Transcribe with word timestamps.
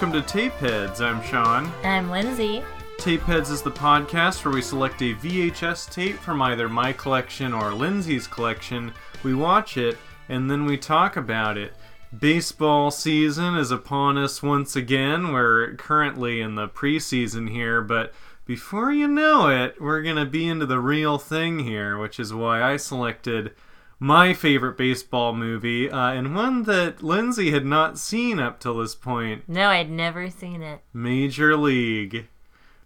welcome 0.00 0.22
to 0.22 0.38
Tapeheads. 0.38 1.00
I'm 1.00 1.20
Sean. 1.24 1.72
I'm 1.82 2.08
Lindsay. 2.08 2.62
Tapeheads 2.98 3.50
is 3.50 3.62
the 3.62 3.72
podcast 3.72 4.44
where 4.44 4.54
we 4.54 4.62
select 4.62 5.02
a 5.02 5.16
VHS 5.16 5.90
tape 5.90 6.14
from 6.18 6.40
either 6.40 6.68
my 6.68 6.92
collection 6.92 7.52
or 7.52 7.74
Lindsay's 7.74 8.28
collection. 8.28 8.92
We 9.24 9.34
watch 9.34 9.76
it 9.76 9.98
and 10.28 10.48
then 10.48 10.66
we 10.66 10.78
talk 10.78 11.16
about 11.16 11.58
it. 11.58 11.72
Baseball 12.16 12.92
season 12.92 13.56
is 13.56 13.72
upon 13.72 14.16
us 14.16 14.40
once 14.40 14.76
again. 14.76 15.32
We're 15.32 15.74
currently 15.74 16.42
in 16.42 16.54
the 16.54 16.68
preseason 16.68 17.50
here, 17.50 17.82
but 17.82 18.14
before 18.46 18.92
you 18.92 19.08
know 19.08 19.48
it, 19.48 19.82
we're 19.82 20.02
going 20.02 20.14
to 20.14 20.26
be 20.26 20.46
into 20.46 20.66
the 20.66 20.78
real 20.78 21.18
thing 21.18 21.58
here, 21.58 21.98
which 21.98 22.20
is 22.20 22.32
why 22.32 22.62
I 22.62 22.76
selected 22.76 23.52
my 24.00 24.32
favorite 24.32 24.76
baseball 24.76 25.34
movie, 25.34 25.90
uh, 25.90 26.12
and 26.12 26.34
one 26.34 26.62
that 26.64 27.02
Lindsay 27.02 27.50
had 27.50 27.64
not 27.64 27.98
seen 27.98 28.38
up 28.38 28.60
till 28.60 28.78
this 28.78 28.94
point 28.94 29.48
No, 29.48 29.68
I'd 29.68 29.90
never 29.90 30.30
seen 30.30 30.62
it. 30.62 30.80
Major 30.92 31.56
League. 31.56 32.28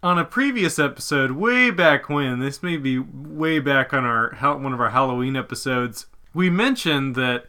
On 0.01 0.19
a 0.19 0.25
previous 0.25 0.79
episode, 0.79 1.31
way 1.31 1.71
back 1.71 2.09
when, 2.09 2.39
this 2.39 2.61
may 2.61 2.75
be 2.75 2.99
way 2.99 3.59
back 3.59 3.93
on 3.93 4.03
our 4.03 4.35
one 4.57 4.73
of 4.73 4.81
our 4.81 4.89
Halloween 4.89 5.35
episodes, 5.35 6.07
we 6.33 6.49
mentioned 6.49 7.15
that 7.15 7.45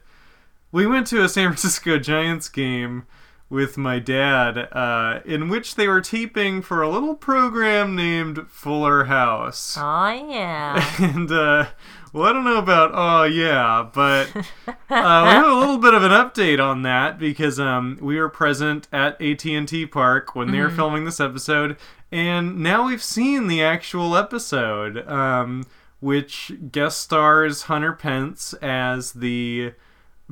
we 0.71 0.87
went 0.87 1.07
to 1.09 1.23
a 1.23 1.29
San 1.29 1.49
Francisco 1.49 1.99
Giants 1.99 2.49
game 2.49 3.07
with 3.51 3.77
my 3.77 3.99
dad, 3.99 4.69
uh, 4.73 5.21
in 5.25 5.49
which 5.49 5.75
they 5.75 5.87
were 5.87 6.01
taping 6.01 6.63
for 6.63 6.83
a 6.83 6.89
little 6.89 7.15
program 7.15 7.95
named 7.95 8.47
Fuller 8.49 9.05
House. 9.05 9.77
Oh 9.81 10.11
yeah. 10.11 10.95
and 10.99 11.31
uh, 11.31 11.67
well, 12.15 12.29
I 12.29 12.33
don't 12.33 12.45
know 12.45 12.59
about 12.59 12.93
oh 12.95 13.25
yeah, 13.25 13.89
but 13.93 14.35
uh, 14.37 14.43
we 14.89 14.95
have 14.95 15.47
a 15.47 15.55
little 15.59 15.79
bit 15.79 15.95
of 15.95 16.05
an 16.05 16.13
update 16.13 16.65
on 16.65 16.83
that 16.83 17.19
because 17.19 17.59
um, 17.59 17.99
we 18.01 18.17
were 18.21 18.29
present 18.29 18.87
at 18.93 19.21
AT 19.21 19.45
and 19.45 19.67
T 19.67 19.85
Park 19.85 20.37
when 20.37 20.53
they 20.53 20.61
were 20.61 20.71
filming 20.71 21.05
this 21.05 21.19
episode, 21.19 21.77
and 22.13 22.61
now 22.61 22.87
we've 22.87 23.03
seen 23.03 23.49
the 23.49 23.65
actual 23.65 24.17
episode, 24.17 25.07
um, 25.09 25.65
which 25.99 26.53
guest 26.71 26.99
stars 27.03 27.63
Hunter 27.63 27.93
Pence 27.93 28.55
as 28.63 29.15
the 29.15 29.73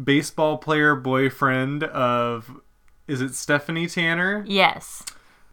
baseball 0.03 0.59
player 0.59 0.95
boyfriend 0.95 1.83
of 1.83 2.61
is 3.09 3.21
it 3.21 3.35
Stephanie 3.35 3.89
Tanner? 3.89 4.45
yes. 4.47 5.03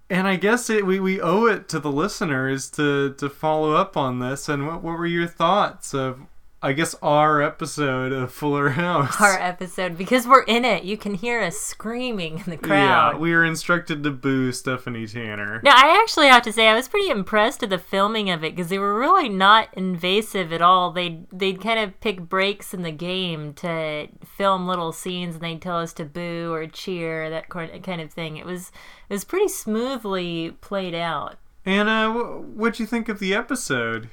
And 0.09 0.27
I 0.27 0.37
guess 0.37 0.69
it, 0.69 0.85
we, 0.85 0.99
we 0.99 1.21
owe 1.21 1.45
it 1.45 1.69
to 1.69 1.79
the 1.79 1.91
listeners 1.91 2.69
to, 2.71 3.13
to 3.13 3.29
follow 3.29 3.73
up 3.73 3.95
on 3.95 4.19
this. 4.19 4.49
And 4.49 4.65
what, 4.65 4.81
what 4.81 4.97
were 4.97 5.05
your 5.05 5.27
thoughts 5.27 5.93
of, 5.93 6.21
I 6.61 6.73
guess, 6.73 6.93
our 7.01 7.41
episode 7.41 8.11
of 8.11 8.33
Fuller 8.33 8.71
House? 8.71 9.15
Our 9.21 9.39
episode 9.39 9.97
because 9.97 10.27
we're 10.27 10.43
in 10.43 10.65
it. 10.65 10.83
You 10.83 10.97
can 10.97 11.13
hear 11.13 11.39
us 11.41 11.57
screaming 11.57 12.39
in 12.39 12.49
the 12.49 12.57
crowd. 12.61 13.13
Yeah, 13.13 13.17
we 13.17 13.31
were 13.31 13.45
instructed 13.45 14.03
to 14.03 14.11
boo 14.11 14.51
Stephanie 14.51 15.07
Tanner. 15.07 15.61
Now, 15.63 15.71
I 15.73 15.97
actually 16.01 16.27
have 16.27 16.43
to 16.43 16.51
say 16.51 16.67
I 16.67 16.75
was 16.75 16.89
pretty 16.89 17.09
impressed 17.09 17.61
with 17.61 17.69
the 17.69 17.77
filming 17.77 18.29
of 18.29 18.43
it 18.43 18.57
because 18.57 18.67
they 18.67 18.77
were 18.77 18.99
really 18.99 19.29
not 19.29 19.69
invasive 19.73 20.51
at 20.51 20.61
all. 20.61 20.91
They 20.91 21.21
they'd 21.31 21.61
kind 21.61 21.79
of 21.79 21.97
pick 22.01 22.19
breaks 22.27 22.73
in 22.73 22.81
the 22.81 22.91
game 22.91 23.53
to 23.53 24.09
film 24.25 24.67
little 24.67 24.91
scenes, 24.91 25.35
and 25.35 25.43
they'd 25.43 25.61
tell 25.61 25.77
us 25.77 25.93
to 25.93 26.03
boo 26.03 26.51
or 26.51 26.67
cheer, 26.67 27.29
that 27.29 27.47
kind 27.47 28.01
of 28.01 28.11
thing. 28.11 28.35
It 28.35 28.45
was 28.45 28.73
it 29.07 29.13
was 29.13 29.23
pretty 29.23 29.47
smoothly 29.47 30.57
played 30.59 30.93
out. 30.93 31.37
Anna, 31.65 31.89
uh, 31.89 32.11
wh- 32.11 32.57
what'd 32.57 32.79
you 32.81 32.85
think 32.85 33.07
of 33.07 33.19
the 33.19 33.33
episode? 33.33 34.09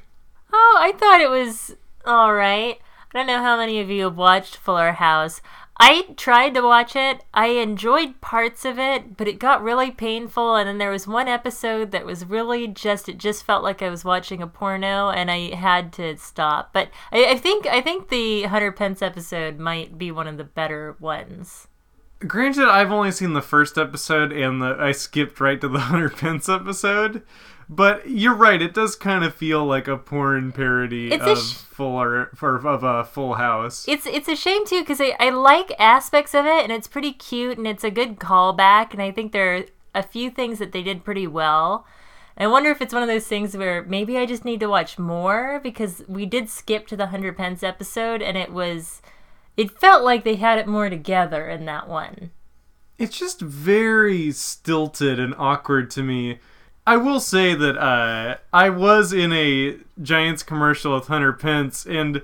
Oh, 0.52 0.76
I 0.78 0.92
thought 0.92 1.20
it 1.20 1.30
was 1.30 1.74
all 2.06 2.32
right. 2.32 2.78
I 3.12 3.18
don't 3.18 3.26
know 3.26 3.42
how 3.42 3.56
many 3.56 3.80
of 3.80 3.90
you 3.90 4.04
have 4.04 4.16
watched 4.16 4.56
Fuller 4.56 4.92
House. 4.92 5.40
I 5.78 6.14
tried 6.16 6.54
to 6.54 6.62
watch 6.62 6.96
it. 6.96 7.22
I 7.34 7.48
enjoyed 7.48 8.20
parts 8.22 8.64
of 8.64 8.78
it, 8.78 9.16
but 9.16 9.28
it 9.28 9.38
got 9.38 9.62
really 9.62 9.90
painful. 9.90 10.56
And 10.56 10.66
then 10.66 10.78
there 10.78 10.90
was 10.90 11.06
one 11.06 11.28
episode 11.28 11.90
that 11.90 12.06
was 12.06 12.24
really 12.24 12.66
just 12.66 13.08
it 13.08 13.18
just 13.18 13.44
felt 13.44 13.62
like 13.62 13.82
I 13.82 13.90
was 13.90 14.04
watching 14.04 14.40
a 14.40 14.46
porno, 14.46 15.10
and 15.10 15.30
I 15.30 15.54
had 15.54 15.92
to 15.94 16.16
stop. 16.16 16.72
But 16.72 16.88
I, 17.12 17.32
I 17.32 17.36
think 17.36 17.66
I 17.66 17.82
think 17.82 18.08
the 18.08 18.44
Hunter 18.44 18.72
Pence 18.72 19.02
episode 19.02 19.58
might 19.58 19.98
be 19.98 20.10
one 20.10 20.26
of 20.26 20.38
the 20.38 20.44
better 20.44 20.96
ones. 20.98 21.68
Granted, 22.20 22.68
I've 22.68 22.92
only 22.92 23.12
seen 23.12 23.34
the 23.34 23.42
first 23.42 23.76
episode 23.76 24.32
and 24.32 24.62
the 24.62 24.76
I 24.80 24.92
skipped 24.92 25.38
right 25.40 25.60
to 25.60 25.68
the 25.68 25.78
Hunter 25.90 26.08
Pence 26.08 26.48
episode. 26.48 27.22
But 27.68 28.08
you're 28.08 28.34
right; 28.34 28.62
it 28.62 28.74
does 28.74 28.94
kind 28.94 29.24
of 29.24 29.34
feel 29.34 29.64
like 29.64 29.88
a 29.88 29.96
porn 29.96 30.52
parody 30.52 31.10
It's 31.12 31.24
of 31.24 31.38
sh- 31.38 31.54
for 31.54 32.30
of 32.66 32.84
a 32.84 33.04
Full 33.04 33.34
House. 33.34 33.84
It's 33.88 34.06
it's 34.06 34.28
a 34.28 34.36
shame 34.36 34.64
too 34.66 34.80
because 34.80 35.00
I, 35.00 35.16
I 35.18 35.30
like 35.30 35.72
aspects 35.78 36.34
of 36.34 36.46
it 36.46 36.62
and 36.62 36.70
it's 36.72 36.86
pretty 36.86 37.12
cute 37.12 37.58
and 37.58 37.66
it's 37.66 37.84
a 37.84 37.90
good 37.90 38.18
callback 38.18 38.92
and 38.92 39.02
I 39.02 39.10
think 39.10 39.32
there 39.32 39.56
are 39.56 39.64
a 39.94 40.02
few 40.02 40.30
things 40.30 40.58
that 40.60 40.72
they 40.72 40.82
did 40.82 41.04
pretty 41.04 41.26
well. 41.26 41.86
I 42.38 42.46
wonder 42.46 42.70
if 42.70 42.82
it's 42.82 42.92
one 42.94 43.02
of 43.02 43.08
those 43.08 43.26
things 43.26 43.56
where 43.56 43.82
maybe 43.82 44.18
I 44.18 44.26
just 44.26 44.44
need 44.44 44.60
to 44.60 44.68
watch 44.68 44.98
more 44.98 45.58
because 45.62 46.02
we 46.06 46.26
did 46.26 46.50
skip 46.50 46.86
to 46.88 46.96
the 46.96 47.06
Hunter 47.06 47.32
Pence 47.32 47.62
episode 47.62 48.20
and 48.22 48.36
it 48.36 48.52
was 48.52 49.00
it 49.56 49.80
felt 49.80 50.04
like 50.04 50.22
they 50.22 50.36
had 50.36 50.58
it 50.58 50.66
more 50.68 50.88
together 50.90 51.48
in 51.48 51.64
that 51.64 51.88
one. 51.88 52.30
it's 52.98 53.18
just 53.18 53.40
very 53.40 54.30
stilted 54.30 55.18
and 55.18 55.34
awkward 55.36 55.90
to 55.90 56.02
me. 56.02 56.38
I 56.86 56.96
will 56.96 57.18
say 57.18 57.54
that 57.54 57.76
uh, 57.76 58.36
I 58.52 58.70
was 58.70 59.12
in 59.12 59.32
a 59.32 59.78
Giants 60.00 60.42
commercial 60.42 60.94
with 60.94 61.08
Hunter 61.08 61.32
Pence, 61.32 61.84
and 61.84 62.22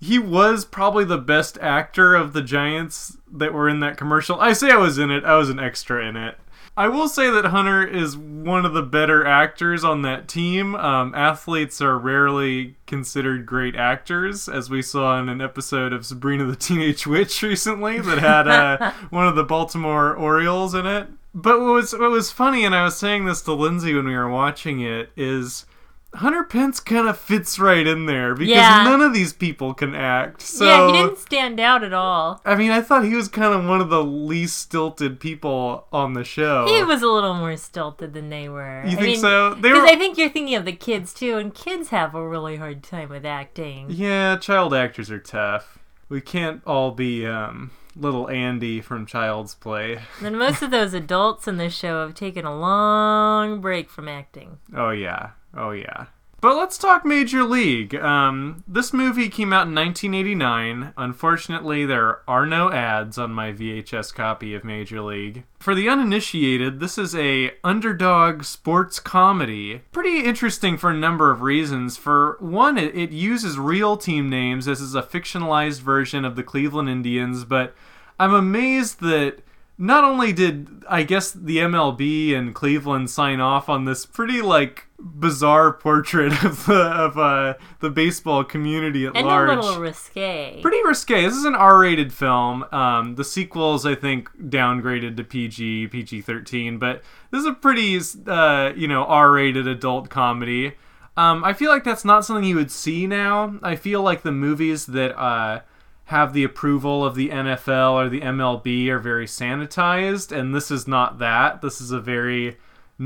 he 0.00 0.18
was 0.18 0.64
probably 0.64 1.04
the 1.04 1.18
best 1.18 1.58
actor 1.60 2.14
of 2.14 2.32
the 2.32 2.42
Giants 2.42 3.16
that 3.32 3.52
were 3.52 3.68
in 3.68 3.80
that 3.80 3.96
commercial. 3.96 4.40
I 4.40 4.52
say 4.52 4.70
I 4.70 4.76
was 4.76 4.98
in 4.98 5.10
it, 5.10 5.24
I 5.24 5.36
was 5.36 5.50
an 5.50 5.58
extra 5.58 6.06
in 6.06 6.16
it. 6.16 6.38
I 6.76 6.88
will 6.88 7.08
say 7.08 7.30
that 7.30 7.46
Hunter 7.46 7.86
is 7.86 8.16
one 8.16 8.66
of 8.66 8.72
the 8.72 8.82
better 8.82 9.24
actors 9.24 9.84
on 9.84 10.02
that 10.02 10.26
team. 10.26 10.74
Um, 10.74 11.14
athletes 11.14 11.80
are 11.80 11.96
rarely 11.96 12.74
considered 12.86 13.46
great 13.46 13.76
actors, 13.76 14.48
as 14.48 14.70
we 14.70 14.82
saw 14.82 15.20
in 15.20 15.28
an 15.28 15.40
episode 15.40 15.92
of 15.92 16.04
Sabrina 16.04 16.44
the 16.44 16.56
Teenage 16.56 17.06
Witch 17.06 17.42
recently 17.44 18.00
that 18.00 18.18
had 18.18 18.48
uh, 18.48 18.90
one 19.10 19.28
of 19.28 19.36
the 19.36 19.44
Baltimore 19.44 20.14
Orioles 20.14 20.74
in 20.74 20.84
it. 20.84 21.08
But 21.34 21.60
what 21.60 21.72
was 21.74 21.92
what 21.92 22.10
was 22.10 22.30
funny, 22.30 22.64
and 22.64 22.74
I 22.74 22.84
was 22.84 22.96
saying 22.96 23.24
this 23.24 23.42
to 23.42 23.52
Lindsay 23.52 23.92
when 23.94 24.06
we 24.06 24.14
were 24.16 24.28
watching 24.30 24.80
it, 24.80 25.10
is 25.16 25.66
Hunter 26.14 26.44
Pence 26.44 26.78
kind 26.78 27.08
of 27.08 27.18
fits 27.18 27.58
right 27.58 27.84
in 27.84 28.06
there 28.06 28.34
because 28.36 28.54
Yeah. 28.54 28.84
none 28.84 29.00
of 29.00 29.12
these 29.12 29.32
people 29.32 29.74
can 29.74 29.96
act. 29.96 30.42
So 30.42 30.64
yeah, 30.64 30.86
he 30.86 30.92
didn't 30.92 31.18
stand 31.18 31.58
out 31.58 31.82
at 31.82 31.92
all. 31.92 32.40
I 32.44 32.54
mean, 32.54 32.70
I 32.70 32.80
thought 32.80 33.04
he 33.04 33.16
was 33.16 33.26
kind 33.26 33.52
of 33.52 33.64
one 33.66 33.80
of 33.80 33.90
the 33.90 34.04
least 34.04 34.58
stilted 34.58 35.18
people 35.18 35.88
on 35.92 36.12
the 36.12 36.22
show. 36.22 36.66
He 36.68 36.84
was 36.84 37.02
a 37.02 37.08
little 37.08 37.34
more 37.34 37.56
stilted 37.56 38.14
than 38.14 38.28
they 38.28 38.48
were. 38.48 38.82
You 38.84 38.92
I 38.92 39.00
think 39.00 39.00
mean, 39.00 39.18
so? 39.18 39.56
Because 39.56 39.80
were. 39.80 39.86
I 39.88 39.96
think 39.96 40.16
you're 40.16 40.28
thinking 40.28 40.54
of 40.54 40.64
the 40.64 40.72
kids 40.72 41.12
too, 41.12 41.36
and 41.36 41.52
kids 41.52 41.88
have 41.88 42.14
a 42.14 42.24
really 42.28 42.56
hard 42.58 42.84
time 42.84 43.08
with 43.08 43.26
acting. 43.26 43.86
Yeah, 43.88 44.36
child 44.36 44.72
actors 44.72 45.10
are 45.10 45.18
tough. 45.18 45.78
We 46.08 46.20
can't 46.20 46.62
all 46.64 46.92
be 46.92 47.26
um, 47.26 47.72
little 47.96 48.28
Andy 48.28 48.80
from 48.80 49.06
Child's 49.06 49.54
Play. 49.54 50.00
Then 50.20 50.36
most 50.36 50.62
of 50.62 50.70
those 50.70 50.94
adults 50.94 51.46
in 51.48 51.56
this 51.56 51.74
show 51.74 52.04
have 52.04 52.14
taken 52.14 52.44
a 52.44 52.58
long 52.58 53.60
break 53.60 53.90
from 53.90 54.08
acting. 54.08 54.58
Oh 54.74 54.90
yeah, 54.90 55.30
oh 55.56 55.70
yeah. 55.70 56.06
But 56.44 56.58
let's 56.58 56.76
talk 56.76 57.06
Major 57.06 57.42
League. 57.42 57.94
Um, 57.94 58.64
this 58.68 58.92
movie 58.92 59.30
came 59.30 59.50
out 59.50 59.66
in 59.66 59.74
1989. 59.74 60.92
Unfortunately, 60.94 61.86
there 61.86 62.20
are 62.28 62.44
no 62.44 62.70
ads 62.70 63.16
on 63.16 63.32
my 63.32 63.50
VHS 63.50 64.14
copy 64.14 64.54
of 64.54 64.62
Major 64.62 65.00
League. 65.00 65.44
For 65.58 65.74
the 65.74 65.88
uninitiated, 65.88 66.80
this 66.80 66.98
is 66.98 67.16
a 67.16 67.52
underdog 67.64 68.44
sports 68.44 69.00
comedy. 69.00 69.80
Pretty 69.90 70.22
interesting 70.22 70.76
for 70.76 70.90
a 70.90 70.94
number 70.94 71.30
of 71.30 71.40
reasons. 71.40 71.96
For 71.96 72.36
one, 72.40 72.76
it, 72.76 72.94
it 72.94 73.10
uses 73.10 73.58
real 73.58 73.96
team 73.96 74.28
names. 74.28 74.66
This 74.66 74.82
is 74.82 74.94
a 74.94 75.02
fictionalized 75.02 75.80
version 75.80 76.26
of 76.26 76.36
the 76.36 76.42
Cleveland 76.42 76.90
Indians, 76.90 77.46
but 77.46 77.74
I'm 78.20 78.34
amazed 78.34 79.00
that 79.00 79.38
not 79.78 80.04
only 80.04 80.34
did 80.34 80.84
I 80.90 81.04
guess 81.04 81.32
the 81.32 81.56
MLB 81.56 82.34
and 82.36 82.54
Cleveland 82.54 83.08
sign 83.08 83.40
off 83.40 83.70
on 83.70 83.86
this 83.86 84.04
pretty 84.04 84.42
like 84.42 84.83
bizarre 85.04 85.72
portrait 85.72 86.32
of 86.44 86.64
the 86.66 86.80
of 86.82 87.18
uh, 87.18 87.54
the 87.80 87.90
baseball 87.90 88.42
community 88.42 89.06
at 89.06 89.14
And 89.16 89.26
large. 89.26 89.50
a 89.50 89.60
little 89.60 89.80
risque. 89.80 90.60
Pretty 90.62 90.82
risque. 90.84 91.22
This 91.22 91.34
is 91.34 91.44
an 91.44 91.54
R-rated 91.54 92.12
film. 92.12 92.64
Um, 92.72 93.14
the 93.16 93.24
sequels, 93.24 93.84
I 93.84 93.94
think, 93.94 94.30
downgraded 94.38 95.16
to 95.18 95.24
PG, 95.24 95.88
PG-13, 95.88 96.78
but 96.78 97.02
this 97.30 97.40
is 97.40 97.46
a 97.46 97.52
pretty, 97.52 97.98
uh, 98.26 98.72
you 98.74 98.88
know, 98.88 99.04
R-rated 99.04 99.66
adult 99.68 100.08
comedy. 100.08 100.72
Um, 101.16 101.44
I 101.44 101.52
feel 101.52 101.70
like 101.70 101.84
that's 101.84 102.04
not 102.04 102.24
something 102.24 102.44
you 102.44 102.56
would 102.56 102.72
see 102.72 103.06
now. 103.06 103.58
I 103.62 103.76
feel 103.76 104.02
like 104.02 104.22
the 104.22 104.32
movies 104.32 104.86
that 104.86 105.16
uh, 105.16 105.60
have 106.06 106.32
the 106.32 106.42
approval 106.44 107.04
of 107.04 107.14
the 107.14 107.28
NFL 107.28 107.92
or 107.92 108.08
the 108.08 108.20
MLB 108.20 108.88
are 108.88 108.98
very 108.98 109.26
sanitized, 109.26 110.36
and 110.36 110.54
this 110.54 110.70
is 110.70 110.88
not 110.88 111.18
that. 111.20 111.60
This 111.62 111.80
is 111.80 111.92
a 111.92 112.00
very 112.00 112.56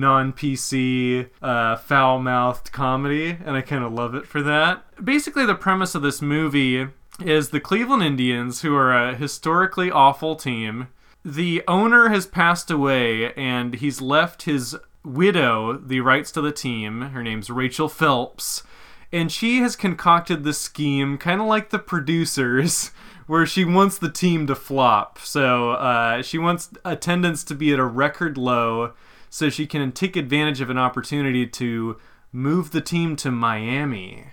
non-PC, 0.00 1.29
uh, 1.43 1.77
foul-mouthed 1.77 2.73
comedy, 2.73 3.39
and 3.45 3.56
I 3.56 3.62
kind 3.62 3.85
of 3.85 3.93
love 3.93 4.15
it 4.15 4.27
for 4.27 4.43
that. 4.43 4.85
Basically, 5.05 5.47
the 5.47 5.55
premise 5.55 5.95
of 5.95 6.03
this 6.03 6.23
movie 6.23 6.89
is 7.21 7.50
the 7.50 7.61
Cleveland 7.61 8.03
Indians, 8.03 8.62
who 8.62 8.75
are 8.77 8.93
a 8.93 9.15
historically 9.15 9.91
awful 9.91 10.37
team, 10.37 10.89
the 11.25 11.62
owner 11.67 12.09
has 12.09 12.27
passed 12.27 12.71
away 12.71 13.33
and 13.35 13.75
he's 13.75 14.00
left 14.00 14.43
his 14.43 14.77
widow 15.05 15.77
the 15.77 16.00
rights 16.00 16.31
to 16.33 16.41
the 16.41 16.53
team. 16.53 17.03
Her 17.03 17.23
name's 17.23 17.50
Rachel 17.50 17.89
Phelps. 17.89 18.62
And 19.11 19.33
she 19.33 19.59
has 19.59 19.75
concocted 19.75 20.45
this 20.45 20.59
scheme, 20.59 21.17
kind 21.17 21.41
of 21.41 21.47
like 21.47 21.71
the 21.71 21.79
producers, 21.79 22.91
where 23.27 23.47
she 23.47 23.65
wants 23.65 23.99
the 23.99 24.11
team 24.11 24.47
to 24.47 24.55
flop. 24.55 25.19
So 25.19 25.73
uh, 25.73 26.23
she 26.23 26.39
wants 26.39 26.71
attendance 26.85 27.43
to 27.45 27.55
be 27.55 27.73
at 27.73 27.79
a 27.79 27.85
record 27.85 28.39
low 28.39 28.93
so 29.30 29.50
she 29.50 29.66
can 29.66 29.92
take 29.92 30.16
advantage 30.16 30.60
of 30.60 30.70
an 30.70 30.78
opportunity 30.78 31.46
to 31.46 31.98
move 32.32 32.70
the 32.70 32.80
team 32.80 33.16
to 33.16 33.30
Miami. 33.30 34.26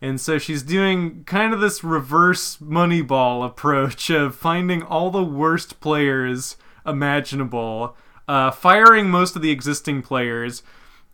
And 0.00 0.20
so 0.20 0.38
she's 0.38 0.62
doing 0.62 1.24
kind 1.24 1.52
of 1.52 1.60
this 1.60 1.84
reverse 1.84 2.56
Moneyball 2.56 3.44
approach 3.44 4.08
of 4.10 4.34
finding 4.34 4.82
all 4.82 5.10
the 5.10 5.24
worst 5.24 5.80
players 5.80 6.56
imaginable, 6.86 7.96
uh, 8.26 8.50
firing 8.50 9.10
most 9.10 9.36
of 9.36 9.42
the 9.42 9.50
existing 9.50 10.02
players, 10.02 10.62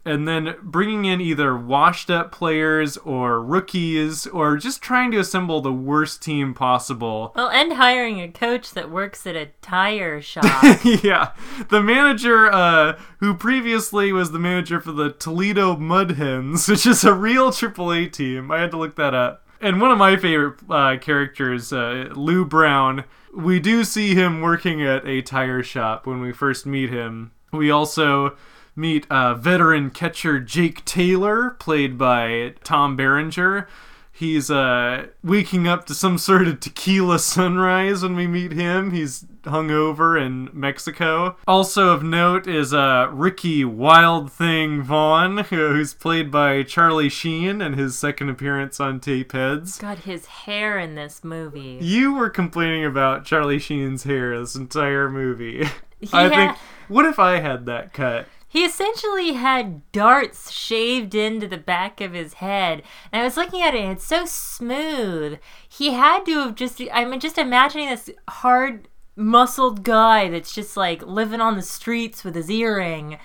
and 0.07 0.27
then 0.27 0.55
bringing 0.63 1.05
in 1.05 1.21
either 1.21 1.57
washed 1.57 2.09
up 2.11 2.31
players 2.31 2.97
or 2.99 3.43
rookies 3.43 4.27
or 4.29 4.57
just 4.57 4.81
trying 4.81 5.11
to 5.11 5.19
assemble 5.19 5.61
the 5.61 5.73
worst 5.73 6.23
team 6.23 6.55
possible. 6.55 7.33
Well, 7.35 7.51
and 7.51 7.73
hiring 7.73 8.21
a 8.21 8.29
coach 8.29 8.71
that 8.75 8.89
works 8.89 9.27
at 9.27 9.35
a 9.35 9.51
tire 9.61 10.21
shop. 10.23 10.45
yeah. 10.85 11.33
The 11.71 11.83
manager, 11.83 12.51
uh, 12.53 12.99
who 13.19 13.35
previously 13.35 14.13
was 14.13 14.31
the 14.31 14.39
manager 14.39 14.81
for 14.81 14.93
the 14.93 15.11
Toledo 15.11 15.77
Mud 15.77 16.13
Hens, 16.13 16.69
which 16.69 16.87
is 16.87 17.03
a 17.03 17.13
real 17.13 17.51
AAA 17.51 18.13
team. 18.13 18.53
I 18.53 18.61
had 18.61 18.71
to 18.71 18.79
look 18.79 18.95
that 18.97 19.13
up. 19.13 19.45
And 19.61 19.81
one 19.81 19.91
of 19.91 19.99
my 19.99 20.17
favorite 20.17 20.61
uh, 20.71 20.99
characters, 20.99 21.73
uh, 21.73 22.11
Lou 22.15 22.45
Brown, 22.45 23.05
we 23.35 23.59
do 23.59 23.83
see 23.83 24.15
him 24.15 24.41
working 24.41 24.83
at 24.83 25.05
a 25.05 25.21
tire 25.23 25.65
shop 25.65 26.07
when 26.07 26.21
we 26.21 26.31
first 26.33 26.65
meet 26.65 26.91
him. 26.91 27.33
We 27.53 27.71
also 27.73 28.37
meet 28.77 29.11
uh, 29.11 29.35
veteran 29.35 29.91
catcher 29.91 30.39
Jake 30.39 30.85
Taylor, 30.85 31.51
played 31.51 31.97
by 31.99 32.55
Tom 32.63 32.97
Berenger. 32.97 33.67
He's 34.13 34.51
uh, 34.51 35.09
waking 35.23 35.69
up 35.69 35.85
to 35.87 35.95
some 35.95 36.17
sort 36.17 36.49
of 36.49 36.61
tequila 36.61 37.19
sunrise 37.19 38.03
when 38.03 38.17
we 38.17 38.27
meet 38.27 38.53
him. 38.53 38.93
He's 38.93 39.27
hungover 39.43 40.19
in 40.19 40.49
Mexico. 40.55 41.37
Also 41.47 41.91
of 41.91 42.03
note 42.03 42.47
is 42.47 42.73
uh, 42.73 43.11
Ricky 43.13 43.63
Wild 43.63 44.33
Thing 44.33 44.83
Vaughn, 44.83 45.37
who's 45.39 45.93
played 45.93 46.31
by 46.31 46.63
Charlie 46.63 47.11
Sheen 47.11 47.61
in 47.61 47.75
his 47.75 47.99
second 47.99 48.31
appearance 48.31 48.81
on 48.81 49.01
Tapeheads. 49.01 49.79
God, 49.79 49.99
his 49.99 50.25
hair 50.25 50.79
in 50.79 50.95
this 50.95 51.23
movie. 51.23 51.79
You 51.83 52.15
were 52.15 52.31
complaining 52.31 52.87
about 52.87 53.27
Charlie 53.27 53.59
Sheen's 53.59 54.05
hair 54.05 54.39
this 54.41 54.55
entire 54.55 55.11
movie. 55.11 55.67
I 56.13 56.31
think, 56.31 56.57
what 56.89 57.05
if 57.05 57.19
I 57.19 57.41
had 57.41 57.67
that 57.67 57.93
cut? 57.93 58.27
He 58.57 58.65
essentially 58.65 59.35
had 59.35 59.83
darts 59.93 60.51
shaved 60.51 61.15
into 61.15 61.47
the 61.47 61.59
back 61.59 62.01
of 62.01 62.15
his 62.15 62.33
head. 62.35 62.83
And 63.13 63.21
I 63.21 63.25
was 63.27 63.37
looking 63.37 63.61
at 63.61 63.75
it, 63.75 63.83
and 63.83 63.93
it's 63.93 64.07
so 64.07 64.25
smooth. 64.25 65.39
He 65.69 65.93
had 65.93 66.25
to 66.25 66.39
have 66.39 66.55
just, 66.55 66.81
I'm 66.91 67.21
just 67.21 67.37
imagining 67.37 67.91
this 67.91 68.09
hard, 68.31 68.89
muscled 69.15 69.83
guy 69.83 70.31
that's 70.31 70.55
just 70.55 70.75
like 70.75 71.03
living 71.03 71.43
on 71.43 71.57
the 71.57 71.61
streets 71.61 72.25
with 72.25 72.35
his 72.35 72.51
earring, 72.51 73.19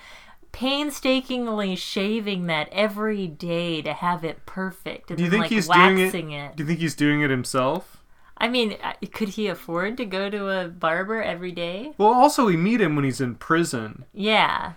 painstakingly 0.52 1.76
shaving 1.76 2.44
that 2.48 2.68
every 2.70 3.26
day 3.26 3.80
to 3.80 3.94
have 3.94 4.26
it 4.26 4.44
perfect. 4.44 5.16
Do 5.16 5.24
you 5.24 5.30
think 5.30 5.44
like, 5.44 5.50
he's 5.50 5.66
doing 5.66 5.98
it, 5.98 6.02
waxing 6.02 6.32
it. 6.32 6.56
Do 6.56 6.62
you 6.62 6.66
think 6.66 6.80
he's 6.80 6.94
doing 6.94 7.22
it 7.22 7.30
himself? 7.30 8.04
I 8.36 8.48
mean, 8.48 8.76
could 9.12 9.30
he 9.30 9.46
afford 9.46 9.96
to 9.96 10.04
go 10.04 10.28
to 10.28 10.50
a 10.50 10.68
barber 10.68 11.22
every 11.22 11.52
day? 11.52 11.94
Well, 11.96 12.12
also 12.12 12.44
we 12.44 12.58
meet 12.58 12.82
him 12.82 12.96
when 12.96 13.06
he's 13.06 13.22
in 13.22 13.36
prison. 13.36 14.04
Yeah. 14.12 14.72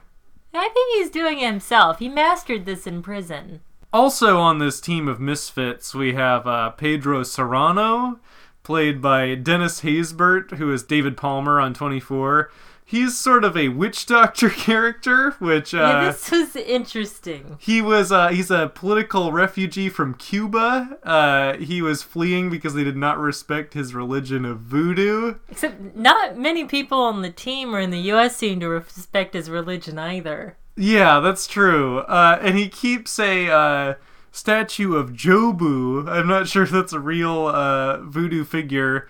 I 0.58 0.70
think 0.70 0.98
he's 0.98 1.10
doing 1.10 1.40
it 1.40 1.46
himself. 1.46 2.00
He 2.00 2.10
mastered 2.10 2.66
this 2.66 2.88
in 2.88 3.02
prison. 3.02 3.62
Also 3.94 4.38
on 4.40 4.60
this 4.60 4.82
team 4.82 5.08
of 5.08 5.20
misfits, 5.20 5.96
we 5.96 6.14
have 6.14 6.46
uh, 6.46 6.72
Pedro 6.72 7.24
Serrano, 7.24 8.20
played 8.64 9.02
by 9.02 9.36
Dennis 9.36 9.82
Haysbert, 9.82 10.58
who 10.58 10.74
is 10.74 10.84
David 10.84 11.16
Palmer 11.16 11.60
on 11.60 11.74
24. 11.74 12.52
He's 12.88 13.18
sort 13.18 13.44
of 13.44 13.58
a 13.58 13.70
witch 13.70 14.06
doctor 14.06 14.50
character, 14.52 15.32
which 15.40 15.74
uh, 15.74 15.78
yeah, 15.78 16.06
this 16.06 16.30
was 16.30 16.56
interesting. 16.56 17.58
He 17.60 17.82
was 17.82 18.12
uh, 18.12 18.28
he's 18.28 18.52
a 18.52 18.72
political 18.74 19.32
refugee 19.32 19.90
from 19.90 20.14
Cuba. 20.14 21.00
Uh, 21.04 21.58
he 21.58 21.82
was 21.82 22.04
fleeing 22.04 22.52
because 22.52 22.76
they 22.76 22.84
did 22.84 22.96
not 22.96 23.18
respect 23.18 23.74
his 23.74 23.96
religion 23.96 24.46
of 24.46 24.60
voodoo. 24.60 25.36
Except 25.50 25.96
not 25.96 26.38
many 26.38 26.66
people 26.66 27.00
on 27.00 27.24
the 27.24 27.32
team 27.32 27.74
or 27.74 27.80
in 27.80 27.90
the 27.90 28.02
U.S. 28.02 28.36
seem 28.36 28.60
to 28.60 28.70
respect 28.70 29.34
his 29.34 29.50
religion 29.50 29.98
either. 29.98 30.56
Yeah, 30.78 31.20
that's 31.22 31.48
true. 31.48 32.00
Uh, 32.00 32.38
and 32.42 32.56
he 32.56 32.70
keeps 32.70 33.18
a 33.18 33.50
uh, 33.50 33.94
statue 34.32 34.96
of 34.96 35.14
Jobu. 35.14 36.08
I'm 36.08 36.28
not 36.28 36.48
sure 36.50 36.64
if 36.64 36.70
that's 36.70 36.94
a 36.94 37.00
real 37.00 37.48
uh, 37.48 38.02
voodoo 38.02 38.44
figure. 38.44 39.08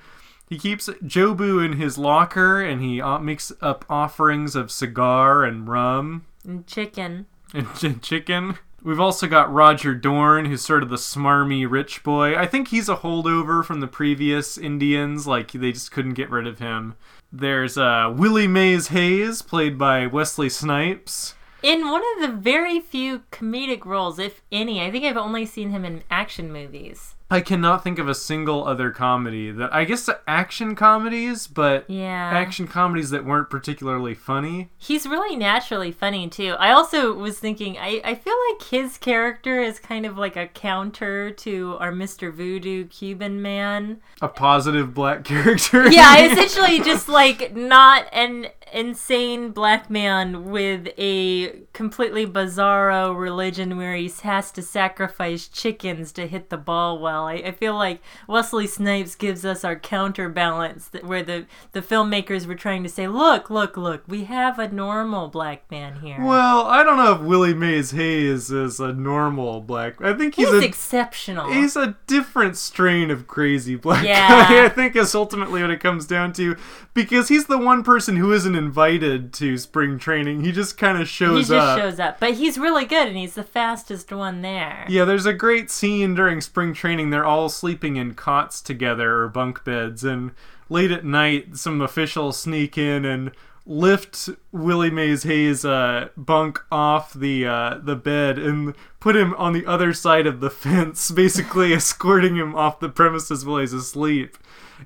He 0.50 0.60
keeps 0.60 0.88
Jobu 0.88 1.64
in 1.66 1.74
his 1.74 1.98
locker, 1.98 2.62
and 2.62 2.82
he 2.82 3.02
uh, 3.02 3.20
makes 3.20 3.52
up 3.62 3.86
offerings 3.90 4.56
of 4.56 4.72
cigar 4.72 5.44
and 5.44 5.68
rum. 5.68 6.26
And 6.44 6.68
chicken. 6.68 7.26
and 7.54 7.68
ch- 7.76 8.02
chicken. 8.02 8.58
We've 8.84 9.00
also 9.00 9.26
got 9.26 9.52
Roger 9.52 9.96
Dorn, 9.96 10.46
who's 10.46 10.62
sort 10.64 10.84
of 10.84 10.90
the 10.90 10.98
smarmy 10.98 11.66
rich 11.68 12.04
boy. 12.04 12.38
I 12.38 12.46
think 12.46 12.68
he's 12.68 12.88
a 12.88 12.98
holdover 12.98 13.66
from 13.66 13.80
the 13.80 13.88
previous 13.88 14.60
Indians, 14.60 15.26
like 15.26 15.52
they 15.54 15.72
just 15.72 15.92
couldn't 15.92 16.14
get 16.14 16.30
rid 16.30 16.46
of 16.46 16.60
him. 16.60 16.94
There's 17.34 17.80
uh, 17.80 18.14
Willie 18.16 18.48
Mays 18.48 18.90
Hayes, 18.90 19.42
played 19.42 19.80
by 19.80 20.06
Wesley 20.06 20.50
Snipes. 20.50 21.34
In 21.64 21.90
one 21.90 22.04
of 22.16 22.22
the 22.22 22.38
very 22.38 22.80
few 22.80 23.24
comedic 23.32 23.86
roles, 23.86 24.20
if 24.20 24.44
any, 24.52 24.86
I 24.86 24.92
think 24.92 25.04
I've 25.04 25.18
only 25.18 25.48
seen 25.48 25.72
him 25.72 25.84
in 25.84 26.04
action 26.12 26.54
movies. 26.54 27.15
I 27.30 27.42
cannot 27.42 27.84
think 27.84 27.98
of 27.98 28.08
a 28.08 28.14
single 28.14 28.68
other 28.68 28.92
comedy 28.92 29.50
that 29.52 29.74
I 29.74 29.84
guess 29.86 30.08
action 30.28 30.76
comedies, 30.76 31.48
but 31.48 31.90
Yeah. 31.90 32.30
action 32.32 32.68
comedies 32.68 33.10
that 33.10 33.26
weren't 33.26 33.50
particularly 33.50 34.14
funny. 34.14 34.70
He's 34.78 35.08
really 35.08 35.36
naturally 35.36 35.92
funny 35.92 36.30
too. 36.30 36.56
I 36.60 36.72
also 36.72 37.14
was 37.14 37.40
thinking 37.40 37.78
I, 37.80 38.00
I 38.06 38.14
feel 38.14 38.36
like 38.52 38.62
his 38.70 39.00
character 39.00 39.60
is 39.60 39.80
kind 39.80 40.06
of 40.06 40.18
like 40.20 40.36
a 40.36 40.48
counter 40.48 41.32
to 41.32 41.78
our 41.80 41.92
Mr. 41.92 42.32
Voodoo 42.32 42.86
Cuban 42.88 43.42
man. 43.42 44.02
A 44.22 44.28
positive 44.28 44.94
black 44.94 45.24
character. 45.24 45.90
Yeah, 45.92 46.18
essentially 46.20 46.80
just 46.82 47.10
like 47.10 47.56
not 47.56 48.06
an 48.14 48.48
insane 48.74 49.52
black 49.52 49.90
man 49.90 50.50
with 50.50 50.88
a 50.98 51.62
completely 51.74 52.26
bizarro 52.26 53.18
religion 53.18 53.78
where 53.78 53.96
he 53.96 54.12
has 54.24 54.52
to 54.52 54.62
sacrifice 54.62 55.48
chickens 55.48 56.12
to 56.14 56.28
hit 56.28 56.50
the 56.50 56.58
ball 56.58 57.00
well. 57.00 57.26
I, 57.28 57.34
I 57.36 57.52
feel 57.52 57.76
like 57.76 58.02
Wesley 58.28 58.68
Snipes 58.68 59.16
gives 59.16 59.46
us 59.46 59.64
our 59.64 59.76
counterbalance 59.76 60.88
that 60.90 61.04
where 61.04 61.24
the, 61.24 61.46
the 61.74 61.82
filmmakers 61.82 62.46
were 62.46 62.56
trying 62.56 62.84
to 62.84 62.90
say, 62.90 63.08
look, 63.08 63.50
look, 63.50 63.78
look, 63.78 64.04
we 64.08 64.26
have 64.26 64.60
a 64.60 64.68
normal 64.68 65.28
black 65.28 65.70
man 65.70 66.02
here. 66.02 66.18
Well, 66.24 66.66
I 66.66 66.84
don't 66.84 66.98
know 66.98 67.14
if 67.14 67.22
Willie 67.22 67.54
Mays 67.54 67.92
Hayes 67.92 68.52
is 68.52 68.80
a 68.80 68.94
normal 68.94 69.62
black. 69.62 70.02
I 70.02 70.14
think 70.14 70.36
he's, 70.36 70.48
He's 70.50 70.62
a 70.64 70.66
exceptional. 70.66 71.52
He's 71.52 71.76
a 71.76 71.98
different 72.08 72.58
strain 72.58 73.12
of 73.12 73.28
crazy 73.28 73.76
black 73.76 74.06
Yeah. 74.06 74.28
guy, 74.28 74.66
I 74.66 74.70
think 74.70 74.96
is 74.96 75.16
ultimately 75.16 75.62
what 75.62 75.72
it 75.72 75.80
comes 75.80 76.06
down 76.06 76.34
to. 76.34 76.56
Because 76.96 77.28
he's 77.28 77.46
the 77.46 77.58
one 77.60 77.84
person 77.84 78.16
who 78.16 78.32
isn't 78.32 78.56
invited 78.56 79.34
to 79.34 79.58
spring 79.60 80.00
training. 80.00 80.44
He 80.44 80.52
just 80.52 80.78
kind 80.78 81.00
of 81.00 81.08
shows 81.08 81.52
up. 81.52 81.56
he 81.56 81.60
just 81.60 81.68
up. 81.68 81.80
shows 81.80 82.00
up. 82.00 82.20
But 82.20 82.34
he's 82.36 82.58
really 82.58 82.86
good 82.86 83.08
and 83.10 83.18
he's 83.18 83.36
the 83.36 83.44
fastest 83.44 84.12
one 84.12 84.42
there. 84.42 84.86
yeah, 84.90 85.06
there's 85.06 85.26
a 85.28 85.34
great 85.34 85.70
scene 85.70 86.16
during 86.16 86.42
spring 86.42 86.74
training. 86.74 87.10
They're 87.12 87.26
all 87.26 87.50
sleeping 87.50 87.98
in 87.98 88.16
cots 88.16 88.62
together 88.62 89.20
or 89.20 89.28
bunk 89.28 89.64
beds, 89.64 90.04
and 90.04 90.32
late 90.70 90.90
at 90.90 91.06
night, 91.06 91.58
some 91.58 91.82
officials 91.82 92.40
sneak 92.40 92.78
in 92.78 93.06
and 93.06 93.32
lift 93.68 94.30
Willie 94.52 94.92
Mays 94.92 95.24
Hayes' 95.24 95.66
uh, 95.66 96.10
bunk 96.16 96.62
off 96.72 97.14
the 97.14 97.46
uh, 97.48 97.80
the 97.82 97.96
bed 97.96 98.38
and 98.38 98.76
put 99.00 99.16
him 99.16 99.34
on 99.36 99.54
the 99.54 99.66
other 99.66 99.92
side 99.94 100.28
of 100.28 100.40
the 100.40 100.50
fence, 100.52 101.12
basically 101.12 101.74
escorting 101.76 102.36
him 102.36 102.56
off 102.56 102.80
the 102.80 102.90
premises 102.90 103.46
while 103.46 103.60
he's 103.60 103.74
asleep. 103.74 104.38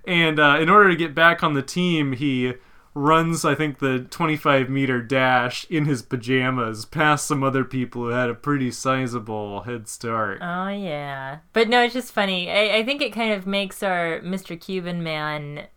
And 0.05 0.39
uh, 0.39 0.57
in 0.59 0.69
order 0.69 0.89
to 0.89 0.95
get 0.95 1.15
back 1.15 1.43
on 1.43 1.53
the 1.53 1.61
team, 1.61 2.13
he 2.13 2.53
runs, 2.93 3.45
I 3.45 3.55
think, 3.55 3.79
the 3.79 3.99
25 4.09 4.69
meter 4.69 5.01
dash 5.01 5.65
in 5.69 5.85
his 5.85 6.01
pajamas 6.01 6.85
past 6.85 7.27
some 7.27 7.43
other 7.43 7.63
people 7.63 8.03
who 8.03 8.09
had 8.09 8.29
a 8.29 8.35
pretty 8.35 8.71
sizable 8.71 9.61
head 9.61 9.87
start. 9.87 10.39
Oh 10.41 10.69
yeah, 10.69 11.39
but 11.53 11.69
no, 11.69 11.83
it's 11.83 11.93
just 11.93 12.11
funny. 12.11 12.49
I, 12.49 12.77
I 12.77 12.85
think 12.85 13.01
it 13.01 13.13
kind 13.13 13.33
of 13.33 13.47
makes 13.47 13.83
our 13.83 14.19
Mr. 14.21 14.59
Cuban 14.59 15.03
man 15.03 15.67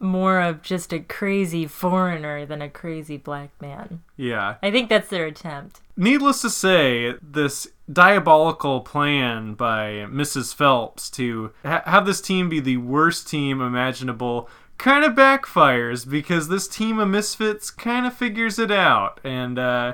more 0.00 0.40
of 0.40 0.62
just 0.62 0.92
a 0.92 1.00
crazy 1.00 1.66
foreigner 1.66 2.46
than 2.46 2.62
a 2.62 2.68
crazy 2.68 3.16
black 3.16 3.50
man. 3.60 4.02
Yeah. 4.16 4.56
I 4.62 4.70
think 4.70 4.88
that's 4.88 5.08
their 5.08 5.26
attempt. 5.26 5.80
Needless 5.96 6.40
to 6.42 6.50
say, 6.50 7.14
this 7.22 7.68
diabolical 7.92 8.80
plan 8.80 9.54
by 9.54 10.06
Mrs. 10.10 10.54
Phelps 10.54 11.10
to 11.10 11.52
ha- 11.64 11.82
have 11.86 12.06
this 12.06 12.20
team 12.20 12.48
be 12.48 12.60
the 12.60 12.78
worst 12.78 13.28
team 13.28 13.60
imaginable 13.60 14.48
kind 14.78 15.04
of 15.04 15.12
backfires 15.12 16.08
because 16.08 16.48
this 16.48 16.66
team 16.66 16.98
of 16.98 17.08
misfits 17.08 17.70
kind 17.70 18.06
of 18.06 18.14
figures 18.14 18.58
it 18.58 18.70
out 18.70 19.20
and 19.22 19.58
uh, 19.58 19.92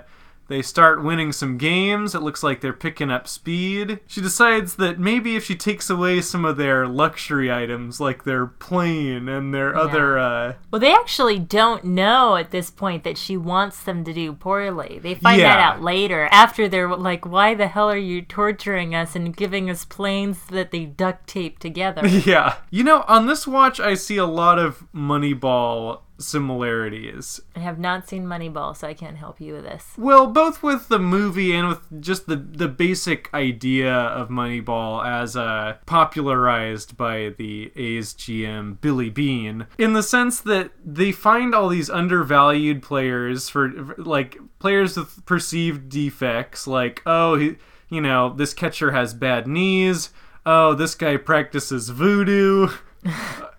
they 0.48 0.62
start 0.62 1.02
winning 1.02 1.32
some 1.32 1.58
games. 1.58 2.14
It 2.14 2.22
looks 2.22 2.42
like 2.42 2.60
they're 2.60 2.72
picking 2.72 3.10
up 3.10 3.26
speed. 3.26 4.00
She 4.06 4.20
decides 4.20 4.76
that 4.76 4.98
maybe 4.98 5.36
if 5.36 5.44
she 5.44 5.56
takes 5.56 5.90
away 5.90 6.20
some 6.20 6.44
of 6.44 6.56
their 6.56 6.86
luxury 6.86 7.50
items, 7.52 8.00
like 8.00 8.24
their 8.24 8.46
plane 8.46 9.28
and 9.28 9.52
their 9.52 9.74
other. 9.76 10.18
Uh, 10.18 10.54
Well, 10.70 10.80
they 10.80 10.92
actually 10.92 11.38
don't 11.38 11.84
know 11.84 12.36
at 12.36 12.50
this 12.50 12.70
point 12.70 13.02
that 13.04 13.18
she 13.18 13.36
wants 13.36 13.82
them 13.82 14.04
to 14.04 14.12
do 14.12 14.32
poorly. 14.32 15.00
They 15.02 15.14
find 15.14 15.40
that 15.40 15.58
out 15.58 15.82
later 15.82 16.28
after 16.30 16.68
they're 16.68 16.94
like, 16.96 17.26
"Why 17.26 17.54
the 17.54 17.68
hell 17.68 17.90
are 17.90 17.96
you 17.96 18.22
torturing 18.22 18.94
us 18.94 19.16
and 19.16 19.36
giving 19.36 19.68
us 19.68 19.84
planes 19.84 20.46
that 20.46 20.70
they 20.70 20.84
duct 20.84 21.26
tape 21.26 21.58
together?" 21.58 22.06
yeah. 22.24 22.56
You 22.70 22.84
know, 22.84 23.04
on 23.08 23.26
this 23.26 23.46
watch, 23.46 23.80
I 23.80 23.94
see 23.94 24.16
a 24.16 24.26
lot 24.26 24.58
of 24.58 24.84
Moneyball 24.94 26.00
similarities. 26.18 27.40
I 27.54 27.60
have 27.60 27.78
not 27.78 28.08
seen 28.08 28.24
Moneyball, 28.26 28.76
so 28.76 28.88
I 28.88 28.94
can't 28.94 29.16
help 29.16 29.40
you 29.40 29.54
with 29.54 29.64
this. 29.64 29.92
Well, 29.96 30.26
both 30.26 30.62
with 30.62 30.88
the 30.88 30.98
movie 30.98 31.52
and 31.54 31.68
with 31.68 32.00
just 32.00 32.26
the 32.26 32.36
the 32.36 32.68
basic 32.68 33.32
idea 33.34 33.92
of 33.92 34.28
Moneyball 34.28 35.04
as 35.04 35.36
uh, 35.36 35.76
popularized 35.86 36.96
by 36.96 37.34
the 37.36 37.72
A's 37.76 38.14
GM 38.14 38.80
Billy 38.80 39.10
Beane, 39.10 39.66
in 39.78 39.92
the 39.92 40.02
sense 40.02 40.40
that 40.40 40.70
they 40.84 41.12
find 41.12 41.54
all 41.54 41.68
these 41.68 41.90
undervalued 41.90 42.82
players 42.82 43.48
for 43.48 43.94
like 43.98 44.38
players 44.58 44.96
with 44.96 45.24
perceived 45.26 45.88
defects, 45.88 46.66
like 46.66 47.02
oh 47.06 47.36
he, 47.36 47.56
you 47.88 48.00
know 48.00 48.32
this 48.34 48.54
catcher 48.54 48.92
has 48.92 49.14
bad 49.14 49.46
knees. 49.46 50.10
Oh, 50.44 50.74
this 50.74 50.94
guy 50.94 51.16
practices 51.16 51.88
voodoo. 51.88 52.68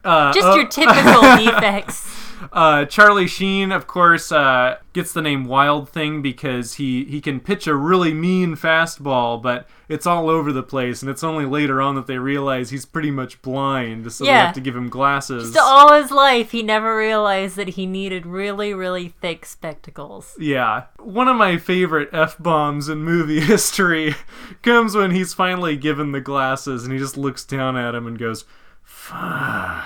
Uh, 0.04 0.32
Just 0.32 0.48
oh- 0.48 0.56
your 0.56 0.68
typical 0.68 1.22
defects. 1.38 2.17
Uh, 2.52 2.86
Charlie 2.86 3.28
Sheen, 3.28 3.72
of 3.72 3.88
course, 3.88 4.32
uh, 4.32 4.78
gets 4.94 5.14
the 5.14 5.22
name 5.22 5.46
Wild 5.46 5.90
Thing 5.90 6.22
because 6.22 6.76
he, 6.76 7.06
he 7.06 7.22
can 7.22 7.40
pitch 7.40 7.68
a 7.68 7.76
really 7.76 8.14
mean 8.14 8.56
fastball, 8.56 9.42
but 9.42 9.68
it's 9.90 10.06
all 10.06 10.30
over 10.30 10.52
the 10.52 10.64
place, 10.64 11.02
and 11.02 11.10
it's 11.10 11.24
only 11.24 11.46
later 11.46 11.82
on 11.82 11.96
that 11.96 12.08
they 12.08 12.18
realize 12.18 12.70
he's 12.70 12.86
pretty 12.86 13.12
much 13.12 13.42
blind, 13.42 14.12
so 14.12 14.26
they 14.26 14.32
have 14.32 14.56
to 14.56 14.62
give 14.62 14.76
him 14.76 14.90
glasses. 14.90 15.54
So 15.54 15.62
all 15.64 15.94
his 15.94 16.12
life, 16.12 16.52
he 16.52 16.62
never 16.62 16.96
realized 16.98 17.56
that 17.56 17.70
he 17.70 17.86
needed 17.86 18.26
really, 18.26 18.74
really 18.74 19.10
thick 19.22 19.46
spectacles. 19.46 20.36
Yeah. 20.40 20.86
One 21.00 21.28
of 21.28 21.38
my 21.38 21.58
favorite 21.58 22.10
F 22.12 22.38
bombs 22.38 22.90
in 22.90 23.00
movie 23.04 23.40
history 23.42 24.16
comes 24.62 24.96
when 24.96 25.12
he's 25.12 25.34
finally 25.34 25.78
given 25.78 26.12
the 26.12 26.22
glasses 26.22 26.84
and 26.84 26.92
he 26.92 27.00
just 27.00 27.18
looks 27.18 27.46
down 27.46 27.78
at 27.78 27.96
him 27.96 28.08
and 28.08 28.20
goes, 28.20 28.46
Fuck. 28.84 29.86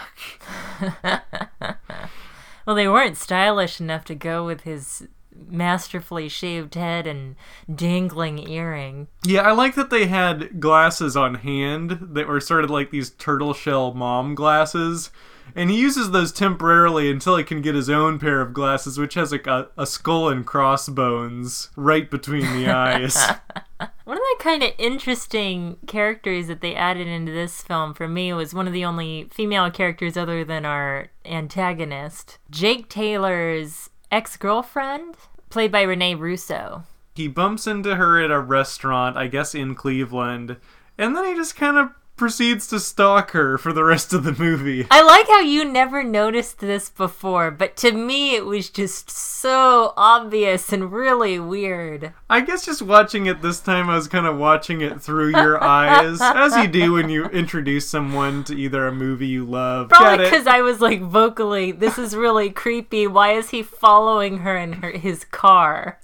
Well, 2.65 2.75
they 2.75 2.88
weren't 2.88 3.18
stylish 3.18 3.80
enough 3.80 4.06
to 4.06 4.15
go 4.15 4.46
with 4.46 4.62
his 4.62 5.08
masterfully 5.48 6.30
shaved 6.30 6.75
head 6.75 7.08
and 7.08 7.36
dangling 7.74 8.48
earring. 8.48 9.08
Yeah, 9.25 9.41
I 9.41 9.51
like 9.51 9.75
that 9.75 9.89
they 9.89 10.08
had 10.08 10.60
glasses 10.60 11.15
on 11.15 11.36
hand 11.36 11.98
that 12.13 12.27
were 12.27 12.39
sort 12.39 12.63
of 12.63 12.70
like 12.70 12.91
these 12.91 13.10
turtle 13.12 13.53
shell 13.53 13.94
mom 13.94 14.36
glasses. 14.36 15.12
And 15.56 15.70
he 15.70 15.80
uses 15.80 16.12
those 16.12 16.32
temporarily 16.32 17.12
until 17.12 17.36
he 17.36 17.44
can 17.44 17.62
get 17.62 17.75
his 17.75 17.89
own 17.89 18.20
pair 18.20 18.39
of 18.39 18.53
glasses, 18.53 18.98
which 18.98 19.15
has 19.15 19.32
like 19.32 19.48
a, 19.48 19.70
a 19.77 19.86
skull 19.86 20.30
and 20.30 20.46
crossbones 20.46 21.70
right 21.75 22.10
between 22.10 22.53
the 22.53 22.70
eyes. 22.70 23.18
One 24.03 24.17
of 24.17 24.23
the 24.38 24.43
kind 24.43 24.63
of 24.63 24.71
interesting 24.77 25.77
characters 25.88 26.47
that 26.47 26.61
they 26.61 26.75
added 26.75 27.07
into 27.07 27.31
this 27.31 27.61
film 27.61 27.93
for 27.93 28.07
me 28.07 28.33
was 28.33 28.53
one 28.53 28.67
of 28.67 28.73
the 28.73 28.85
only 28.85 29.27
female 29.31 29.71
characters 29.71 30.17
other 30.17 30.43
than 30.43 30.65
our 30.65 31.07
antagonist, 31.25 32.38
Jake 32.50 32.89
Taylor's 32.89 33.89
ex 34.11 34.38
girlfriend, 34.38 35.15
played 35.50 35.71
by 35.71 35.81
Rene 35.81 36.15
Russo. 36.15 36.83
he 37.15 37.27
bumps 37.27 37.67
into 37.67 37.95
her 37.95 38.21
at 38.21 38.31
a 38.31 38.39
restaurant, 38.39 39.17
I 39.17 39.27
guess 39.27 39.53
in 39.55 39.75
Cleveland, 39.75 40.57
and 40.97 41.15
then 41.15 41.25
he 41.25 41.35
just 41.35 41.55
kind 41.55 41.77
of 41.77 41.89
proceeds 42.21 42.67
to 42.67 42.79
stalk 42.79 43.31
her 43.31 43.57
for 43.57 43.73
the 43.73 43.83
rest 43.83 44.13
of 44.13 44.23
the 44.23 44.31
movie. 44.31 44.85
I 44.91 45.01
like 45.01 45.27
how 45.27 45.39
you 45.39 45.65
never 45.65 46.03
noticed 46.03 46.59
this 46.59 46.87
before, 46.87 47.49
but 47.49 47.75
to 47.77 47.93
me 47.93 48.35
it 48.35 48.45
was 48.45 48.69
just 48.69 49.09
so 49.09 49.91
obvious 49.97 50.71
and 50.71 50.91
really 50.91 51.39
weird. 51.39 52.13
I 52.29 52.41
guess 52.41 52.63
just 52.63 52.83
watching 52.83 53.25
it 53.25 53.41
this 53.41 53.59
time, 53.59 53.89
I 53.89 53.95
was 53.95 54.07
kind 54.07 54.27
of 54.27 54.37
watching 54.37 54.81
it 54.81 55.01
through 55.01 55.29
your 55.31 55.63
eyes, 55.63 56.19
as 56.21 56.55
you 56.57 56.67
do 56.67 56.91
when 56.93 57.09
you 57.09 57.25
introduce 57.25 57.89
someone 57.89 58.43
to 58.43 58.55
either 58.55 58.85
a 58.85 58.91
movie 58.91 59.25
you 59.25 59.43
love. 59.43 59.89
Probably 59.89 60.25
because 60.25 60.45
I 60.45 60.61
was 60.61 60.79
like 60.79 61.01
vocally, 61.01 61.71
this 61.71 61.97
is 61.97 62.15
really 62.15 62.51
creepy. 62.51 63.07
Why 63.07 63.31
is 63.31 63.49
he 63.49 63.63
following 63.63 64.37
her 64.39 64.55
in 64.55 64.73
her, 64.73 64.91
his 64.91 65.23
car? 65.23 65.97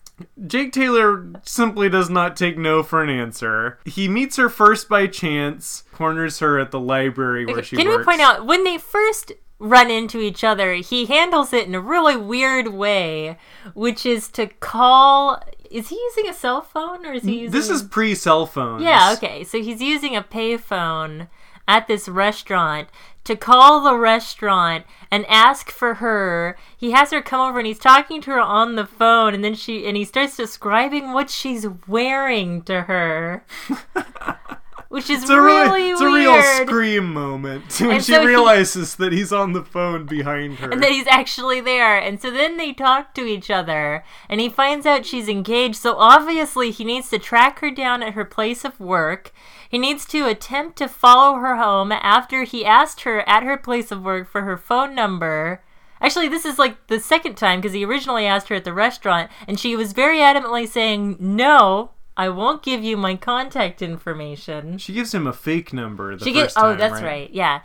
Jake 0.47 0.71
Taylor 0.71 1.31
simply 1.43 1.89
does 1.89 2.09
not 2.09 2.35
take 2.35 2.57
no 2.57 2.81
for 2.83 3.03
an 3.03 3.09
answer. 3.09 3.79
He 3.85 4.07
meets 4.07 4.35
her 4.37 4.49
first 4.49 4.89
by 4.89 5.07
chance, 5.07 5.83
corners 5.91 6.39
her 6.39 6.59
at 6.59 6.71
the 6.71 6.79
library 6.79 7.45
where 7.45 7.63
she 7.63 7.75
Can 7.75 7.87
works. 7.87 7.99
we 7.99 8.03
point 8.03 8.21
out 8.21 8.45
when 8.45 8.63
they 8.63 8.77
first 8.77 9.31
run 9.59 9.89
into 9.89 10.19
each 10.19 10.43
other, 10.43 10.73
he 10.75 11.05
handles 11.05 11.53
it 11.53 11.67
in 11.67 11.75
a 11.75 11.81
really 11.81 12.15
weird 12.15 12.69
way, 12.69 13.37
which 13.73 14.05
is 14.05 14.27
to 14.29 14.47
call. 14.47 15.41
Is 15.69 15.89
he 15.89 15.95
using 15.95 16.29
a 16.29 16.33
cell 16.33 16.61
phone 16.61 17.05
or 17.05 17.13
is 17.13 17.23
he 17.23 17.39
using? 17.41 17.51
This 17.51 17.69
is 17.69 17.83
pre 17.83 18.15
cell 18.15 18.45
phone. 18.45 18.81
Yeah, 18.81 19.13
okay. 19.17 19.43
So 19.43 19.61
he's 19.61 19.81
using 19.81 20.15
a 20.15 20.23
payphone 20.23 21.27
at 21.67 21.87
this 21.87 22.07
restaurant 22.07 22.87
to 23.27 23.35
call 23.35 23.81
the 23.83 23.95
restaurant 23.95 24.85
and 25.11 25.25
ask 25.27 25.69
for 25.69 25.95
her. 25.95 26.57
He 26.75 26.91
has 26.91 27.11
her 27.11 27.21
come 27.21 27.41
over 27.41 27.59
and 27.59 27.67
he's 27.67 27.77
talking 27.77 28.21
to 28.21 28.31
her 28.31 28.39
on 28.39 28.75
the 28.75 28.85
phone 28.85 29.33
and 29.33 29.43
then 29.43 29.53
she 29.53 29.85
and 29.85 29.95
he 29.95 30.05
starts 30.05 30.37
describing 30.37 31.13
what 31.13 31.29
she's 31.29 31.67
wearing 31.87 32.61
to 32.63 32.83
her. 32.83 33.45
Which 34.89 35.09
is 35.09 35.23
It's 35.23 35.29
a 35.29 35.41
really 35.41 35.63
really, 35.69 35.89
it's 35.91 36.01
a 36.01 36.05
real 36.07 36.41
scream 36.65 37.13
moment 37.13 37.77
when 37.81 37.91
And 37.91 38.03
she 38.03 38.13
so 38.13 38.21
he- 38.21 38.27
realizes 38.27 38.95
that 38.95 39.11
he's 39.11 39.33
on 39.33 39.51
the 39.53 39.63
phone 39.63 40.05
behind 40.05 40.59
her. 40.59 40.69
and 40.71 40.81
that 40.81 40.91
he's 40.91 41.07
actually 41.07 41.59
there. 41.59 41.97
And 41.97 42.21
so 42.21 42.31
then 42.31 42.55
they 42.57 42.71
talk 42.71 43.13
to 43.15 43.25
each 43.25 43.49
other, 43.51 44.03
and 44.29 44.39
he 44.39 44.47
finds 44.49 44.85
out 44.85 45.05
she's 45.05 45.27
engaged. 45.27 45.75
So 45.75 45.95
obviously, 45.97 46.71
he 46.71 46.83
needs 46.85 47.09
to 47.09 47.19
track 47.19 47.59
her 47.59 47.69
down 47.71 48.01
at 48.01 48.13
her 48.13 48.23
place 48.25 48.63
of 48.63 48.79
work. 48.79 49.31
He 49.69 49.77
needs 49.77 50.05
to 50.05 50.25
attempt 50.25 50.77
to 50.77 50.87
follow 50.87 51.35
her 51.39 51.57
home 51.57 51.91
after 51.91 52.43
he 52.43 52.63
asked 52.65 53.01
her 53.01 53.27
at 53.27 53.43
her 53.43 53.57
place 53.57 53.91
of 53.91 54.03
work 54.03 54.29
for 54.29 54.43
her 54.43 54.55
phone 54.57 54.95
number. 54.95 55.61
Actually, 55.99 56.29
this 56.29 56.45
is 56.45 56.57
like 56.59 56.87
the 56.87 56.99
second 56.99 57.35
time 57.35 57.59
because 57.59 57.73
he 57.73 57.83
originally 57.83 58.25
asked 58.25 58.47
her 58.49 58.55
at 58.55 58.63
the 58.63 58.71
restaurant, 58.73 59.29
and 59.47 59.59
she 59.59 59.75
was 59.75 59.91
very 59.93 60.19
adamantly 60.19 60.67
saying, 60.67 61.17
No, 61.19 61.91
I 62.17 62.29
won't 62.29 62.63
give 62.63 62.83
you 62.83 62.97
my 62.97 63.15
contact 63.15 63.81
information. 63.81 64.77
she 64.79 64.91
gives 64.91 65.13
him 65.13 65.27
a 65.27 65.33
fake 65.33 65.71
number. 65.71 66.15
The 66.17 66.25
She 66.25 66.33
gives. 66.33 66.53
Oh, 66.57 66.61
time, 66.71 66.77
that's 66.79 66.93
right? 66.95 67.03
right. 67.03 67.29
Yeah. 67.31 67.61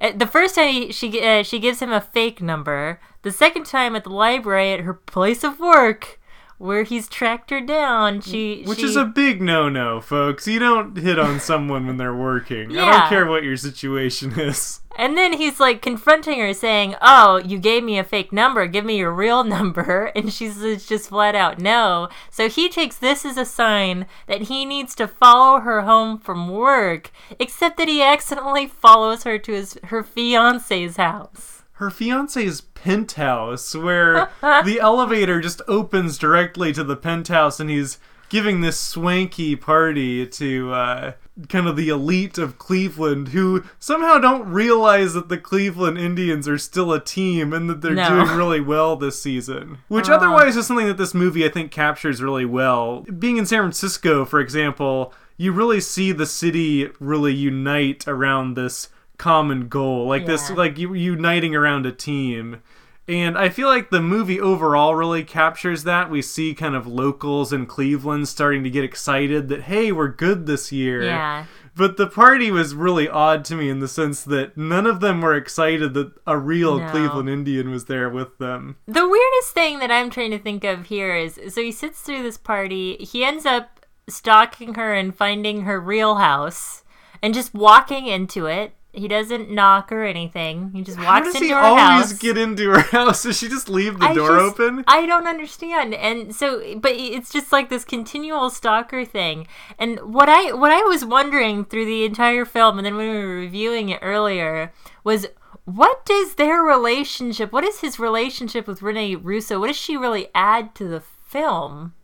Uh, 0.00 0.12
The 0.16 0.26
first 0.26 0.54
time 0.54 0.92
she 0.92 1.20
uh, 1.20 1.42
she 1.42 1.58
gives 1.58 1.80
him 1.82 1.92
a 1.92 2.00
fake 2.00 2.40
number. 2.40 3.00
The 3.22 3.32
second 3.32 3.66
time 3.66 3.94
at 3.96 4.04
the 4.04 4.10
library 4.10 4.72
at 4.72 4.80
her 4.80 4.94
place 4.94 5.42
of 5.44 5.58
work, 5.60 6.20
where 6.62 6.84
he's 6.84 7.08
tracked 7.08 7.50
her 7.50 7.60
down, 7.60 8.20
she 8.20 8.62
Which 8.64 8.78
she- 8.78 8.84
is 8.84 8.96
a 8.96 9.04
big 9.04 9.42
no-no, 9.42 10.00
folks. 10.00 10.46
You 10.46 10.60
don't 10.60 10.96
hit 10.96 11.18
on 11.18 11.40
someone 11.40 11.86
when 11.86 11.96
they're 11.96 12.14
working. 12.14 12.78
I 12.78 12.90
don't 13.00 13.08
care 13.08 13.26
what 13.26 13.42
your 13.42 13.56
situation 13.56 14.38
is. 14.38 14.78
And 14.96 15.16
then 15.18 15.32
he's 15.32 15.58
like 15.58 15.80
confronting 15.82 16.38
her, 16.38 16.52
saying, 16.52 16.96
"Oh, 17.00 17.38
you 17.38 17.58
gave 17.58 17.82
me 17.82 17.98
a 17.98 18.04
fake 18.04 18.30
number. 18.32 18.66
Give 18.66 18.84
me 18.84 18.98
your 18.98 19.10
real 19.12 19.42
number." 19.56 20.12
And 20.14 20.32
she 20.32 20.48
says 20.50 20.86
just 20.86 21.08
flat 21.08 21.34
out 21.34 21.58
no. 21.58 22.08
So 22.30 22.48
he 22.48 22.68
takes 22.68 22.96
this 22.96 23.24
as 23.24 23.36
a 23.38 23.44
sign 23.46 24.06
that 24.26 24.42
he 24.42 24.64
needs 24.66 24.94
to 24.96 25.08
follow 25.08 25.60
her 25.60 25.80
home 25.82 26.18
from 26.18 26.48
work. 26.50 27.10
Except 27.40 27.76
that 27.78 27.88
he 27.88 28.02
accidentally 28.02 28.66
follows 28.66 29.24
her 29.24 29.38
to 29.38 29.52
his 29.52 29.78
her 29.84 30.02
fiance's 30.02 30.96
house. 30.96 31.51
Her 31.82 31.90
fiance's 31.90 32.60
penthouse, 32.60 33.74
where 33.74 34.30
the 34.64 34.78
elevator 34.80 35.40
just 35.40 35.60
opens 35.66 36.16
directly 36.16 36.72
to 36.74 36.84
the 36.84 36.94
penthouse, 36.94 37.58
and 37.58 37.68
he's 37.68 37.98
giving 38.28 38.60
this 38.60 38.78
swanky 38.78 39.56
party 39.56 40.24
to 40.26 40.72
uh, 40.72 41.12
kind 41.48 41.66
of 41.66 41.74
the 41.74 41.88
elite 41.88 42.38
of 42.38 42.56
Cleveland, 42.56 43.28
who 43.28 43.64
somehow 43.80 44.18
don't 44.18 44.48
realize 44.48 45.12
that 45.14 45.28
the 45.28 45.36
Cleveland 45.38 45.98
Indians 45.98 46.46
are 46.46 46.56
still 46.56 46.92
a 46.92 47.00
team 47.00 47.52
and 47.52 47.68
that 47.68 47.80
they're 47.80 47.94
No. 47.94 48.08
doing 48.24 48.36
really 48.38 48.60
well 48.60 48.94
this 48.94 49.20
season. 49.20 49.78
Which 49.88 50.08
Uh. 50.08 50.14
otherwise 50.14 50.56
is 50.56 50.66
something 50.68 50.86
that 50.86 50.98
this 50.98 51.14
movie 51.14 51.44
I 51.44 51.48
think 51.48 51.72
captures 51.72 52.22
really 52.22 52.44
well. 52.46 53.04
Being 53.18 53.38
in 53.38 53.44
San 53.46 53.58
Francisco, 53.58 54.24
for 54.24 54.38
example, 54.38 55.12
you 55.36 55.50
really 55.50 55.80
see 55.80 56.12
the 56.12 56.26
city 56.26 56.90
really 57.00 57.34
unite 57.34 58.06
around 58.06 58.54
this 58.54 58.88
common 59.22 59.68
goal, 59.68 60.08
like 60.08 60.26
this, 60.26 60.50
like 60.50 60.76
uniting 60.76 61.54
around 61.54 61.86
a 61.86 61.92
team. 61.92 62.60
And 63.06 63.38
I 63.38 63.50
feel 63.50 63.68
like 63.68 63.90
the 63.90 64.00
movie 64.00 64.40
overall 64.40 64.96
really 64.96 65.22
captures 65.22 65.84
that. 65.84 66.10
We 66.10 66.22
see 66.22 66.54
kind 66.54 66.74
of 66.74 66.88
locals 66.88 67.52
in 67.52 67.66
Cleveland 67.66 68.26
starting 68.26 68.64
to 68.64 68.70
get 68.70 68.82
excited 68.82 69.46
that 69.48 69.62
hey, 69.62 69.92
we're 69.92 70.08
good 70.08 70.46
this 70.46 70.72
year. 70.72 71.04
Yeah. 71.04 71.46
But 71.76 71.96
the 71.96 72.08
party 72.08 72.50
was 72.50 72.74
really 72.74 73.08
odd 73.08 73.44
to 73.46 73.54
me 73.54 73.70
in 73.70 73.78
the 73.78 73.86
sense 73.86 74.24
that 74.24 74.56
none 74.56 74.86
of 74.86 74.98
them 74.98 75.20
were 75.20 75.36
excited 75.36 75.94
that 75.94 76.12
a 76.26 76.36
real 76.36 76.80
No. 76.80 76.90
Cleveland 76.90 77.30
Indian 77.30 77.70
was 77.70 77.84
there 77.84 78.10
with 78.10 78.38
them. 78.38 78.76
The 78.86 79.08
weirdest 79.08 79.54
thing 79.54 79.78
that 79.78 79.92
I'm 79.92 80.10
trying 80.10 80.32
to 80.32 80.38
think 80.38 80.64
of 80.64 80.86
here 80.86 81.14
is 81.14 81.40
so 81.48 81.62
he 81.62 81.70
sits 81.70 82.00
through 82.02 82.24
this 82.24 82.38
party, 82.38 82.96
he 82.96 83.24
ends 83.24 83.46
up 83.46 83.86
stalking 84.08 84.74
her 84.74 84.94
and 84.94 85.14
finding 85.14 85.62
her 85.62 85.80
real 85.80 86.16
house 86.16 86.82
and 87.22 87.32
just 87.32 87.54
walking 87.54 88.06
into 88.06 88.46
it. 88.46 88.74
He 88.94 89.08
doesn't 89.08 89.50
knock 89.50 89.90
or 89.90 90.04
anything. 90.04 90.70
He 90.74 90.82
just 90.82 90.98
walks 90.98 91.34
into 91.34 91.48
her 91.48 91.54
house. 91.54 91.62
How 91.62 91.76
does 91.76 91.78
he 91.78 91.92
always 91.92 92.12
get 92.18 92.36
into 92.36 92.70
her 92.70 92.80
house? 92.90 93.22
Does 93.22 93.38
she 93.38 93.48
just 93.48 93.70
leave 93.70 93.98
the 93.98 94.04
I 94.04 94.14
door 94.14 94.36
just- 94.36 94.60
open? 94.60 94.84
I 94.86 95.06
don't 95.06 95.26
understand. 95.26 95.94
And 95.94 96.34
so 96.34 96.78
but 96.78 96.92
it's 96.92 97.32
just 97.32 97.52
like 97.52 97.70
this 97.70 97.84
continual 97.84 98.50
stalker 98.50 99.04
thing. 99.06 99.46
And 99.78 99.98
what 100.00 100.28
I 100.28 100.52
what 100.52 100.70
I 100.70 100.82
was 100.82 101.06
wondering 101.06 101.64
through 101.64 101.86
the 101.86 102.04
entire 102.04 102.44
film 102.44 102.78
and 102.78 102.84
then 102.84 102.96
when 102.96 103.08
we 103.10 103.18
were 103.24 103.36
reviewing 103.36 103.88
it 103.88 104.00
earlier 104.02 104.72
was 105.04 105.26
what 105.64 106.04
does 106.04 106.34
their 106.34 106.60
relationship 106.60 107.50
what 107.52 107.64
is 107.64 107.80
his 107.80 107.98
relationship 107.98 108.66
with 108.66 108.82
Rene 108.82 109.16
Russo? 109.16 109.58
What 109.58 109.68
does 109.68 109.76
she 109.76 109.96
really 109.96 110.28
add 110.34 110.74
to 110.74 110.86
the 110.86 111.00
film? 111.00 111.94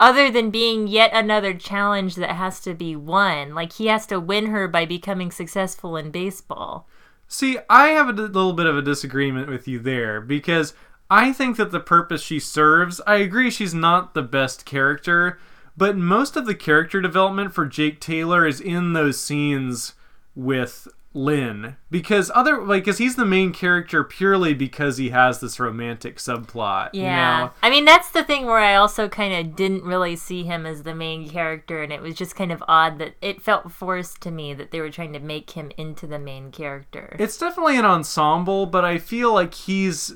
Other 0.00 0.30
than 0.30 0.50
being 0.50 0.88
yet 0.88 1.10
another 1.12 1.52
challenge 1.52 2.14
that 2.16 2.30
has 2.30 2.58
to 2.60 2.72
be 2.72 2.96
won. 2.96 3.54
Like 3.54 3.74
he 3.74 3.86
has 3.88 4.06
to 4.06 4.18
win 4.18 4.46
her 4.46 4.66
by 4.66 4.86
becoming 4.86 5.30
successful 5.30 5.96
in 5.96 6.10
baseball. 6.10 6.88
See, 7.28 7.58
I 7.68 7.88
have 7.88 8.08
a 8.08 8.12
little 8.12 8.54
bit 8.54 8.66
of 8.66 8.76
a 8.76 8.82
disagreement 8.82 9.48
with 9.48 9.68
you 9.68 9.78
there 9.78 10.20
because 10.20 10.72
I 11.10 11.32
think 11.32 11.56
that 11.58 11.70
the 11.70 11.80
purpose 11.80 12.22
she 12.22 12.40
serves, 12.40 13.00
I 13.06 13.16
agree 13.16 13.50
she's 13.50 13.74
not 13.74 14.14
the 14.14 14.22
best 14.22 14.64
character, 14.64 15.38
but 15.76 15.96
most 15.96 16.34
of 16.34 16.46
the 16.46 16.54
character 16.54 17.00
development 17.00 17.52
for 17.52 17.66
Jake 17.66 18.00
Taylor 18.00 18.46
is 18.46 18.60
in 18.60 18.94
those 18.94 19.20
scenes 19.20 19.94
with 20.34 20.88
Lynn 21.12 21.76
because 21.90 22.30
other 22.36 22.62
like 22.64 22.84
cuz 22.84 22.98
he's 22.98 23.16
the 23.16 23.24
main 23.24 23.52
character 23.52 24.04
purely 24.04 24.54
because 24.54 24.96
he 24.96 25.10
has 25.10 25.40
this 25.40 25.58
romantic 25.58 26.18
subplot, 26.18 26.90
Yeah. 26.92 27.38
you 27.38 27.44
know. 27.46 27.50
I 27.64 27.70
mean, 27.70 27.84
that's 27.84 28.10
the 28.10 28.22
thing 28.22 28.46
where 28.46 28.58
I 28.58 28.76
also 28.76 29.08
kind 29.08 29.34
of 29.34 29.56
didn't 29.56 29.82
really 29.82 30.14
see 30.14 30.44
him 30.44 30.66
as 30.66 30.84
the 30.84 30.94
main 30.94 31.28
character, 31.28 31.82
and 31.82 31.92
it 31.92 32.00
was 32.00 32.14
just 32.14 32.36
kind 32.36 32.52
of 32.52 32.62
odd 32.68 32.98
that 33.00 33.14
it 33.20 33.42
felt 33.42 33.72
forced 33.72 34.20
to 34.20 34.30
me 34.30 34.54
that 34.54 34.70
they 34.70 34.80
were 34.80 34.90
trying 34.90 35.12
to 35.14 35.18
make 35.18 35.50
him 35.50 35.72
into 35.76 36.06
the 36.06 36.18
main 36.20 36.52
character. 36.52 37.16
It's 37.18 37.36
definitely 37.36 37.76
an 37.76 37.84
ensemble, 37.84 38.66
but 38.66 38.84
I 38.84 38.98
feel 38.98 39.32
like 39.34 39.54
he's 39.54 40.14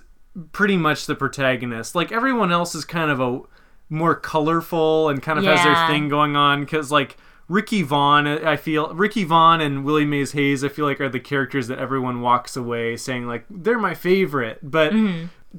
pretty 0.52 0.76
much 0.76 1.06
the 1.06 1.16
protagonist. 1.16 1.96
Like 1.96 2.12
everyone 2.12 2.52
else 2.52 2.74
is 2.76 2.84
kind 2.84 3.10
of 3.10 3.18
a 3.20 3.40
more 3.88 4.14
colorful 4.14 5.08
and 5.08 5.20
kind 5.22 5.38
of 5.38 5.44
has 5.44 5.62
their 5.64 5.86
thing 5.88 6.08
going 6.08 6.36
on 6.36 6.60
because 6.60 6.90
like 6.90 7.16
Ricky 7.48 7.82
Vaughn, 7.82 8.26
I 8.26 8.56
feel 8.56 8.94
Ricky 8.94 9.24
Vaughn 9.24 9.60
and 9.60 9.84
Willie 9.84 10.04
Mays 10.06 10.32
Hayes, 10.32 10.64
I 10.64 10.68
feel 10.68 10.86
like 10.86 11.00
are 11.00 11.08
the 11.08 11.20
characters 11.20 11.68
that 11.68 11.78
everyone 11.78 12.20
walks 12.20 12.56
away 12.56 12.96
saying 12.96 13.26
like 13.26 13.44
they're 13.50 13.78
my 13.78 13.94
favorite. 13.94 14.58
But 14.62 14.92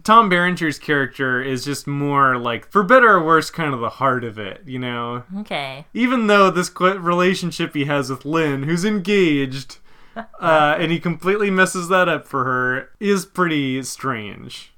Tom 0.04 0.30
Berenger's 0.30 0.78
character 0.80 1.42
is 1.42 1.64
just 1.64 1.88
more 1.88 2.38
like, 2.38 2.70
for 2.72 2.84
better 2.84 3.12
or 3.12 3.24
worse, 3.24 3.50
kind 3.50 3.74
of 3.74 3.80
the 3.80 3.90
heart 3.90 4.24
of 4.24 4.38
it, 4.38 4.62
you 4.66 4.80
know. 4.80 5.24
okay. 5.40 5.86
Even 5.94 6.28
though 6.28 6.50
this 6.52 6.70
qu- 6.70 6.98
relationship 7.00 7.74
he 7.74 7.86
has 7.86 8.10
with 8.10 8.26
Lynn, 8.26 8.64
who's 8.64 8.84
engaged, 8.84 9.78
uh, 10.16 10.76
and 10.78 10.92
he 10.92 11.00
completely 11.00 11.50
messes 11.50 11.88
that 11.90 12.10
up 12.10 12.28
for 12.28 12.44
her, 12.46 12.90
is 13.00 13.26
pretty 13.26 13.82
strange. 13.84 14.74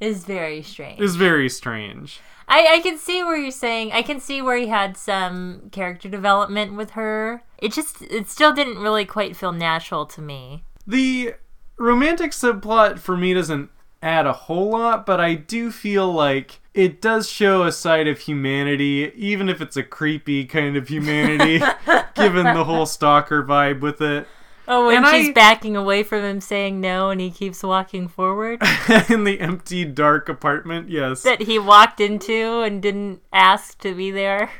Is 0.00 0.24
very 0.24 0.62
strange. 0.62 1.00
Is 1.00 1.16
very 1.16 1.48
strange. 1.48 2.20
I, 2.46 2.76
I 2.76 2.80
can 2.80 2.96
see 2.96 3.22
where 3.22 3.36
you're 3.36 3.50
saying. 3.50 3.92
I 3.92 4.02
can 4.02 4.20
see 4.20 4.40
where 4.40 4.56
he 4.56 4.68
had 4.68 4.96
some 4.96 5.68
character 5.70 6.08
development 6.08 6.76
with 6.76 6.90
her. 6.90 7.42
It 7.58 7.72
just, 7.72 8.00
it 8.02 8.28
still 8.28 8.54
didn't 8.54 8.78
really 8.78 9.04
quite 9.04 9.36
feel 9.36 9.52
natural 9.52 10.06
to 10.06 10.22
me. 10.22 10.64
The 10.86 11.34
romantic 11.76 12.30
subplot 12.30 12.98
for 12.98 13.16
me 13.16 13.34
doesn't 13.34 13.70
add 14.02 14.26
a 14.26 14.32
whole 14.32 14.70
lot, 14.70 15.04
but 15.04 15.20
I 15.20 15.34
do 15.34 15.70
feel 15.70 16.10
like 16.10 16.60
it 16.72 17.02
does 17.02 17.28
show 17.28 17.64
a 17.64 17.72
side 17.72 18.06
of 18.06 18.20
humanity, 18.20 19.12
even 19.14 19.48
if 19.48 19.60
it's 19.60 19.76
a 19.76 19.82
creepy 19.82 20.44
kind 20.46 20.76
of 20.76 20.88
humanity, 20.88 21.58
given 22.14 22.44
the 22.44 22.64
whole 22.64 22.86
stalker 22.86 23.42
vibe 23.42 23.80
with 23.80 24.00
it. 24.00 24.26
Oh, 24.70 24.86
when 24.86 25.02
And 25.04 25.06
she's 25.14 25.28
I- 25.30 25.32
backing 25.32 25.76
away 25.76 26.02
from 26.02 26.22
him 26.22 26.40
saying 26.40 26.80
no 26.80 27.08
and 27.10 27.20
he 27.20 27.30
keeps 27.30 27.62
walking 27.62 28.06
forward? 28.06 28.60
In 29.08 29.24
the 29.24 29.38
empty, 29.40 29.84
dark 29.84 30.28
apartment, 30.28 30.90
yes. 30.90 31.22
that 31.22 31.42
he 31.42 31.58
walked 31.58 32.00
into 32.00 32.60
and 32.62 32.82
didn't 32.82 33.22
ask 33.32 33.78
to 33.80 33.94
be 33.94 34.10
there? 34.10 34.50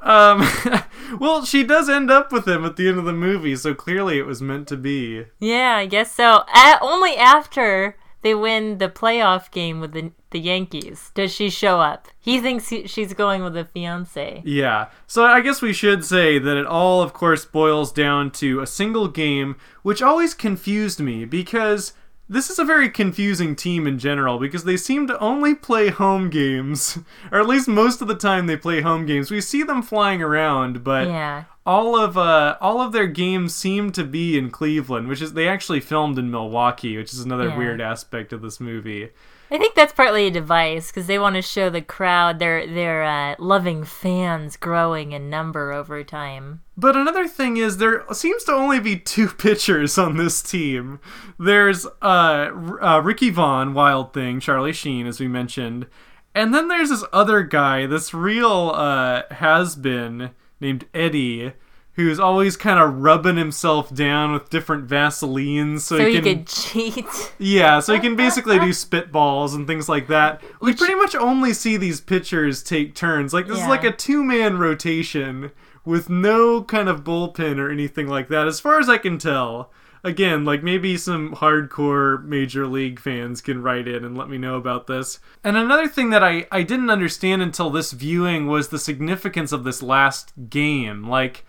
Um, 0.00 0.48
well, 1.20 1.44
she 1.44 1.64
does 1.64 1.88
end 1.90 2.10
up 2.10 2.32
with 2.32 2.46
him 2.48 2.64
at 2.64 2.76
the 2.76 2.88
end 2.88 2.98
of 2.98 3.04
the 3.04 3.12
movie, 3.12 3.56
so 3.56 3.74
clearly 3.74 4.18
it 4.18 4.26
was 4.26 4.40
meant 4.40 4.68
to 4.68 4.76
be. 4.76 5.24
Yeah, 5.38 5.74
I 5.76 5.86
guess 5.86 6.12
so. 6.14 6.44
A 6.54 6.78
only 6.80 7.16
after 7.16 7.96
they 8.22 8.34
win 8.34 8.78
the 8.78 8.88
playoff 8.88 9.50
game 9.50 9.80
with 9.80 9.92
the, 9.92 10.12
the 10.30 10.40
Yankees 10.40 11.10
does 11.14 11.32
she 11.32 11.50
show 11.50 11.80
up. 11.80 12.08
He 12.18 12.40
thinks 12.40 12.68
he, 12.68 12.86
she's 12.86 13.14
going 13.14 13.42
with 13.42 13.56
a 13.56 13.64
fiance. 13.64 14.42
Yeah. 14.44 14.88
So 15.06 15.24
I 15.24 15.40
guess 15.40 15.62
we 15.62 15.72
should 15.72 16.04
say 16.04 16.38
that 16.38 16.56
it 16.56 16.66
all, 16.66 17.02
of 17.02 17.12
course, 17.12 17.44
boils 17.44 17.92
down 17.92 18.30
to 18.32 18.60
a 18.60 18.66
single 18.66 19.08
game, 19.08 19.56
which 19.82 20.02
always 20.02 20.34
confused 20.34 21.00
me 21.00 21.24
because 21.24 21.92
this 22.30 22.50
is 22.50 22.58
a 22.58 22.64
very 22.64 22.90
confusing 22.90 23.56
team 23.56 23.86
in 23.86 23.98
general 23.98 24.38
because 24.38 24.64
they 24.64 24.76
seem 24.76 25.06
to 25.06 25.18
only 25.18 25.54
play 25.54 25.88
home 25.88 26.28
games, 26.28 26.98
or 27.32 27.40
at 27.40 27.46
least 27.48 27.68
most 27.68 28.02
of 28.02 28.08
the 28.08 28.14
time 28.14 28.46
they 28.46 28.56
play 28.56 28.82
home 28.82 29.06
games. 29.06 29.30
We 29.30 29.40
see 29.40 29.62
them 29.62 29.80
flying 29.82 30.20
around, 30.22 30.84
but 30.84 31.06
Yeah. 31.06 31.44
all 31.64 31.96
of 31.98 32.18
uh, 32.18 32.58
all 32.60 32.82
of 32.82 32.92
their 32.92 33.06
games 33.06 33.54
seem 33.54 33.92
to 33.92 34.04
be 34.04 34.36
in 34.36 34.50
Cleveland, 34.50 35.08
which 35.08 35.22
is 35.22 35.32
they 35.32 35.48
actually 35.48 35.80
filmed 35.80 36.18
in 36.18 36.30
Milwaukee, 36.30 36.98
which 36.98 37.14
is 37.14 37.20
another 37.20 37.48
Yeah. 37.48 37.56
weird 37.56 37.80
aspect 37.80 38.34
of 38.34 38.42
this 38.42 38.60
movie. 38.60 39.08
I 39.50 39.56
think 39.56 39.74
that's 39.74 39.94
partly 39.94 40.26
a 40.26 40.30
device 40.30 40.88
because 40.88 41.06
they 41.06 41.18
want 41.18 41.36
to 41.36 41.42
show 41.42 41.70
the 41.70 41.80
crowd 41.80 42.38
their 42.38 42.66
their 42.66 43.02
uh, 43.02 43.34
loving 43.38 43.84
fans 43.84 44.56
growing 44.56 45.12
in 45.12 45.30
number 45.30 45.72
over 45.72 46.04
time. 46.04 46.62
But 46.76 46.96
another 46.96 47.26
thing 47.26 47.56
is 47.56 47.78
there 47.78 48.04
seems 48.12 48.44
to 48.44 48.52
only 48.52 48.78
be 48.78 48.98
two 48.98 49.28
pitchers 49.38 49.96
on 49.96 50.16
this 50.16 50.42
team. 50.42 51.00
There's 51.38 51.86
uh, 52.02 52.50
uh 52.80 53.00
Ricky 53.02 53.30
Vaughn, 53.30 53.72
Wild 53.72 54.12
Thing, 54.12 54.40
Charlie 54.40 54.72
Sheen, 54.72 55.06
as 55.06 55.18
we 55.18 55.28
mentioned, 55.28 55.86
and 56.34 56.54
then 56.54 56.68
there's 56.68 56.90
this 56.90 57.04
other 57.12 57.42
guy, 57.42 57.86
this 57.86 58.12
real 58.12 58.72
uh, 58.74 59.22
has 59.30 59.74
been 59.76 60.30
named 60.60 60.86
Eddie, 60.92 61.52
who's 61.98 62.20
always 62.20 62.56
kind 62.56 62.78
of 62.78 63.00
rubbing 63.00 63.36
himself 63.36 63.92
down 63.92 64.32
with 64.32 64.48
different 64.50 64.86
Vaselines 64.86 65.80
so, 65.80 65.98
So 65.98 66.06
he 66.06 66.12
can 66.12 66.22
could 66.22 66.46
cheat. 66.46 67.04
yeah, 67.40 67.80
so 67.80 67.92
he 67.92 67.98
can 67.98 68.14
basically 68.14 68.56
do 68.60 68.66
spitballs 68.68 69.52
and 69.52 69.66
things 69.66 69.88
like 69.88 70.06
that. 70.06 70.40
We 70.60 70.74
pretty 70.74 70.94
much 70.94 71.16
only 71.16 71.52
see 71.52 71.76
these 71.76 72.00
pitchers 72.00 72.62
take 72.62 72.94
turns. 72.94 73.34
Like 73.34 73.48
this 73.48 73.58
is 73.58 73.66
like 73.66 73.82
a 73.82 73.90
two-man 73.90 74.58
rotation 74.58 75.50
with 75.84 76.08
no 76.08 76.62
kind 76.62 76.88
of 76.88 77.02
bullpen 77.02 77.58
or 77.58 77.68
anything 77.68 78.06
like 78.06 78.28
that, 78.28 78.46
as 78.46 78.60
far 78.60 78.78
as 78.78 78.88
I 78.88 78.98
can 78.98 79.18
tell. 79.18 79.72
Again, 80.04 80.44
like 80.44 80.62
maybe 80.62 80.96
some 80.96 81.34
hardcore 81.34 82.22
major 82.22 82.68
league 82.68 83.00
fans 83.00 83.40
can 83.40 83.60
write 83.60 83.88
in 83.88 84.04
and 84.04 84.16
let 84.16 84.30
me 84.30 84.38
know 84.38 84.54
about 84.54 84.86
this. 84.86 85.18
And 85.42 85.56
another 85.56 85.88
thing 85.88 86.10
that 86.10 86.22
I, 86.22 86.46
I 86.52 86.62
didn't 86.62 86.90
understand 86.90 87.42
until 87.42 87.70
this 87.70 87.90
viewing 87.90 88.46
was 88.46 88.68
the 88.68 88.78
significance 88.78 89.50
of 89.50 89.64
this 89.64 89.82
last 89.82 90.32
game. 90.48 91.08
Like, 91.08 91.44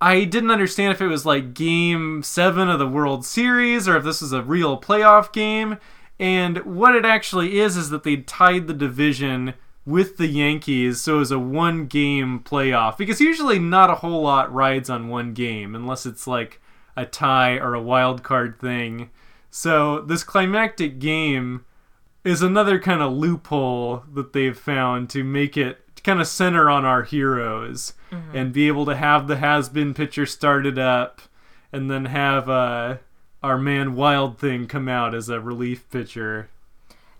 I 0.00 0.24
didn't 0.24 0.50
understand 0.50 0.92
if 0.92 1.00
it 1.00 1.08
was 1.08 1.26
like 1.26 1.54
game 1.54 2.22
seven 2.22 2.68
of 2.68 2.78
the 2.78 2.86
World 2.86 3.24
Series 3.24 3.88
or 3.88 3.96
if 3.96 4.04
this 4.04 4.20
was 4.20 4.32
a 4.32 4.42
real 4.42 4.80
playoff 4.80 5.32
game. 5.32 5.78
And 6.20 6.58
what 6.58 6.94
it 6.94 7.04
actually 7.04 7.58
is 7.58 7.76
is 7.76 7.90
that 7.90 8.04
they 8.04 8.16
tied 8.16 8.66
the 8.66 8.74
division 8.74 9.54
with 9.84 10.18
the 10.18 10.26
Yankees, 10.26 11.00
so 11.00 11.16
it 11.16 11.18
was 11.20 11.30
a 11.30 11.38
one 11.38 11.86
game 11.86 12.40
playoff. 12.44 12.98
Because 12.98 13.20
usually 13.20 13.58
not 13.58 13.90
a 13.90 13.96
whole 13.96 14.22
lot 14.22 14.52
rides 14.52 14.90
on 14.90 15.08
one 15.08 15.32
game 15.32 15.74
unless 15.74 16.04
it's 16.06 16.26
like 16.26 16.60
a 16.96 17.06
tie 17.06 17.56
or 17.56 17.74
a 17.74 17.82
wild 17.82 18.22
card 18.22 18.60
thing. 18.60 19.10
So 19.50 20.02
this 20.02 20.22
climactic 20.22 20.98
game 20.98 21.64
is 22.22 22.42
another 22.42 22.78
kind 22.78 23.00
of 23.00 23.12
loophole 23.12 24.04
that 24.12 24.32
they've 24.32 24.58
found 24.58 25.08
to 25.10 25.24
make 25.24 25.56
it 25.56 25.87
kind 26.04 26.20
of 26.20 26.26
center 26.26 26.68
on 26.70 26.84
our 26.84 27.02
heroes 27.02 27.94
and 28.32 28.52
be 28.52 28.68
able 28.68 28.86
to 28.86 28.96
have 28.96 29.28
the 29.28 29.36
has 29.36 29.68
been 29.68 29.94
pitcher 29.94 30.26
started 30.26 30.78
up 30.78 31.20
and 31.72 31.90
then 31.90 32.06
have 32.06 32.48
uh, 32.48 32.96
our 33.42 33.58
man 33.58 33.94
Wild 33.94 34.38
Thing 34.38 34.66
come 34.66 34.88
out 34.88 35.14
as 35.14 35.28
a 35.28 35.40
relief 35.40 35.88
pitcher. 35.90 36.48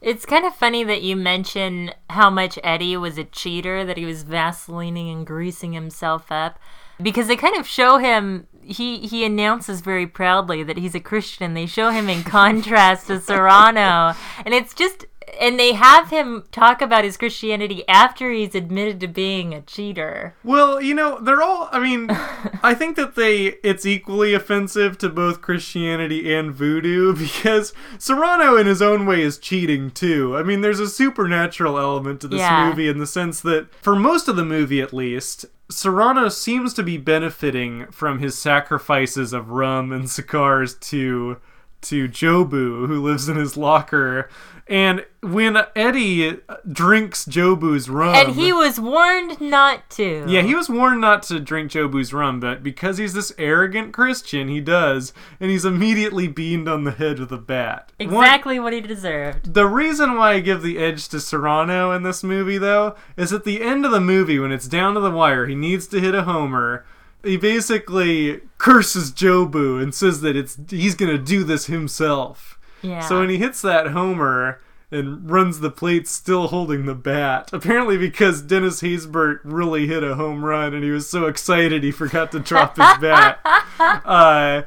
It's 0.00 0.24
kind 0.24 0.44
of 0.44 0.54
funny 0.54 0.84
that 0.84 1.02
you 1.02 1.16
mention 1.16 1.92
how 2.10 2.30
much 2.30 2.58
Eddie 2.62 2.96
was 2.96 3.18
a 3.18 3.24
cheater, 3.24 3.84
that 3.84 3.96
he 3.96 4.04
was 4.04 4.24
vaselining 4.24 5.12
and 5.12 5.26
greasing 5.26 5.72
himself 5.72 6.30
up. 6.30 6.58
Because 7.02 7.26
they 7.26 7.36
kind 7.36 7.56
of 7.56 7.66
show 7.66 7.98
him, 7.98 8.46
he 8.68 8.98
he 9.06 9.24
announces 9.24 9.80
very 9.80 10.06
proudly 10.06 10.62
that 10.62 10.76
he's 10.78 10.94
a 10.94 11.00
Christian. 11.00 11.54
They 11.54 11.66
show 11.66 11.90
him 11.90 12.08
in 12.08 12.22
contrast 12.22 13.06
to 13.08 13.20
Serrano, 13.20 14.14
and 14.44 14.54
it's 14.54 14.74
just 14.74 15.06
and 15.38 15.60
they 15.60 15.74
have 15.74 16.08
him 16.10 16.44
talk 16.52 16.80
about 16.80 17.04
his 17.04 17.16
Christianity 17.18 17.86
after 17.86 18.32
he's 18.32 18.54
admitted 18.54 18.98
to 19.00 19.06
being 19.08 19.52
a 19.52 19.60
cheater. 19.60 20.34
Well, 20.42 20.80
you 20.80 20.94
know, 20.94 21.20
they're 21.20 21.42
all 21.42 21.68
I 21.70 21.78
mean, 21.80 22.06
I 22.62 22.74
think 22.74 22.96
that 22.96 23.14
they 23.14 23.56
it's 23.62 23.84
equally 23.86 24.32
offensive 24.34 24.96
to 24.98 25.08
both 25.08 25.42
Christianity 25.42 26.34
and 26.34 26.52
voodoo 26.52 27.14
because 27.18 27.72
Serrano 27.98 28.56
in 28.56 28.66
his 28.66 28.80
own 28.82 29.04
way 29.06 29.20
is 29.22 29.38
cheating 29.38 29.90
too. 29.90 30.36
I 30.36 30.42
mean, 30.42 30.62
there's 30.62 30.80
a 30.80 30.88
supernatural 30.88 31.78
element 31.78 32.20
to 32.22 32.28
this 32.28 32.40
Yeah. 32.40 32.68
movie 32.68 32.88
in 32.88 32.98
the 32.98 33.06
sense 33.06 33.40
that 33.42 33.72
for 33.82 33.94
most 33.94 34.28
of 34.28 34.36
the 34.36 34.44
movie 34.44 34.80
at 34.80 34.92
least, 34.94 35.44
Serrano 35.70 36.28
seems 36.28 36.72
to 36.74 36.82
be 36.82 36.96
benefiting 36.96 37.86
from 37.90 38.18
his 38.18 38.38
sacrifices 38.38 39.32
of 39.32 39.50
rum 39.50 39.92
and 39.92 40.08
cigars 40.08 40.74
to 40.74 41.38
to 41.80 42.08
Jobu, 42.08 42.86
who 42.88 43.00
lives 43.00 43.28
in 43.28 43.36
his 43.36 43.56
locker. 43.56 44.28
And 44.68 45.06
when 45.22 45.56
Eddie 45.74 46.40
drinks 46.70 47.24
Jobu's 47.24 47.88
rum, 47.88 48.14
And 48.14 48.34
he 48.34 48.52
was 48.52 48.78
warned 48.78 49.40
not 49.40 49.88
to. 49.92 50.26
yeah, 50.28 50.42
he 50.42 50.54
was 50.54 50.68
warned 50.68 51.00
not 51.00 51.22
to 51.24 51.40
drink 51.40 51.70
Jobu's 51.72 52.12
rum, 52.12 52.38
but 52.38 52.62
because 52.62 52.98
he's 52.98 53.14
this 53.14 53.32
arrogant 53.38 53.94
Christian, 53.94 54.48
he 54.48 54.60
does, 54.60 55.14
and 55.40 55.50
he's 55.50 55.64
immediately 55.64 56.28
beamed 56.28 56.68
on 56.68 56.84
the 56.84 56.90
head 56.90 57.18
with 57.18 57.32
a 57.32 57.38
bat. 57.38 57.92
One- 57.98 58.08
exactly 58.10 58.60
what 58.60 58.74
he 58.74 58.82
deserved. 58.82 59.54
the 59.54 59.66
reason 59.66 60.16
why 60.16 60.34
I 60.34 60.40
give 60.40 60.60
the 60.62 60.76
edge 60.78 61.08
to 61.08 61.20
Serrano 61.20 61.90
in 61.92 62.02
this 62.02 62.22
movie, 62.22 62.58
though, 62.58 62.94
is 63.16 63.32
at 63.32 63.44
the 63.44 63.62
end 63.62 63.86
of 63.86 63.90
the 63.90 64.00
movie, 64.00 64.38
when 64.38 64.52
it's 64.52 64.68
down 64.68 64.92
to 64.94 65.00
the 65.00 65.10
wire, 65.10 65.46
he 65.46 65.54
needs 65.54 65.86
to 65.88 66.00
hit 66.00 66.14
a 66.14 66.24
homer. 66.24 66.84
He 67.24 67.36
basically 67.36 68.42
curses 68.58 69.10
Jobu 69.12 69.82
and 69.82 69.94
says 69.94 70.20
that 70.20 70.36
it's 70.36 70.58
he's 70.70 70.94
gonna 70.94 71.18
do 71.18 71.42
this 71.42 71.66
himself. 71.66 72.57
Yeah. 72.82 73.00
So 73.00 73.20
when 73.20 73.30
he 73.30 73.38
hits 73.38 73.62
that 73.62 73.88
homer 73.88 74.60
and 74.90 75.30
runs 75.30 75.60
the 75.60 75.70
plate 75.70 76.08
still 76.08 76.48
holding 76.48 76.86
the 76.86 76.94
bat, 76.94 77.50
apparently 77.52 77.98
because 77.98 78.40
Dennis 78.42 78.80
Haysbert 78.80 79.40
really 79.44 79.86
hit 79.86 80.02
a 80.02 80.14
home 80.14 80.44
run 80.44 80.74
and 80.74 80.82
he 80.82 80.90
was 80.90 81.08
so 81.08 81.26
excited 81.26 81.82
he 81.82 81.90
forgot 81.90 82.32
to 82.32 82.40
drop 82.40 82.76
his 82.76 82.86
bat. 83.00 83.38
Uh, 83.78 84.62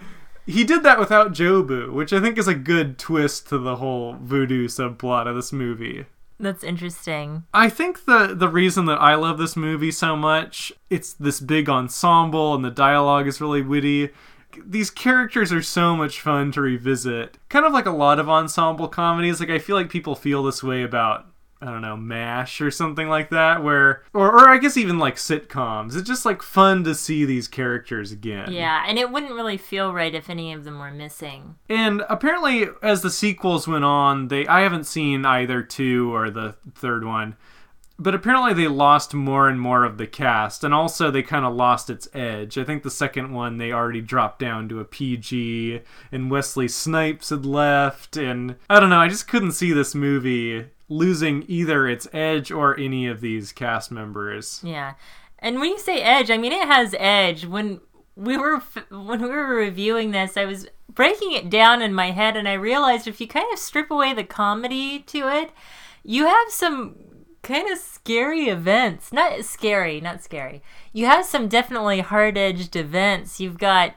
he 0.45 0.63
did 0.63 0.83
that 0.83 0.99
without 0.99 1.33
Jobu, 1.33 1.91
which 1.91 2.13
I 2.13 2.19
think 2.19 2.37
is 2.37 2.47
a 2.47 2.55
good 2.55 2.97
twist 2.97 3.47
to 3.49 3.57
the 3.57 3.77
whole 3.77 4.15
voodoo 4.21 4.67
subplot 4.67 5.27
of 5.27 5.35
this 5.35 5.51
movie. 5.51 6.05
That's 6.39 6.63
interesting. 6.63 7.43
I 7.53 7.69
think 7.69 8.05
the 8.05 8.33
the 8.35 8.49
reason 8.49 8.85
that 8.85 8.99
I 8.99 9.13
love 9.13 9.37
this 9.37 9.55
movie 9.55 9.91
so 9.91 10.15
much, 10.15 10.73
it's 10.89 11.13
this 11.13 11.39
big 11.39 11.69
ensemble 11.69 12.55
and 12.55 12.65
the 12.65 12.71
dialogue 12.71 13.27
is 13.27 13.39
really 13.39 13.61
witty. 13.61 14.09
These 14.65 14.89
characters 14.89 15.51
are 15.51 15.61
so 15.61 15.95
much 15.95 16.19
fun 16.19 16.51
to 16.53 16.61
revisit. 16.61 17.37
Kind 17.49 17.65
of 17.65 17.73
like 17.73 17.85
a 17.85 17.91
lot 17.91 18.19
of 18.19 18.29
ensemble 18.29 18.87
comedies. 18.87 19.39
Like 19.39 19.49
I 19.49 19.59
feel 19.59 19.75
like 19.75 19.89
people 19.89 20.15
feel 20.15 20.43
this 20.43 20.63
way 20.63 20.83
about 20.83 21.27
I 21.63 21.67
don't 21.67 21.81
know, 21.81 21.95
MASH 21.95 22.59
or 22.59 22.71
something 22.71 23.07
like 23.07 23.29
that, 23.29 23.63
where 23.63 24.03
or 24.13 24.31
or 24.31 24.49
I 24.49 24.57
guess 24.57 24.77
even 24.77 24.97
like 24.97 25.17
sitcoms. 25.17 25.95
It's 25.95 26.07
just 26.07 26.25
like 26.25 26.41
fun 26.41 26.83
to 26.85 26.95
see 26.95 27.23
these 27.23 27.47
characters 27.47 28.11
again. 28.11 28.51
Yeah, 28.51 28.83
and 28.87 28.97
it 28.97 29.11
wouldn't 29.11 29.33
really 29.33 29.57
feel 29.57 29.93
right 29.93 30.13
if 30.13 30.27
any 30.27 30.53
of 30.53 30.63
them 30.63 30.79
were 30.79 30.89
missing. 30.89 31.55
And 31.69 32.03
apparently, 32.09 32.67
as 32.81 33.03
the 33.03 33.11
sequels 33.11 33.67
went 33.67 33.85
on, 33.85 34.29
they 34.29 34.47
I 34.47 34.61
haven't 34.61 34.87
seen 34.87 35.23
either 35.23 35.61
two 35.61 36.13
or 36.15 36.31
the 36.31 36.55
third 36.73 37.05
one, 37.05 37.35
but 38.01 38.15
apparently 38.15 38.51
they 38.51 38.67
lost 38.67 39.13
more 39.13 39.47
and 39.47 39.61
more 39.61 39.83
of 39.83 39.99
the 39.99 40.07
cast, 40.07 40.63
and 40.63 40.73
also 40.73 41.11
they 41.11 41.21
kind 41.21 41.45
of 41.45 41.53
lost 41.53 41.87
its 41.87 42.07
edge. 42.15 42.57
I 42.57 42.63
think 42.63 42.81
the 42.81 42.89
second 42.89 43.31
one 43.31 43.57
they 43.57 43.71
already 43.71 44.01
dropped 44.01 44.39
down 44.39 44.67
to 44.69 44.79
a 44.79 44.85
PG, 44.85 45.81
and 46.11 46.31
Wesley 46.31 46.67
Snipes 46.67 47.29
had 47.29 47.45
left, 47.45 48.17
and 48.17 48.55
I 48.67 48.79
don't 48.79 48.89
know. 48.89 48.99
I 48.99 49.07
just 49.07 49.27
couldn't 49.27 49.51
see 49.51 49.71
this 49.71 49.93
movie 49.93 50.65
losing 50.89 51.45
either 51.47 51.87
its 51.87 52.07
edge 52.11 52.49
or 52.49 52.77
any 52.79 53.05
of 53.05 53.21
these 53.21 53.51
cast 53.51 53.91
members. 53.91 54.61
Yeah, 54.63 54.95
and 55.37 55.59
when 55.59 55.69
you 55.69 55.79
say 55.79 56.01
edge, 56.01 56.31
I 56.31 56.37
mean 56.39 56.53
it 56.53 56.67
has 56.67 56.95
edge. 56.97 57.45
When 57.45 57.81
we 58.15 58.35
were 58.35 58.63
when 58.89 59.21
we 59.21 59.29
were 59.29 59.55
reviewing 59.55 60.09
this, 60.09 60.37
I 60.37 60.45
was 60.45 60.67
breaking 60.89 61.33
it 61.33 61.51
down 61.51 61.83
in 61.83 61.93
my 61.93 62.09
head, 62.09 62.35
and 62.35 62.49
I 62.49 62.53
realized 62.53 63.07
if 63.07 63.21
you 63.21 63.27
kind 63.27 63.53
of 63.53 63.59
strip 63.59 63.91
away 63.91 64.11
the 64.15 64.23
comedy 64.23 64.97
to 64.99 65.27
it, 65.27 65.51
you 66.03 66.25
have 66.25 66.49
some 66.49 66.95
kind 67.43 67.69
of 67.69 67.77
scary 67.77 68.45
events. 68.45 69.11
Not 69.11 69.43
scary, 69.45 69.99
not 70.01 70.23
scary. 70.23 70.61
You 70.93 71.05
have 71.05 71.25
some 71.25 71.47
definitely 71.47 72.01
hard 72.01 72.37
edged 72.37 72.75
events. 72.75 73.39
You've 73.39 73.57
got 73.57 73.95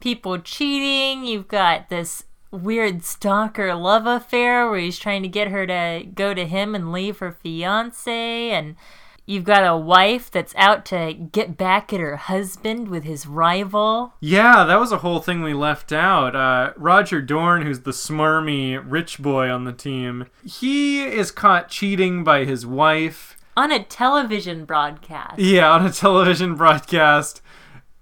people 0.00 0.38
cheating. 0.38 1.24
You've 1.24 1.48
got 1.48 1.88
this 1.88 2.24
weird 2.50 3.04
stalker 3.04 3.74
love 3.74 4.06
affair 4.06 4.70
where 4.70 4.80
he's 4.80 4.98
trying 4.98 5.22
to 5.22 5.28
get 5.28 5.48
her 5.48 5.66
to 5.66 6.06
go 6.14 6.32
to 6.32 6.46
him 6.46 6.74
and 6.74 6.92
leave 6.92 7.18
her 7.18 7.32
fiance 7.32 8.50
and 8.50 8.76
you've 9.26 9.44
got 9.44 9.62
a 9.66 9.76
wife 9.76 10.30
that's 10.30 10.54
out 10.56 10.84
to 10.86 11.12
get 11.12 11.56
back 11.56 11.92
at 11.92 12.00
her 12.00 12.16
husband 12.16 12.88
with 12.88 13.04
his 13.04 13.26
rival 13.26 14.14
Yeah, 14.20 14.64
that 14.64 14.78
was 14.80 14.92
a 14.92 14.98
whole 14.98 15.20
thing 15.20 15.42
we 15.42 15.52
left 15.52 15.92
out. 15.92 16.34
Uh, 16.36 16.72
Roger 16.76 17.20
Dorn, 17.20 17.62
who's 17.62 17.80
the 17.80 17.90
smarmy 17.90 18.82
rich 18.84 19.18
boy 19.18 19.50
on 19.50 19.64
the 19.64 19.72
team, 19.72 20.26
he 20.44 21.02
is 21.04 21.30
caught 21.30 21.68
cheating 21.68 22.24
by 22.24 22.44
his 22.44 22.64
wife. 22.64 23.36
on 23.56 23.72
a 23.72 23.82
television 23.82 24.64
broadcast 24.64 25.38
Yeah, 25.38 25.70
on 25.72 25.84
a 25.86 25.90
television 25.92 26.54
broadcast. 26.54 27.40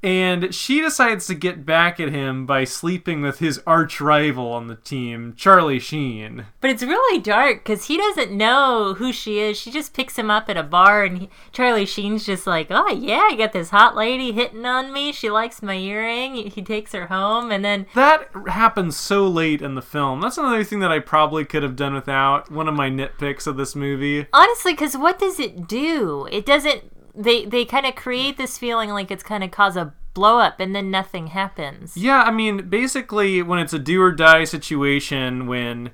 And 0.04 0.54
she 0.54 0.82
decides 0.82 1.26
to 1.28 1.34
get 1.34 1.64
back 1.64 1.98
at 1.98 2.10
him 2.10 2.44
by 2.44 2.64
sleeping 2.64 3.22
with 3.22 3.38
his 3.38 3.62
arch 3.66 4.02
rival 4.02 4.52
on 4.52 4.66
the 4.66 4.76
team, 4.76 5.32
Charlie 5.34 5.78
Sheen. 5.78 6.44
but 6.60 6.68
it's 6.70 6.82
really 6.82 7.20
dark 7.20 7.64
because 7.64 7.86
he 7.86 7.96
doesn't 7.96 8.30
know 8.30 8.94
who 8.98 9.12
she 9.14 9.38
is 9.38 9.56
she 9.58 9.70
just 9.70 9.94
picks 9.94 10.16
him 10.18 10.30
up 10.30 10.50
at 10.50 10.56
a 10.58 10.62
bar 10.62 11.04
and 11.04 11.18
he, 11.18 11.28
charlie 11.52 11.86
sheen's 11.86 12.24
just 12.26 12.46
like 12.46 12.66
oh 12.70 12.90
yeah 12.90 13.26
i 13.30 13.34
got 13.36 13.52
this 13.52 13.70
hot 13.70 13.94
lady 13.96 14.32
hitting 14.32 14.64
on 14.66 14.92
me 14.92 15.10
she 15.12 15.30
likes 15.30 15.62
my 15.62 15.76
earring 15.76 16.34
he 16.50 16.62
takes 16.62 16.92
her 16.92 17.06
home 17.06 17.50
and 17.50 17.64
then 17.64 17.86
That 17.94 18.28
happens 18.48 18.96
so 18.96 19.26
late 19.26 19.62
in 19.62 19.74
the 19.74 19.82
film. 19.82 20.20
That's 20.20 20.36
another 20.38 20.64
thing 20.64 20.80
that 20.80 20.92
I 20.92 20.98
probably 20.98 21.44
could 21.44 21.62
have 21.62 21.76
done 21.76 21.94
without. 21.94 22.50
One 22.50 22.68
of 22.68 22.74
my 22.74 22.90
nitpicks 22.90 23.46
of 23.46 23.56
this 23.56 23.74
movie. 23.74 24.26
honestly 24.32 24.72
because 24.74 24.96
what 24.96 25.18
does 25.18 25.40
it 25.40 25.66
do 25.66 26.28
it 26.30 26.44
doesn't 26.44 26.84
they 27.14 27.44
they 27.44 27.64
kind 27.64 27.86
of 27.86 27.94
create 27.94 28.36
this 28.36 28.58
feeling 28.58 28.90
like 28.90 29.10
it's 29.10 29.22
kind 29.22 29.44
of 29.44 29.50
cause 29.50 29.76
a 29.76 29.92
blow 30.14 30.38
up 30.38 30.60
and 30.60 30.74
then 30.76 30.90
nothing 30.90 31.28
happens 31.28 31.96
Yeah, 31.96 32.22
I 32.22 32.30
mean, 32.30 32.68
basically, 32.68 33.42
when 33.42 33.58
it's 33.58 33.72
a 33.72 33.78
do 33.78 34.00
or 34.00 34.12
die 34.12 34.44
situation, 34.44 35.46
when 35.46 35.90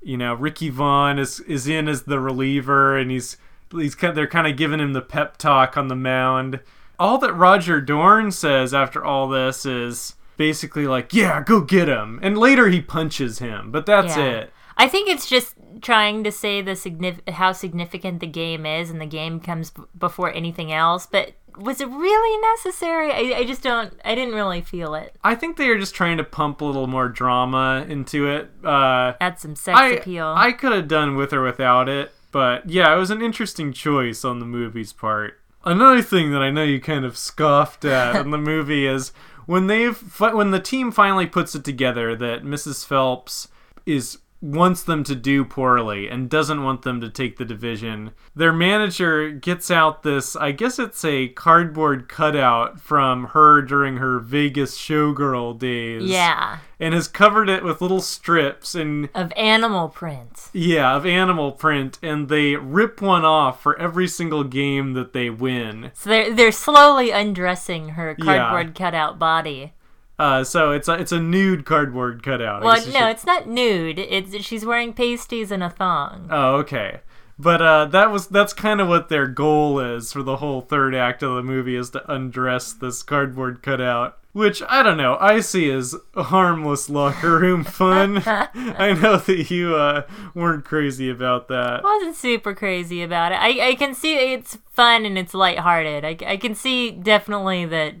you 0.00 0.16
know 0.16 0.34
Ricky 0.34 0.70
Vaughn 0.70 1.18
is 1.18 1.40
is 1.40 1.68
in 1.68 1.88
as 1.88 2.02
the 2.04 2.18
reliever, 2.20 2.96
and 2.96 3.10
he's 3.10 3.36
he's 3.70 3.94
kind 3.94 4.16
they're 4.16 4.26
kind 4.26 4.46
of 4.46 4.56
giving 4.56 4.80
him 4.80 4.92
the 4.94 5.02
pep 5.02 5.36
talk 5.36 5.76
on 5.76 5.88
the 5.88 5.96
mound. 5.96 6.60
All 6.98 7.18
that 7.18 7.32
Roger 7.34 7.80
Dorn 7.80 8.30
says 8.32 8.72
after 8.72 9.04
all 9.04 9.28
this 9.28 9.66
is 9.66 10.14
basically 10.36 10.86
like, 10.86 11.12
"Yeah, 11.12 11.42
go 11.42 11.60
get 11.60 11.88
him," 11.88 12.18
and 12.22 12.38
later 12.38 12.68
he 12.68 12.80
punches 12.80 13.38
him, 13.40 13.70
but 13.70 13.84
that's 13.86 14.16
Yeah. 14.16 14.24
it. 14.24 14.52
I 14.76 14.86
think 14.88 15.08
it's 15.10 15.28
just 15.28 15.54
trying 15.80 16.24
to 16.24 16.32
say 16.32 16.62
the 16.62 16.72
signif- 16.72 17.28
how 17.28 17.52
significant 17.52 18.20
the 18.20 18.26
game 18.26 18.66
is, 18.66 18.90
and 18.90 19.00
the 19.00 19.06
game 19.06 19.40
comes 19.40 19.70
b- 19.70 19.82
before 19.98 20.32
anything 20.32 20.72
else. 20.72 21.06
But 21.06 21.32
was 21.56 21.80
it 21.80 21.88
really 21.88 22.40
necessary? 22.54 23.10
I, 23.12 23.38
I 23.38 23.44
just 23.44 23.62
don't. 23.62 23.92
I 24.04 24.14
didn't 24.14 24.34
really 24.34 24.60
feel 24.60 24.94
it. 24.94 25.16
I 25.24 25.34
think 25.34 25.56
they 25.56 25.68
are 25.68 25.78
just 25.78 25.94
trying 25.94 26.16
to 26.18 26.24
pump 26.24 26.60
a 26.60 26.64
little 26.64 26.86
more 26.86 27.08
drama 27.08 27.84
into 27.88 28.26
it. 28.28 28.50
Uh, 28.64 29.14
Add 29.20 29.38
some 29.40 29.56
sex 29.56 29.78
I 29.78 29.88
appeal. 29.88 30.34
I 30.36 30.52
could 30.52 30.72
have 30.72 30.88
done 30.88 31.16
with 31.16 31.32
or 31.32 31.42
without 31.42 31.88
it, 31.88 32.12
but 32.32 32.68
yeah, 32.68 32.94
it 32.94 32.98
was 32.98 33.10
an 33.10 33.22
interesting 33.22 33.72
choice 33.72 34.24
on 34.24 34.38
the 34.38 34.46
movie's 34.46 34.92
part. 34.92 35.40
Another 35.64 36.00
thing 36.02 36.30
that 36.32 36.40
I 36.42 36.50
know 36.50 36.62
you 36.62 36.80
kind 36.80 37.04
of 37.04 37.16
scoffed 37.16 37.84
at 37.84 38.16
in 38.16 38.30
the 38.30 38.38
movie 38.52 38.86
is 38.86 39.12
when 39.46 39.66
they've 39.66 39.98
when 40.20 40.50
the 40.50 40.60
team 40.60 40.92
finally 40.92 41.26
puts 41.26 41.54
it 41.54 41.64
together 41.64 42.14
that 42.14 42.44
Mrs. 42.44 42.86
Phelps 42.86 43.48
is 43.84 44.18
wants 44.40 44.84
them 44.84 45.02
to 45.04 45.14
do 45.16 45.44
poorly 45.44 46.08
and 46.08 46.30
doesn't 46.30 46.62
want 46.62 46.82
them 46.82 47.00
to 47.00 47.10
take 47.10 47.36
the 47.38 47.44
division. 47.44 48.12
Their 48.36 48.52
manager 48.52 49.30
gets 49.30 49.68
out 49.70 50.04
this, 50.04 50.36
I 50.36 50.52
guess 50.52 50.78
it's 50.78 51.04
a 51.04 51.28
cardboard 51.28 52.08
cutout 52.08 52.78
from 52.80 53.26
her 53.28 53.60
during 53.62 53.96
her 53.96 54.20
Vegas 54.20 54.78
showgirl 54.78 55.58
days. 55.58 56.04
yeah, 56.04 56.58
And 56.78 56.94
has 56.94 57.08
covered 57.08 57.48
it 57.48 57.64
with 57.64 57.80
little 57.80 58.00
strips 58.00 58.76
and 58.76 59.08
of 59.14 59.32
animal 59.36 59.88
print. 59.88 60.50
yeah, 60.52 60.94
of 60.94 61.04
animal 61.04 61.50
print, 61.50 61.98
and 62.02 62.28
they 62.28 62.54
rip 62.54 63.02
one 63.02 63.24
off 63.24 63.60
for 63.60 63.76
every 63.80 64.06
single 64.06 64.44
game 64.44 64.92
that 64.92 65.12
they 65.12 65.30
win. 65.30 65.90
So 65.94 66.10
they're 66.10 66.32
they're 66.32 66.52
slowly 66.52 67.10
undressing 67.10 67.90
her 67.90 68.14
Yeah. 68.18 68.24
cardboard 68.24 68.74
cutout 68.76 69.18
body. 69.18 69.72
Uh, 70.18 70.42
so 70.44 70.72
it's 70.72 70.88
a 70.88 70.94
it's 70.94 71.12
a 71.12 71.20
nude 71.20 71.64
cardboard 71.64 72.22
cutout. 72.22 72.62
Well, 72.62 72.76
no, 72.76 72.82
should- 72.92 72.94
it's 73.10 73.24
not 73.26 73.48
nude. 73.48 73.98
It's 73.98 74.44
she's 74.44 74.64
wearing 74.64 74.92
pasties 74.92 75.50
and 75.52 75.62
a 75.62 75.70
thong. 75.70 76.28
Oh, 76.30 76.56
okay. 76.56 77.00
But 77.38 77.62
uh, 77.62 77.84
that 77.86 78.10
was 78.10 78.26
that's 78.26 78.52
kind 78.52 78.80
of 78.80 78.88
what 78.88 79.08
their 79.08 79.28
goal 79.28 79.78
is 79.78 80.12
for 80.12 80.24
the 80.24 80.38
whole 80.38 80.60
third 80.60 80.92
act 80.94 81.22
of 81.22 81.36
the 81.36 81.42
movie 81.42 81.76
is 81.76 81.90
to 81.90 82.12
undress 82.12 82.72
this 82.72 83.04
cardboard 83.04 83.62
cutout. 83.62 84.18
which 84.32 84.60
I 84.68 84.82
don't 84.82 84.96
know. 84.96 85.16
I 85.20 85.38
see 85.38 85.70
as 85.70 85.94
harmless 86.16 86.90
locker 86.90 87.38
room 87.38 87.62
fun. 87.82 88.22
I 88.26 88.92
know 89.00 89.18
that 89.18 89.50
you 89.52 89.76
uh, 89.76 90.02
weren't 90.34 90.64
crazy 90.64 91.08
about 91.10 91.46
that. 91.46 91.84
I 91.84 91.96
wasn't 91.96 92.16
super 92.16 92.54
crazy 92.54 93.04
about 93.04 93.30
it. 93.30 93.36
I, 93.36 93.68
I 93.68 93.74
can 93.76 93.94
see 93.94 94.32
it's 94.32 94.58
fun 94.72 95.06
and 95.06 95.16
it's 95.16 95.32
lighthearted. 95.32 96.04
I, 96.04 96.16
I 96.32 96.36
can 96.38 96.56
see 96.56 96.90
definitely 96.90 97.66
that 97.66 97.94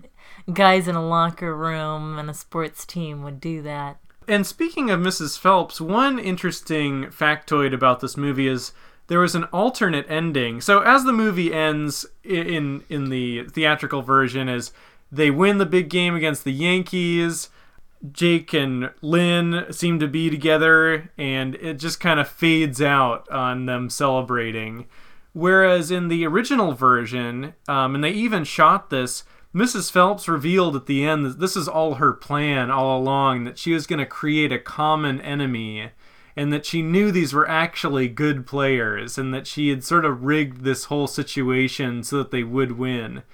guys 0.52 0.88
in 0.88 0.94
a 0.94 1.06
locker 1.06 1.54
room 1.54 2.18
and 2.18 2.30
a 2.30 2.34
sports 2.34 2.84
team 2.84 3.22
would 3.22 3.40
do 3.40 3.62
that. 3.62 3.98
And 4.26 4.46
speaking 4.46 4.90
of 4.90 5.00
Mrs. 5.00 5.38
Phelps, 5.38 5.80
one 5.80 6.18
interesting 6.18 7.06
factoid 7.06 7.72
about 7.72 8.00
this 8.00 8.16
movie 8.16 8.46
is 8.46 8.72
there 9.06 9.20
was 9.20 9.34
an 9.34 9.44
alternate 9.44 10.06
ending. 10.10 10.60
So 10.60 10.80
as 10.80 11.04
the 11.04 11.12
movie 11.12 11.52
ends 11.52 12.04
in 12.22 12.84
in 12.88 13.08
the 13.08 13.44
theatrical 13.44 14.02
version 14.02 14.48
is 14.48 14.72
they 15.10 15.30
win 15.30 15.58
the 15.58 15.66
big 15.66 15.88
game 15.88 16.14
against 16.14 16.44
the 16.44 16.52
Yankees. 16.52 17.48
Jake 18.12 18.52
and 18.52 18.90
Lynn 19.02 19.66
seem 19.72 19.98
to 19.98 20.06
be 20.06 20.30
together, 20.30 21.10
and 21.18 21.56
it 21.56 21.80
just 21.80 21.98
kind 21.98 22.20
of 22.20 22.28
fades 22.28 22.80
out 22.80 23.28
on 23.28 23.66
them 23.66 23.90
celebrating. 23.90 24.86
Whereas 25.32 25.90
in 25.90 26.08
the 26.08 26.24
original 26.26 26.72
version, 26.72 27.54
um, 27.66 27.94
and 27.94 28.04
they 28.04 28.10
even 28.10 28.44
shot 28.44 28.90
this, 28.90 29.24
Mrs. 29.58 29.90
Phelps 29.90 30.28
revealed 30.28 30.76
at 30.76 30.86
the 30.86 31.04
end 31.04 31.26
that 31.26 31.40
this 31.40 31.56
is 31.56 31.66
all 31.66 31.94
her 31.94 32.12
plan 32.12 32.70
all 32.70 32.96
along, 32.96 33.42
that 33.42 33.58
she 33.58 33.72
was 33.72 33.88
going 33.88 33.98
to 33.98 34.06
create 34.06 34.52
a 34.52 34.58
common 34.58 35.20
enemy, 35.20 35.90
and 36.36 36.52
that 36.52 36.64
she 36.64 36.80
knew 36.80 37.10
these 37.10 37.34
were 37.34 37.48
actually 37.48 38.06
good 38.06 38.46
players, 38.46 39.18
and 39.18 39.34
that 39.34 39.48
she 39.48 39.70
had 39.70 39.82
sort 39.82 40.04
of 40.04 40.22
rigged 40.22 40.62
this 40.62 40.84
whole 40.84 41.08
situation 41.08 42.04
so 42.04 42.18
that 42.18 42.30
they 42.30 42.44
would 42.44 42.78
win. 42.78 43.24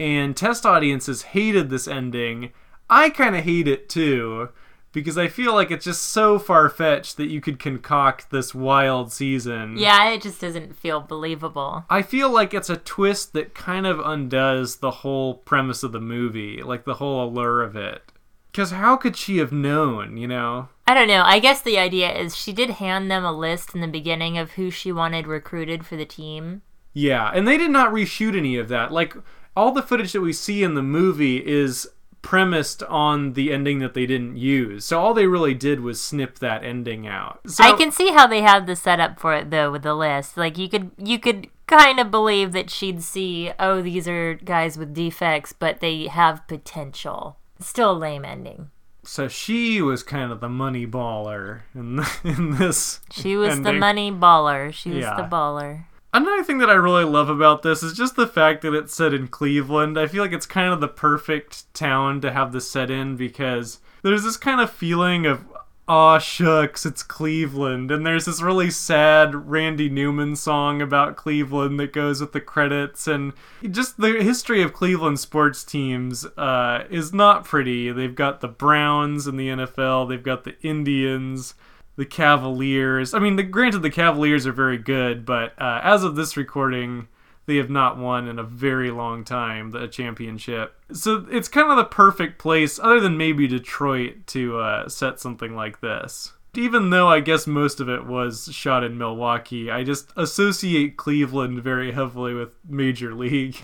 And 0.00 0.34
test 0.34 0.64
audiences 0.64 1.20
hated 1.20 1.68
this 1.68 1.86
ending. 1.86 2.54
I 2.88 3.10
kind 3.10 3.36
of 3.36 3.44
hate 3.44 3.68
it 3.68 3.90
too, 3.90 4.48
because 4.94 5.18
I 5.18 5.26
feel 5.26 5.52
like 5.52 5.72
it's 5.72 5.84
just 5.84 6.04
so 6.04 6.38
far 6.38 6.70
fetched 6.70 7.16
that 7.16 7.26
you 7.26 7.40
could 7.40 7.58
concoct 7.58 8.30
this 8.30 8.54
wild 8.54 9.12
season. 9.12 9.76
Yeah, 9.76 10.08
it 10.10 10.22
just 10.22 10.40
doesn't 10.40 10.76
feel 10.76 11.00
believable. 11.00 11.84
I 11.90 12.00
feel 12.00 12.30
like 12.30 12.54
it's 12.54 12.70
a 12.70 12.76
twist 12.76 13.32
that 13.32 13.54
kind 13.54 13.86
of 13.86 13.98
undoes 13.98 14.76
the 14.76 14.92
whole 14.92 15.34
premise 15.34 15.82
of 15.82 15.90
the 15.90 16.00
movie, 16.00 16.62
like 16.62 16.84
the 16.84 16.94
whole 16.94 17.24
allure 17.24 17.60
of 17.60 17.74
it. 17.74 18.12
Because 18.52 18.70
how 18.70 18.96
could 18.96 19.16
she 19.16 19.38
have 19.38 19.50
known, 19.50 20.16
you 20.16 20.28
know? 20.28 20.68
I 20.86 20.94
don't 20.94 21.08
know. 21.08 21.24
I 21.24 21.40
guess 21.40 21.60
the 21.60 21.76
idea 21.76 22.16
is 22.16 22.36
she 22.36 22.52
did 22.52 22.70
hand 22.70 23.10
them 23.10 23.24
a 23.24 23.32
list 23.32 23.74
in 23.74 23.80
the 23.80 23.88
beginning 23.88 24.38
of 24.38 24.52
who 24.52 24.70
she 24.70 24.92
wanted 24.92 25.26
recruited 25.26 25.84
for 25.84 25.96
the 25.96 26.04
team. 26.04 26.62
Yeah, 26.92 27.32
and 27.34 27.48
they 27.48 27.58
did 27.58 27.72
not 27.72 27.92
reshoot 27.92 28.38
any 28.38 28.56
of 28.56 28.68
that. 28.68 28.92
Like, 28.92 29.16
all 29.56 29.72
the 29.72 29.82
footage 29.82 30.12
that 30.12 30.20
we 30.20 30.32
see 30.32 30.62
in 30.62 30.74
the 30.74 30.82
movie 30.82 31.44
is 31.44 31.88
premised 32.24 32.82
on 32.84 33.34
the 33.34 33.52
ending 33.52 33.78
that 33.80 33.94
they 33.94 34.06
didn't 34.06 34.36
use. 34.36 34.84
So 34.86 34.98
all 34.98 35.14
they 35.14 35.26
really 35.26 35.54
did 35.54 35.80
was 35.80 36.00
snip 36.00 36.38
that 36.40 36.64
ending 36.64 37.06
out. 37.06 37.38
So, 37.46 37.62
I 37.62 37.72
can 37.76 37.92
see 37.92 38.12
how 38.12 38.26
they 38.26 38.40
had 38.40 38.66
the 38.66 38.74
setup 38.74 39.20
for 39.20 39.34
it 39.34 39.50
though 39.50 39.70
with 39.70 39.82
the 39.82 39.94
list. 39.94 40.36
Like 40.36 40.56
you 40.58 40.68
could 40.68 40.90
you 40.98 41.18
could 41.18 41.48
kind 41.66 42.00
of 42.00 42.10
believe 42.10 42.52
that 42.52 42.70
she'd 42.70 43.02
see, 43.02 43.52
oh, 43.60 43.82
these 43.82 44.08
are 44.08 44.34
guys 44.34 44.76
with 44.78 44.94
defects, 44.94 45.52
but 45.52 45.80
they 45.80 46.06
have 46.08 46.46
potential. 46.48 47.36
Still 47.60 47.92
a 47.92 47.98
lame 47.98 48.24
ending. 48.24 48.70
So 49.04 49.28
she 49.28 49.82
was 49.82 50.02
kind 50.02 50.32
of 50.32 50.40
the 50.40 50.48
money 50.48 50.86
baller 50.86 51.60
in, 51.74 52.02
in 52.24 52.52
this. 52.56 53.00
She 53.12 53.36
was 53.36 53.50
ending. 53.50 53.64
the 53.64 53.72
money 53.78 54.10
baller. 54.10 54.72
She 54.72 54.88
was 54.90 55.00
Yeah. 55.04 55.16
the 55.16 55.24
baller. 55.24 55.84
Another 56.14 56.44
thing 56.44 56.58
that 56.58 56.70
I 56.70 56.74
really 56.74 57.02
love 57.02 57.28
about 57.28 57.62
this 57.62 57.82
is 57.82 57.92
just 57.92 58.14
the 58.14 58.28
fact 58.28 58.62
that 58.62 58.72
it's 58.72 58.94
set 58.94 59.12
in 59.12 59.26
Cleveland. 59.26 59.98
I 59.98 60.06
feel 60.06 60.22
like 60.22 60.32
it's 60.32 60.46
kind 60.46 60.72
of 60.72 60.80
the 60.80 60.86
perfect 60.86 61.74
town 61.74 62.20
to 62.20 62.30
have 62.30 62.52
this 62.52 62.70
set 62.70 62.88
in 62.88 63.16
because 63.16 63.80
there's 64.04 64.22
this 64.22 64.36
kind 64.36 64.60
of 64.60 64.70
feeling 64.70 65.26
of, 65.26 65.44
aw 65.88 66.20
shucks, 66.20 66.86
it's 66.86 67.02
Cleveland. 67.02 67.90
And 67.90 68.06
there's 68.06 68.26
this 68.26 68.40
really 68.40 68.70
sad 68.70 69.50
Randy 69.50 69.88
Newman 69.88 70.36
song 70.36 70.80
about 70.80 71.16
Cleveland 71.16 71.80
that 71.80 71.92
goes 71.92 72.20
with 72.20 72.30
the 72.30 72.40
credits. 72.40 73.08
And 73.08 73.32
just 73.68 73.96
the 73.96 74.22
history 74.22 74.62
of 74.62 74.72
Cleveland 74.72 75.18
sports 75.18 75.64
teams 75.64 76.26
uh, 76.36 76.84
is 76.90 77.12
not 77.12 77.44
pretty. 77.44 77.90
They've 77.90 78.14
got 78.14 78.40
the 78.40 78.46
Browns 78.46 79.26
in 79.26 79.36
the 79.36 79.48
NFL, 79.48 80.08
they've 80.08 80.22
got 80.22 80.44
the 80.44 80.56
Indians 80.62 81.54
the 81.96 82.06
Cavaliers. 82.06 83.14
I 83.14 83.18
mean, 83.18 83.36
the, 83.36 83.42
granted, 83.42 83.80
the 83.80 83.90
Cavaliers 83.90 84.46
are 84.46 84.52
very 84.52 84.78
good, 84.78 85.24
but 85.24 85.52
uh, 85.60 85.80
as 85.82 86.02
of 86.02 86.16
this 86.16 86.36
recording, 86.36 87.08
they 87.46 87.56
have 87.56 87.70
not 87.70 87.98
won 87.98 88.26
in 88.26 88.38
a 88.38 88.44
very 88.44 88.90
long 88.90 89.24
time 89.24 89.70
the 89.70 89.86
championship. 89.86 90.74
So 90.92 91.26
it's 91.30 91.48
kind 91.48 91.70
of 91.70 91.76
the 91.76 91.84
perfect 91.84 92.38
place, 92.38 92.78
other 92.78 93.00
than 93.00 93.16
maybe 93.16 93.46
Detroit, 93.46 94.26
to 94.28 94.58
uh, 94.58 94.88
set 94.88 95.20
something 95.20 95.54
like 95.54 95.80
this. 95.80 96.32
Even 96.56 96.90
though 96.90 97.08
I 97.08 97.20
guess 97.20 97.46
most 97.46 97.80
of 97.80 97.88
it 97.88 98.06
was 98.06 98.48
shot 98.52 98.84
in 98.84 98.96
Milwaukee, 98.96 99.70
I 99.70 99.82
just 99.82 100.12
associate 100.16 100.96
Cleveland 100.96 101.62
very 101.62 101.92
heavily 101.92 102.32
with 102.32 102.56
Major 102.68 103.12
League. 103.12 103.56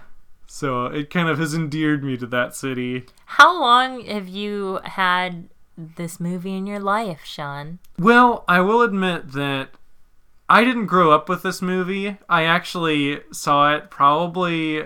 so 0.46 0.86
it 0.86 1.08
kind 1.08 1.28
of 1.28 1.38
has 1.38 1.54
endeared 1.54 2.04
me 2.04 2.18
to 2.18 2.26
that 2.26 2.54
city. 2.54 3.06
How 3.24 3.58
long 3.58 4.04
have 4.04 4.28
you 4.28 4.80
had 4.84 5.48
this 5.76 6.20
movie 6.20 6.56
in 6.56 6.66
your 6.66 6.80
life, 6.80 7.20
Sean? 7.24 7.78
Well, 7.98 8.44
I 8.48 8.60
will 8.60 8.82
admit 8.82 9.32
that 9.32 9.70
I 10.48 10.64
didn't 10.64 10.86
grow 10.86 11.10
up 11.10 11.28
with 11.28 11.42
this 11.42 11.62
movie. 11.62 12.18
I 12.28 12.44
actually 12.44 13.20
saw 13.32 13.74
it 13.74 13.90
probably 13.90 14.84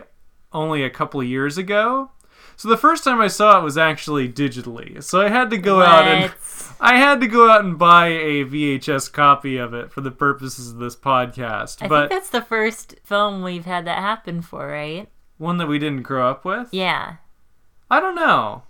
only 0.52 0.82
a 0.82 0.90
couple 0.90 1.22
years 1.22 1.58
ago. 1.58 2.10
So 2.56 2.68
the 2.68 2.76
first 2.76 3.04
time 3.04 3.20
I 3.20 3.28
saw 3.28 3.60
it 3.60 3.62
was 3.62 3.78
actually 3.78 4.28
digitally. 4.28 5.02
So 5.02 5.20
I 5.20 5.28
had 5.28 5.50
to 5.50 5.58
go 5.58 5.80
out 5.80 6.08
and 6.08 6.32
I 6.80 6.96
had 6.96 7.20
to 7.20 7.28
go 7.28 7.48
out 7.48 7.64
and 7.64 7.78
buy 7.78 8.08
a 8.08 8.44
VHS 8.44 9.12
copy 9.12 9.58
of 9.58 9.74
it 9.74 9.92
for 9.92 10.00
the 10.00 10.10
purposes 10.10 10.72
of 10.72 10.78
this 10.78 10.96
podcast. 10.96 11.82
I 11.82 11.88
but 11.88 12.08
think 12.08 12.20
that's 12.20 12.30
the 12.30 12.42
first 12.42 12.96
film 13.04 13.42
we've 13.42 13.64
had 13.64 13.84
that 13.86 13.98
happen 13.98 14.42
for, 14.42 14.66
right? 14.66 15.08
one 15.38 15.58
that 15.58 15.68
we 15.68 15.78
didn't 15.78 16.02
grow 16.02 16.28
up 16.28 16.44
with? 16.44 16.68
Yeah. 16.72 17.16
I 17.90 18.00
don't 18.00 18.16
know. 18.16 18.64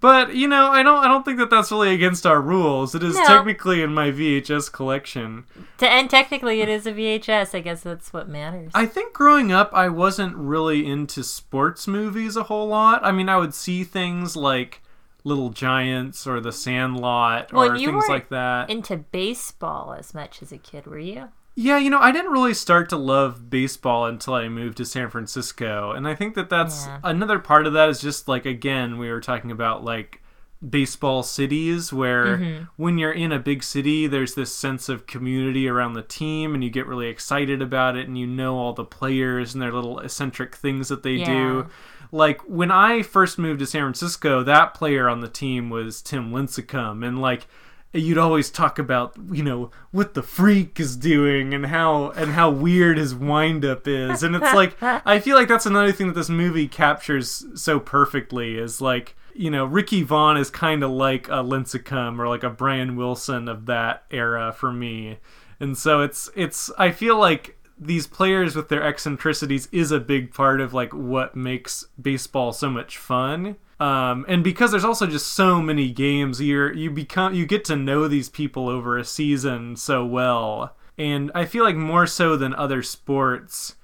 But 0.00 0.34
you 0.34 0.48
know, 0.48 0.68
I 0.68 0.82
don't. 0.82 1.04
I 1.04 1.08
don't 1.08 1.24
think 1.24 1.38
that 1.38 1.50
that's 1.50 1.70
really 1.70 1.92
against 1.92 2.24
our 2.26 2.40
rules. 2.40 2.94
It 2.94 3.02
is 3.02 3.16
No. 3.16 3.24
technically 3.26 3.82
in 3.82 3.92
my 3.92 4.10
VHS 4.10 4.72
collection. 4.72 5.44
To, 5.78 5.88
and 5.88 6.08
technically, 6.08 6.62
it 6.62 6.68
is 6.70 6.86
a 6.86 6.92
VHS. 6.92 7.54
I 7.54 7.60
guess 7.60 7.82
that's 7.82 8.12
what 8.12 8.28
matters. 8.28 8.72
I 8.74 8.86
think 8.86 9.12
growing 9.12 9.52
up, 9.52 9.70
I 9.74 9.88
wasn't 9.90 10.36
really 10.36 10.86
into 10.86 11.22
sports 11.22 11.86
movies 11.86 12.34
a 12.36 12.44
whole 12.44 12.66
lot. 12.68 13.04
I 13.04 13.12
mean, 13.12 13.28
I 13.28 13.36
would 13.36 13.52
see 13.54 13.84
things 13.84 14.36
like 14.36 14.80
Little 15.22 15.50
Giants 15.50 16.26
or 16.26 16.40
The 16.40 16.52
Sandlot 16.52 17.52
Well, 17.52 17.72
or 17.72 17.76
things 17.78 18.08
like 18.08 18.30
that. 18.30 18.70
Into 18.70 18.96
baseball 18.96 19.94
as 19.98 20.14
much 20.14 20.40
as 20.40 20.50
a 20.50 20.58
kid, 20.58 20.86
were 20.86 20.98
you? 20.98 21.28
Yeah, 21.54 21.78
you 21.78 21.90
know, 21.90 21.98
I 21.98 22.12
didn't 22.12 22.32
really 22.32 22.54
start 22.54 22.88
to 22.90 22.96
love 22.96 23.50
baseball 23.50 24.06
until 24.06 24.34
I 24.34 24.48
moved 24.48 24.76
to 24.78 24.84
San 24.84 25.10
Francisco. 25.10 25.92
And 25.92 26.06
I 26.08 26.14
think 26.14 26.34
that 26.34 26.48
that's 26.48 26.86
Yeah. 26.86 26.98
another 27.04 27.38
part 27.38 27.66
of 27.66 27.72
that 27.74 27.88
is 27.88 28.00
just 28.00 28.28
like, 28.28 28.46
again, 28.46 28.98
we 28.98 29.10
were 29.10 29.20
talking 29.20 29.50
about 29.50 29.84
like 29.84 30.22
baseball 30.68 31.22
cities 31.22 31.90
where 31.92 32.36
Mm-hmm. 32.36 32.64
when 32.76 32.98
you're 32.98 33.12
in 33.12 33.32
a 33.32 33.38
big 33.38 33.62
city 33.62 34.06
there's 34.06 34.34
this 34.34 34.54
sense 34.54 34.90
of 34.90 35.06
community 35.06 35.66
around 35.66 35.94
the 35.94 36.02
team 36.02 36.54
and 36.54 36.62
you 36.62 36.68
get 36.68 36.86
really 36.86 37.06
excited 37.08 37.62
about 37.62 37.96
it 37.96 38.06
and 38.06 38.18
you 38.18 38.26
know 38.26 38.58
all 38.58 38.74
the 38.74 38.84
players 38.84 39.54
and 39.54 39.62
their 39.62 39.72
little 39.72 39.98
eccentric 40.00 40.54
things 40.54 40.88
that 40.90 41.02
they 41.02 41.12
Yeah. 41.14 41.24
do 41.24 41.66
like 42.12 42.42
when 42.42 42.70
i 42.70 43.00
first 43.00 43.38
moved 43.38 43.60
to 43.60 43.66
san 43.66 43.80
francisco 43.80 44.42
that 44.42 44.74
player 44.74 45.08
on 45.08 45.20
the 45.20 45.28
team 45.28 45.70
was 45.70 46.02
tim 46.02 46.30
lincecum 46.30 47.06
and 47.08 47.18
like 47.22 47.46
you'd 47.92 48.18
always 48.18 48.50
talk 48.50 48.78
about 48.78 49.16
you 49.32 49.42
know 49.42 49.70
what 49.90 50.14
the 50.14 50.22
freak 50.22 50.78
is 50.78 50.96
doing 50.96 51.52
and 51.52 51.66
how 51.66 52.10
and 52.10 52.32
how 52.32 52.50
weird 52.50 52.98
his 52.98 53.14
windup 53.14 53.88
is. 53.88 54.22
And 54.22 54.36
it's 54.36 54.54
like 54.54 54.76
i 54.82 55.18
feel 55.18 55.36
like 55.36 55.48
that's 55.48 55.66
another 55.66 55.92
thing 55.92 56.08
that 56.08 56.14
this 56.14 56.28
movie 56.28 56.68
captures 56.68 57.44
so 57.54 57.80
perfectly 57.80 58.56
is 58.56 58.80
like 58.80 59.16
you 59.34 59.50
know 59.50 59.64
ricky 59.64 60.02
vaughn 60.02 60.36
is 60.36 60.50
kind 60.50 60.82
of 60.82 60.90
like 60.90 61.28
a 61.28 61.42
lincecum 61.42 62.18
or 62.18 62.28
like 62.28 62.42
a 62.42 62.50
brian 62.50 62.96
wilson 62.96 63.48
of 63.48 63.66
that 63.66 64.04
era 64.10 64.52
for 64.52 64.72
me. 64.72 65.18
And 65.58 65.76
so 65.76 66.00
it's 66.00 66.30
it's 66.36 66.70
i 66.78 66.90
feel 66.90 67.18
like 67.18 67.56
these 67.82 68.06
players 68.06 68.54
with 68.54 68.68
their 68.68 68.82
eccentricities 68.82 69.66
is 69.72 69.90
a 69.90 69.98
big 69.98 70.34
part 70.34 70.60
of 70.60 70.74
like 70.74 70.92
what 70.92 71.34
makes 71.34 71.86
baseball 72.00 72.52
so 72.52 72.68
much 72.68 72.98
fun 72.98 73.56
um, 73.80 74.24
and 74.28 74.44
because 74.44 74.70
there's 74.70 74.84
also 74.84 75.06
just 75.06 75.26
so 75.32 75.60
many 75.62 75.90
games 75.90 76.40
you're 76.40 76.72
you 76.72 76.90
become 76.90 77.34
you 77.34 77.46
get 77.46 77.64
to 77.64 77.74
know 77.76 78.06
these 78.06 78.28
people 78.28 78.68
over 78.68 78.96
a 78.98 79.04
season 79.04 79.74
so 79.76 80.04
well 80.04 80.76
and 80.98 81.30
i 81.34 81.44
feel 81.44 81.64
like 81.64 81.76
more 81.76 82.06
so 82.06 82.36
than 82.36 82.54
other 82.54 82.82
sports 82.82 83.74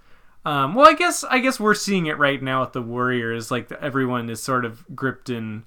um, 0.45 0.75
well 0.75 0.87
i 0.87 0.93
guess 0.93 1.25
i 1.25 1.39
guess 1.39 1.59
we're 1.59 1.75
seeing 1.75 2.07
it 2.07 2.19
right 2.19 2.43
now 2.43 2.61
with 2.61 2.73
the 2.73 2.83
warriors 2.83 3.51
like 3.51 3.73
everyone 3.73 4.29
is 4.31 4.43
sort 4.43 4.65
of 4.65 4.85
gripped 4.95 5.29
in 5.31 5.65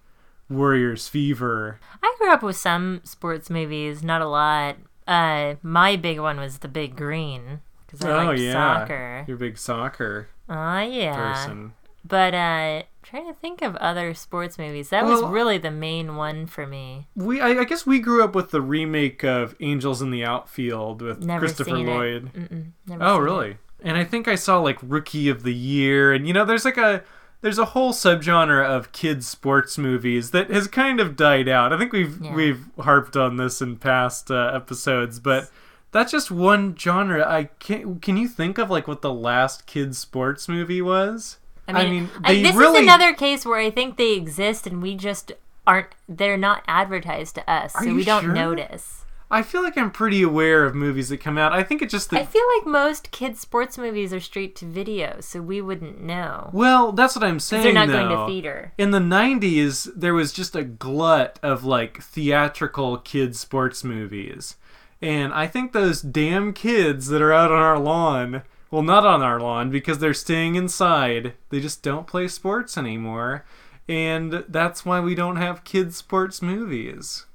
warriors 0.49 1.07
fever 1.07 1.79
I 2.01 2.15
grew 2.17 2.31
up 2.31 2.43
with 2.43 2.55
some 2.57 3.01
sports 3.05 3.49
movies, 3.49 4.03
not 4.03 4.21
a 4.21 4.27
lot. 4.27 4.75
Uh, 5.07 5.55
my 5.63 5.95
big 5.95 6.19
one 6.19 6.37
was 6.37 6.57
The 6.59 6.67
Big 6.67 6.95
Green 6.95 7.61
because 7.85 8.03
I 8.03 8.23
oh 8.23 8.27
liked 8.27 8.41
yeah 8.41 8.51
soccer. 8.79 9.23
you're 9.27 9.37
a 9.37 9.39
big 9.39 9.57
soccer 9.57 10.27
Oh 10.49 10.79
yeah. 10.81 11.15
person 11.15 11.73
But 12.03 12.33
uh, 12.33 12.83
trying 13.09 13.27
to 13.27 13.33
think 13.33 13.61
of 13.61 13.75
other 13.77 14.13
sports 14.13 14.57
movies. 14.57 14.89
That 14.89 15.05
was 15.05 15.21
really 15.23 15.57
the 15.57 15.71
main 15.71 16.15
one 16.15 16.45
for 16.45 16.67
me. 16.67 17.07
We 17.15 17.41
I, 17.41 17.49
I 17.59 17.63
guess 17.63 17.85
we 17.85 17.99
grew 17.99 18.23
up 18.23 18.35
with 18.35 18.51
the 18.51 18.61
remake 18.61 19.23
of 19.23 19.55
Angels 19.59 20.01
in 20.01 20.11
the 20.11 20.23
Outfield 20.23 21.01
with 21.01 21.23
Never 21.23 21.39
Christopher 21.39 21.77
Lloyd. 21.77 22.31
Oh, 22.33 22.37
seen 22.37 22.73
it. 23.01 23.17
really? 23.19 23.57
And 23.81 23.97
I 23.97 24.03
think 24.03 24.27
I 24.27 24.35
saw 24.35 24.59
like 24.59 24.77
Rookie 24.83 25.29
of 25.29 25.43
the 25.43 25.53
Year, 25.53 26.13
and 26.13 26.27
you 26.27 26.33
know, 26.33 26.45
there's 26.45 26.65
like 26.65 26.77
a 26.77 27.03
there's 27.41 27.57
a 27.57 27.65
whole 27.65 27.93
subgenre 27.93 28.65
of 28.65 28.91
kids 28.91 29.27
sports 29.27 29.77
movies 29.77 30.31
that 30.31 30.51
has 30.51 30.67
kind 30.67 30.99
of 30.99 31.15
died 31.15 31.47
out. 31.47 31.71
I 31.73 31.77
think 31.79 31.93
we've 31.93 32.21
Yeah. 32.21 32.35
we've 32.35 32.65
harped 32.79 33.15
on 33.15 33.37
this 33.37 33.61
in 33.61 33.77
past 33.77 34.29
uh, 34.29 34.51
episodes, 34.53 35.19
but 35.19 35.49
that's 35.91 36.11
just 36.11 36.29
one 36.29 36.75
genre. 36.77 37.25
I 37.27 37.45
can 37.59 37.99
can 38.01 38.17
you 38.17 38.27
think 38.27 38.57
of 38.59 38.69
like 38.69 38.87
what 38.87 39.01
the 39.01 39.13
last 39.13 39.65
kids 39.65 39.97
sports 39.97 40.47
movie 40.47 40.81
was? 40.81 41.37
I 41.77 41.89
mean, 41.89 42.09
I- 42.23 42.33
they 42.35 42.41
this 42.43 42.55
really 42.55 42.77
is 42.79 42.83
another 42.83 43.13
case 43.13 43.45
where 43.45 43.59
I 43.59 43.69
think 43.69 43.97
they 43.97 44.13
exist 44.13 44.65
and 44.67 44.81
we 44.81 44.95
just 44.95 45.31
aren't. 45.67 45.87
They're 46.07 46.37
not 46.37 46.63
advertised 46.67 47.35
to 47.35 47.49
us, 47.49 47.75
Are 47.75 47.83
so 47.83 47.93
we 47.93 48.03
don't 48.03 48.23
sure? 48.23 48.33
notice. 48.33 48.95
I 49.31 49.43
feel 49.43 49.61
like 49.61 49.77
I'm 49.77 49.91
pretty 49.91 50.23
aware 50.23 50.63
of 50.65 50.73
movies 50.73 51.09
that 51.09 51.17
come 51.19 51.37
out. 51.37 51.53
I 51.53 51.61
think 51.61 51.83
it 51.83 51.89
just 51.91 52.11
I 52.11 52.25
feel 52.25 52.41
like 52.57 52.65
most 52.65 53.11
kids' 53.11 53.39
sports 53.39 53.77
movies 53.77 54.11
are 54.11 54.19
straight 54.19 54.55
to 54.55 54.65
video, 54.65 55.17
so 55.19 55.39
we 55.39 55.61
wouldn't 55.61 56.01
know. 56.01 56.49
well, 56.51 56.91
that's 56.91 57.15
what 57.15 57.23
I'm 57.23 57.39
saying. 57.39 57.61
They're 57.63 57.73
not 57.73 57.89
though. 57.89 58.07
going 58.09 58.17
to 58.17 58.25
theater. 58.25 58.73
in 58.79 58.89
the 58.89 58.97
90s 58.97 59.87
there 59.95 60.15
was 60.15 60.33
just 60.33 60.55
a 60.55 60.63
glut 60.63 61.37
of 61.43 61.63
like 61.63 62.01
theatrical 62.01 62.97
kids 62.97 63.39
sports 63.39 63.83
movies 63.83 64.55
and 65.01 65.31
i 65.33 65.45
think 65.47 65.71
those 65.73 66.01
damn 66.01 66.51
kids 66.51 67.07
that 67.07 67.21
are 67.21 67.31
out 67.31 67.51
on 67.51 67.59
our 67.61 67.77
lawn 67.79 68.41
well 68.71 68.81
not 68.81 69.05
on 69.05 69.21
our 69.21 69.39
lawn 69.39 69.69
because 69.69 69.99
they're 69.99 70.13
staying 70.13 70.55
inside 70.55 71.33
they 71.49 71.59
just 71.59 71.81
don't 71.83 72.07
play 72.07 72.27
sports 72.27 72.77
anymore 72.77 73.45
and 73.87 74.43
that's 74.47 74.85
why 74.85 74.99
we 74.99 75.15
don't 75.15 75.37
have 75.37 75.63
kids 75.63 75.97
sports 75.97 76.41
movies 76.41 77.25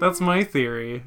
that's 0.00 0.20
my 0.20 0.44
mm. 0.44 0.48
theory 0.48 1.02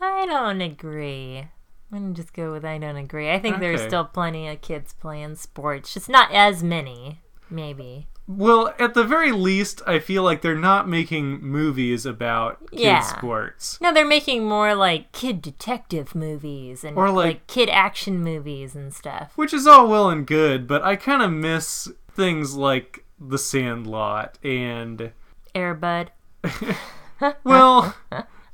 I 0.00 0.26
don't 0.26 0.60
agree. 0.60 1.48
I'm 1.90 1.98
gonna 2.02 2.14
just 2.14 2.32
go 2.32 2.52
with 2.52 2.64
I 2.64 2.78
don't 2.78 2.96
agree. 2.96 3.30
I 3.30 3.38
think 3.38 3.58
there's 3.58 3.82
still 3.82 4.04
plenty 4.04 4.48
of 4.48 4.60
kids 4.60 4.92
playing 4.92 5.36
sports, 5.36 5.94
just 5.94 6.08
not 6.08 6.30
as 6.32 6.62
many, 6.62 7.20
maybe. 7.50 8.06
Well 8.30 8.74
at 8.78 8.92
the 8.94 9.02
very 9.02 9.32
least 9.32 9.80
i 9.86 9.98
feel 9.98 10.22
like 10.22 10.42
they're 10.42 10.54
not 10.54 10.86
making 10.86 11.40
movies 11.40 12.04
about 12.04 12.60
kids 12.70 12.82
Yeah. 12.82 13.00
sports 13.00 13.80
No, 13.80 13.92
they're 13.92 14.06
making 14.06 14.44
more 14.46 14.74
like 14.74 15.10
kid 15.12 15.40
detective 15.40 16.14
movies 16.14 16.84
and 16.84 16.96
Or, 16.96 17.08
like- 17.10 17.26
like 17.26 17.46
kid 17.46 17.68
action 17.70 18.22
movies 18.22 18.74
and 18.76 18.92
stuff. 18.92 19.32
Which 19.34 19.54
is 19.54 19.66
all 19.66 19.88
well 19.88 20.10
and 20.10 20.26
good, 20.26 20.66
but 20.66 20.82
I 20.82 20.94
kind 20.96 21.22
of 21.22 21.32
miss 21.32 21.90
things 22.12 22.54
like 22.54 23.04
The 23.18 23.38
Sandlot 23.38 24.38
and, 24.44 25.12
Airbud. 25.54 26.08
well, 27.44 27.94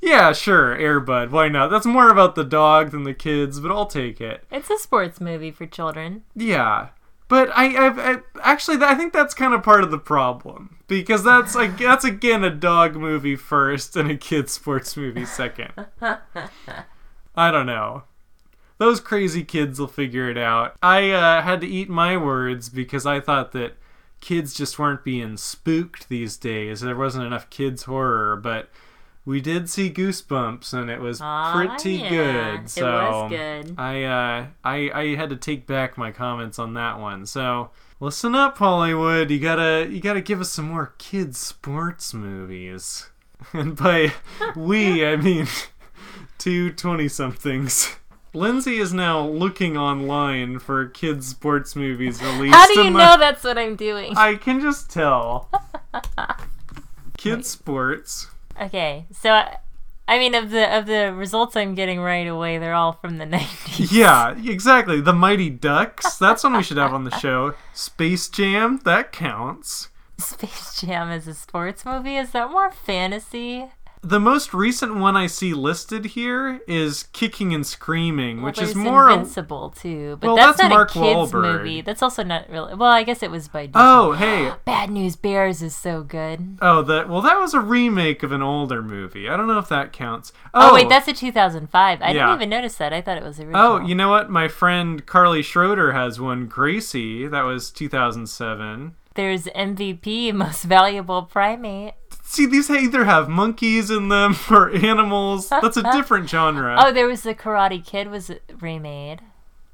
yeah, 0.01 0.31
sure, 0.33 0.75
Airbud. 0.77 1.31
Why 1.31 1.49
not? 1.49 1.69
That's 1.69 1.85
more 1.85 2.09
about 2.09 2.35
the 2.35 2.43
dog 2.43 2.91
than 2.91 3.03
the 3.03 3.13
kids, 3.13 3.59
but 3.59 3.71
I'll 3.71 3.85
take 3.85 4.19
it. 4.21 4.43
It's 4.51 4.69
a 4.69 4.77
sports 4.77 5.19
movie 5.21 5.51
for 5.51 5.65
children. 5.65 6.23
Yeah. 6.35 6.89
But 7.27 7.49
I, 7.55 7.87
I've, 7.87 7.99
I 7.99 8.17
actually, 8.41 8.77
I 8.83 8.93
think 8.95 9.11
that's 9.11 9.33
kind 9.33 9.53
of 9.53 9.63
part 9.63 9.83
of 9.83 9.89
the 9.91 9.97
problem 9.97 10.77
because 10.87 11.23
that's 11.23 11.55
like 11.55 11.77
that's 11.77 12.05
again 12.05 12.43
a 12.43 12.51
dog 12.51 12.95
movie 12.95 13.35
first 13.35 13.95
and 13.95 14.11
a 14.11 14.17
kids 14.17 14.53
sports 14.53 14.95
movie 14.95 15.25
second. 15.25 15.71
I 17.35 17.51
don't 17.51 17.65
know. 17.65 18.03
Those 18.77 18.99
crazy 18.99 19.43
kids 19.43 19.79
will 19.79 19.87
figure 19.87 20.29
it 20.29 20.37
out. 20.37 20.75
I 20.83 21.11
uh, 21.11 21.41
had 21.41 21.61
to 21.61 21.67
eat 21.67 21.89
my 21.89 22.17
words 22.17 22.69
because 22.69 23.05
I 23.05 23.19
thought 23.19 23.53
that 23.53 23.77
kids 24.19 24.53
just 24.53 24.77
weren't 24.77 25.03
being 25.03 25.37
spooked 25.37 26.09
these 26.09 26.37
days. 26.37 26.81
There 26.81 26.95
wasn't 26.95 27.25
enough 27.25 27.49
kids 27.49 27.83
horror, 27.83 28.35
but 28.35 28.69
we 29.25 29.41
did 29.41 29.69
see 29.69 29.89
Goosebumps 29.91 30.71
and 30.73 30.89
it 30.89 31.01
was 31.01 31.19
Aw, 31.21 31.53
pretty 31.53 31.93
yeah, 31.95 32.09
good. 32.57 32.69
So 32.69 32.87
it 32.87 32.91
was 33.11 33.31
good. 33.31 33.75
I 33.79 34.03
uh 34.03 34.45
I 34.63 34.91
I 34.93 35.15
had 35.15 35.29
to 35.31 35.35
take 35.35 35.65
back 35.65 35.97
my 35.97 36.11
comments 36.11 36.59
on 36.59 36.73
that 36.75 36.99
one. 36.99 37.25
So 37.25 37.71
listen 37.99 38.35
up, 38.35 38.57
Hollywood. 38.57 39.31
You 39.31 39.39
gotta 39.39 39.87
you 39.89 39.99
gotta 39.99 40.21
give 40.21 40.39
us 40.41 40.51
some 40.51 40.65
more 40.65 40.93
kids 40.97 41.37
sports 41.39 42.13
movies. 42.13 43.09
And 43.53 43.75
by 43.75 44.13
we 44.55 45.05
I 45.05 45.17
mean 45.17 45.47
two 46.37 46.71
twenty 46.71 47.07
somethings. 47.07 47.95
Lindsay 48.33 48.77
is 48.79 48.93
now 48.93 49.25
looking 49.25 49.77
online 49.77 50.59
for 50.59 50.87
kids 50.87 51.27
sports 51.27 51.75
movies 51.75 52.21
released. 52.23 52.53
How 52.55 52.67
do 52.67 52.79
you 52.81 52.87
in 52.87 52.93
the- 52.93 52.99
know 52.99 53.17
that's 53.17 53.43
what 53.43 53.57
I'm 53.57 53.75
doing? 53.75 54.13
I 54.17 54.35
can 54.35 54.59
just 54.61 54.89
tell. 54.89 55.49
Kids 57.17 57.49
sports. 57.49 58.27
Okay, 58.61 59.05
so 59.11 59.31
I, 59.31 59.57
I 60.07 60.19
mean, 60.19 60.35
of 60.35 60.51
the 60.51 60.77
of 60.77 60.85
the 60.85 61.13
results 61.13 61.55
I'm 61.55 61.75
getting 61.75 61.99
right 61.99 62.27
away, 62.27 62.57
they're 62.57 62.73
all 62.73 62.93
from 62.93 63.17
the 63.17 63.25
90s. 63.25 63.91
Yeah, 63.91 64.35
exactly. 64.37 65.01
The 65.01 65.13
Mighty 65.13 65.49
Ducks. 65.49 66.17
That's 66.17 66.43
one 66.43 66.55
we 66.55 66.63
should 66.63 66.77
have 66.77 66.93
on 66.93 67.03
the 67.03 67.17
show. 67.19 67.53
Space 67.73 68.29
Jam. 68.29 68.79
That 68.85 69.11
counts. 69.11 69.89
Space 70.17 70.79
Jam 70.79 71.11
is 71.11 71.27
a 71.27 71.33
sports 71.33 71.85
movie. 71.85 72.15
Is 72.15 72.31
that 72.31 72.49
more 72.51 72.71
fantasy? 72.71 73.65
The 74.07 74.19
most 74.19 74.53
recent 74.53 74.95
one 74.97 75.17
I 75.17 75.25
see 75.25 75.53
listed 75.55 76.05
here 76.05 76.61
is 76.67 77.03
Kicking 77.11 77.55
and 77.55 77.65
Screaming, 77.65 78.37
Well, 78.37 78.45
which 78.51 78.61
is 78.61 78.75
more. 78.75 79.09
a- 79.09 79.13
Invincible 79.13 79.71
too, 79.71 80.17
but 80.21 80.27
Well, 80.27 80.35
that's, 80.35 80.57
that's 80.57 80.69
not 80.69 80.75
Mark 80.75 80.89
a 80.91 80.93
kids 80.93 81.31
Wahlberg. 81.31 81.41
movie. 81.57 81.81
That's 81.81 82.03
also 82.03 82.21
not 82.23 82.47
really. 82.47 82.75
Well, 82.75 82.91
I 82.91 83.01
guess 83.01 83.23
it 83.23 83.31
was 83.31 83.47
by 83.47 83.65
Disney. 83.65 83.81
oh, 83.81 84.11
hey. 84.11 84.51
Bad 84.65 84.91
News 84.91 85.15
Bears 85.15 85.63
is 85.63 85.75
so 85.75 86.03
good. 86.03 86.59
Oh, 86.61 86.83
that. 86.83 87.09
Well, 87.09 87.21
that 87.21 87.39
was 87.39 87.55
a 87.55 87.59
remake 87.59 88.21
of 88.21 88.31
an 88.31 88.43
older 88.43 88.83
movie. 88.83 89.27
I 89.27 89.35
don't 89.35 89.47
know 89.47 89.57
if 89.57 89.69
that 89.69 89.91
counts. 89.91 90.31
Oh, 90.53 90.69
Oh, 90.69 90.73
wait, 90.75 90.87
that's 90.87 91.07
a 91.07 91.13
2005. 91.13 92.01
I 92.01 92.05
Yeah. 92.11 92.13
didn't 92.27 92.35
even 92.35 92.49
notice 92.49 92.75
that. 92.75 92.93
I 92.93 93.01
thought 93.01 93.17
it 93.17 93.23
was 93.23 93.39
original. 93.39 93.59
Oh, 93.59 93.79
you 93.81 93.95
know 93.95 94.09
what? 94.09 94.29
My 94.29 94.47
friend 94.47 95.03
Carly 95.07 95.41
Schroeder 95.41 95.93
has 95.93 96.19
one. 96.19 96.45
Gracie. 96.45 97.27
That 97.27 97.41
was 97.41 97.71
2007. 97.71 98.93
There's 99.15 99.45
MVP, 99.45 100.31
Most 100.35 100.63
Valuable 100.65 101.23
Primate. 101.23 101.93
See, 102.35 102.45
these 102.45 102.69
either 102.69 103.05
have 103.05 103.29
monkeys 103.29 103.89
in 103.89 104.09
them 104.09 104.35
or 104.51 104.69
animals. 104.75 105.47
That's 105.49 105.77
a 105.77 105.83
different 105.93 106.29
genre. 106.29 106.75
Oh, 106.77 106.91
there 106.91 107.07
was 107.07 107.23
the 107.23 107.33
Karate 107.33 107.83
Kid 107.85 108.09
was 108.09 108.29
remade. 108.59 109.21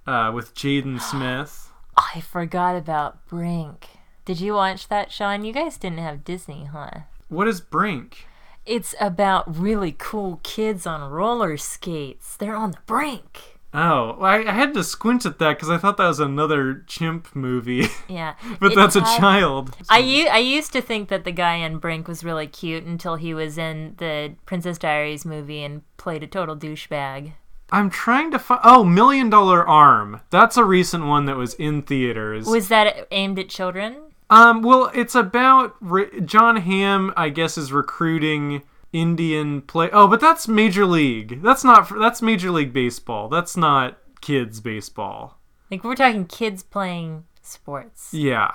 uh, 0.06 0.32
with 0.34 0.54
Jaden 0.54 1.02
Smith. 1.02 1.71
I 1.97 2.21
forgot 2.21 2.76
about 2.76 3.26
Brink. 3.28 3.88
Did 4.26 4.39
you 4.39 4.54
watch 4.54 4.88
that, 4.89 5.12
Sean? 5.12 5.43
You 5.43 5.52
guys 5.54 5.78
didn't 5.78 5.97
have 6.00 6.24
Disney, 6.24 6.65
huh? 6.65 6.91
What 7.30 7.47
is 7.47 7.62
Brink? 7.62 8.28
It's 8.65 8.93
about 9.02 9.58
really 9.60 9.95
cool 9.97 10.39
kids 10.43 10.86
on 10.86 11.10
roller 11.10 11.58
skates. 11.58 12.38
They're 12.38 12.56
on 12.56 12.71
the 12.71 12.78
brink. 12.86 13.50
Oh, 13.73 14.17
I, 14.19 14.45
I 14.49 14.51
had 14.51 14.73
to 14.73 14.84
squint 14.84 15.25
at 15.25 15.39
that 15.39 15.55
because 15.55 15.69
I 15.69 15.77
thought 15.77 15.95
that 15.97 16.07
was 16.07 16.19
another 16.19 16.84
chimp 16.88 17.34
movie, 17.34 17.88
Yeah. 18.10 18.34
but 18.60 18.73
It 18.73 18.75
that's 18.75 18.97
a 18.97 19.01
child. 19.01 19.75
I, 19.89 19.99
u- 19.99 20.27
I 20.27 20.39
used 20.39 20.73
to 20.73 20.81
think 20.81 21.07
that 21.07 21.23
the 21.23 21.31
guy 21.31 21.55
in 21.55 21.77
Brink 21.77 22.07
was 22.07 22.23
really 22.23 22.47
cute 22.47 22.84
until 22.84 23.15
he 23.15 23.34
was 23.34 23.57
in 23.57 23.95
the 23.97 24.34
Princess 24.45 24.77
Diaries 24.77 25.23
movie 25.25 25.63
and 25.63 25.84
played 25.95 26.21
a 26.21 26.27
total 26.27 26.57
douchebag. 26.57 27.31
I'm 27.71 27.89
trying 27.89 28.31
to 28.31 28.39
find. 28.39 28.60
Oh, 28.65 28.84
Million 28.84 29.29
Dollar 29.29 29.65
Arm. 29.65 30.19
That's 30.31 30.57
a 30.57 30.65
recent 30.65 31.05
one 31.05 31.25
that 31.27 31.38
was 31.38 31.53
in 31.53 31.84
theaters. 31.84 32.45
Was 32.47 32.67
that 32.67 33.07
aimed 33.12 33.39
at 33.39 33.47
children? 33.47 33.95
um, 34.29 34.62
well, 34.63 34.91
it's 34.93 35.15
about 35.15 35.75
re- 35.79 36.19
Jon 36.21 36.57
Hamm. 36.57 37.13
I 37.15 37.29
guess 37.29 37.57
is 37.57 37.71
recruiting 37.71 38.63
Indian 38.93 39.62
play. 39.62 39.89
Oh, 39.91 40.08
but 40.08 40.19
that's 40.19 40.47
Major 40.47 40.86
League. 40.86 41.41
That's 41.41 41.63
not. 41.63 41.88
For, 41.88 41.97
that's 41.99 42.21
Major 42.21 42.51
League 42.51 42.74
Baseball. 42.74 43.30
That's 43.30 43.55
not 43.55 43.97
kids 44.22 44.59
baseball. 44.59 45.39
Like, 45.70 45.84
we're 45.84 45.95
talking 45.95 46.26
kids 46.26 46.63
playing 46.63 47.26
sports. 47.41 48.13
Yeah. 48.13 48.51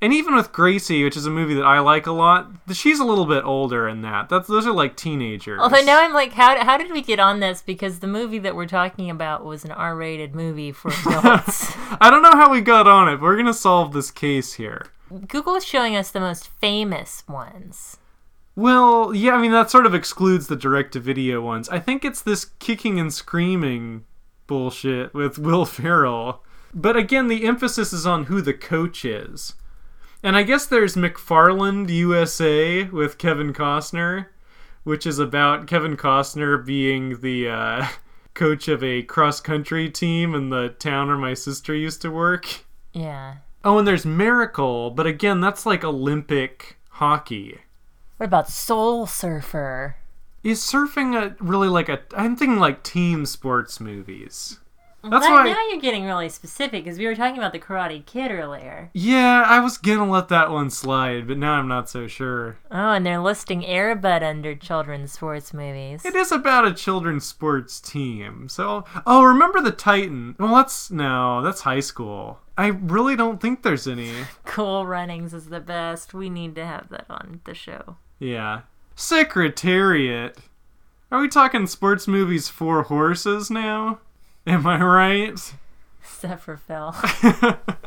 And 0.00 0.12
even 0.12 0.34
with 0.34 0.52
Gracie, 0.52 1.02
which 1.02 1.16
is 1.16 1.24
a 1.24 1.30
movie 1.30 1.54
that 1.54 1.64
I 1.64 1.78
like 1.78 2.06
a 2.06 2.12
lot, 2.12 2.50
she's 2.72 3.00
a 3.00 3.04
little 3.04 3.24
bit 3.24 3.42
older 3.42 3.88
in 3.88 4.02
that. 4.02 4.28
That's 4.28 4.48
those 4.48 4.66
are 4.66 4.72
like 4.72 4.96
teenagers. 4.96 5.60
Although 5.60 5.80
now 5.80 5.98
I'm 6.02 6.12
like, 6.12 6.32
how, 6.32 6.62
how 6.62 6.76
did 6.76 6.92
we 6.92 7.00
get 7.00 7.18
on 7.18 7.40
this? 7.40 7.62
Because 7.62 8.00
the 8.00 8.06
movie 8.06 8.38
that 8.40 8.54
we're 8.54 8.66
talking 8.66 9.08
about 9.08 9.46
was 9.46 9.64
an 9.64 9.70
R 9.70 9.96
rated 9.96 10.34
movie 10.34 10.72
for 10.72 10.90
adults. 11.06 11.72
I 12.00 12.10
don't 12.10 12.22
know 12.22 12.32
how 12.32 12.50
we 12.50 12.60
got 12.60 12.86
on 12.86 13.08
it. 13.08 13.16
But 13.16 13.22
we're 13.22 13.36
gonna 13.38 13.54
solve 13.54 13.94
this 13.94 14.10
case 14.10 14.54
here. 14.54 14.84
Google 15.28 15.54
is 15.54 15.64
showing 15.64 15.96
us 15.96 16.10
the 16.10 16.20
most 16.20 16.48
famous 16.48 17.26
ones. 17.26 17.96
Well, 18.56 19.14
yeah, 19.14 19.34
I 19.34 19.40
mean 19.40 19.52
that 19.52 19.70
sort 19.70 19.86
of 19.86 19.94
excludes 19.94 20.46
the 20.46 20.56
direct-to-video 20.56 21.40
ones. 21.40 21.68
I 21.68 21.80
think 21.80 22.04
it's 22.04 22.22
this 22.22 22.44
kicking 22.58 23.00
and 23.00 23.12
screaming 23.12 24.04
bullshit 24.46 25.12
with 25.12 25.38
Will 25.38 25.64
Ferrell. 25.64 26.42
But 26.72 26.96
again, 26.96 27.28
the 27.28 27.46
emphasis 27.46 27.92
is 27.92 28.06
on 28.06 28.24
who 28.24 28.40
the 28.40 28.54
coach 28.54 29.04
is. 29.04 29.54
And 30.22 30.36
I 30.36 30.42
guess 30.42 30.66
there's 30.66 30.96
McFarland 30.96 31.90
USA 31.90 32.84
with 32.84 33.18
Kevin 33.18 33.52
Costner, 33.52 34.26
which 34.82 35.06
is 35.06 35.18
about 35.18 35.66
Kevin 35.66 35.96
Costner 35.96 36.64
being 36.64 37.20
the 37.20 37.48
uh, 37.48 37.86
coach 38.34 38.68
of 38.68 38.82
a 38.82 39.02
cross-country 39.02 39.90
team 39.90 40.34
in 40.34 40.50
the 40.50 40.70
town 40.70 41.08
where 41.08 41.16
my 41.16 41.34
sister 41.34 41.74
used 41.74 42.02
to 42.02 42.10
work. 42.10 42.64
Yeah. 42.92 43.36
Oh, 43.64 43.78
and 43.78 43.86
there's 43.86 44.06
Miracle, 44.06 44.90
but 44.90 45.06
again, 45.06 45.40
that's 45.40 45.66
like 45.66 45.84
Olympic 45.84 46.78
hockey. 46.88 47.60
What 48.16 48.26
about 48.26 48.48
Soul 48.48 49.06
Surfer? 49.06 49.96
Is 50.42 50.60
surfing 50.60 51.16
a 51.16 51.34
really 51.42 51.68
like 51.68 51.88
a? 51.88 52.00
I'm 52.16 52.36
thinking 52.36 52.58
like 52.58 52.82
team 52.82 53.26
sports 53.26 53.80
movies. 53.80 54.60
That's 55.02 55.26
that- 55.26 55.32
why- 55.32 55.44
now 55.52 55.68
you're 55.70 55.80
getting 55.80 56.04
really 56.04 56.30
specific 56.30 56.84
because 56.84 56.98
we 56.98 57.06
were 57.06 57.14
talking 57.14 57.36
about 57.36 57.52
the 57.52 57.58
Karate 57.58 58.04
Kid 58.06 58.30
earlier. 58.30 58.90
Yeah, 58.94 59.42
I 59.46 59.60
was 59.60 59.76
gonna 59.76 60.10
let 60.10 60.28
that 60.28 60.50
one 60.50 60.70
slide, 60.70 61.26
but 61.28 61.36
now 61.38 61.54
I'm 61.54 61.68
not 61.68 61.90
so 61.90 62.06
sure. 62.06 62.56
Oh, 62.70 62.92
and 62.92 63.04
they're 63.04 63.20
listing 63.20 63.62
Airbud 63.62 64.22
under 64.22 64.54
children's 64.54 65.12
sports 65.12 65.52
movies. 65.52 66.04
It 66.06 66.14
is 66.14 66.32
about 66.32 66.66
a 66.66 66.72
children's 66.72 67.26
sports 67.26 67.80
team. 67.80 68.48
So, 68.48 68.84
oh, 69.06 69.22
remember 69.24 69.60
the 69.60 69.72
Titan? 69.72 70.36
Well, 70.38 70.54
that's 70.54 70.90
no, 70.90 71.42
that's 71.42 71.62
high 71.62 71.80
school. 71.80 72.38
I 72.56 72.68
really 72.68 73.16
don't 73.16 73.40
think 73.42 73.62
there's 73.62 73.86
any. 73.88 74.10
Cool 74.46 74.86
Runnings 74.86 75.34
is 75.34 75.46
the 75.48 75.60
best. 75.60 76.14
We 76.14 76.30
need 76.30 76.54
to 76.54 76.64
have 76.64 76.88
that 76.90 77.06
on 77.10 77.40
the 77.44 77.54
show. 77.54 77.96
Yeah. 78.18 78.62
Secretariat. 78.96 80.38
Are 81.10 81.20
we 81.20 81.28
talking 81.28 81.66
sports 81.66 82.08
movies 82.08 82.48
for 82.48 82.82
horses 82.82 83.50
now? 83.50 84.00
Am 84.46 84.66
I 84.66 84.82
right? 84.82 85.54
Phil. 86.02 86.94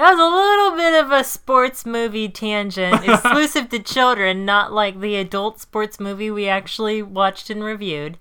That 0.00 0.12
was 0.12 0.18
a 0.18 0.34
little 0.34 0.76
bit 0.78 1.04
of 1.04 1.12
a 1.12 1.22
sports 1.22 1.84
movie 1.84 2.30
tangent, 2.30 3.04
exclusive 3.06 3.68
to 3.68 3.80
children, 3.80 4.46
not 4.46 4.72
like 4.72 4.98
the 4.98 5.16
adult 5.16 5.60
sports 5.60 6.00
movie 6.00 6.30
we 6.30 6.48
actually 6.48 7.02
watched 7.02 7.50
and 7.50 7.62
reviewed. 7.62 8.16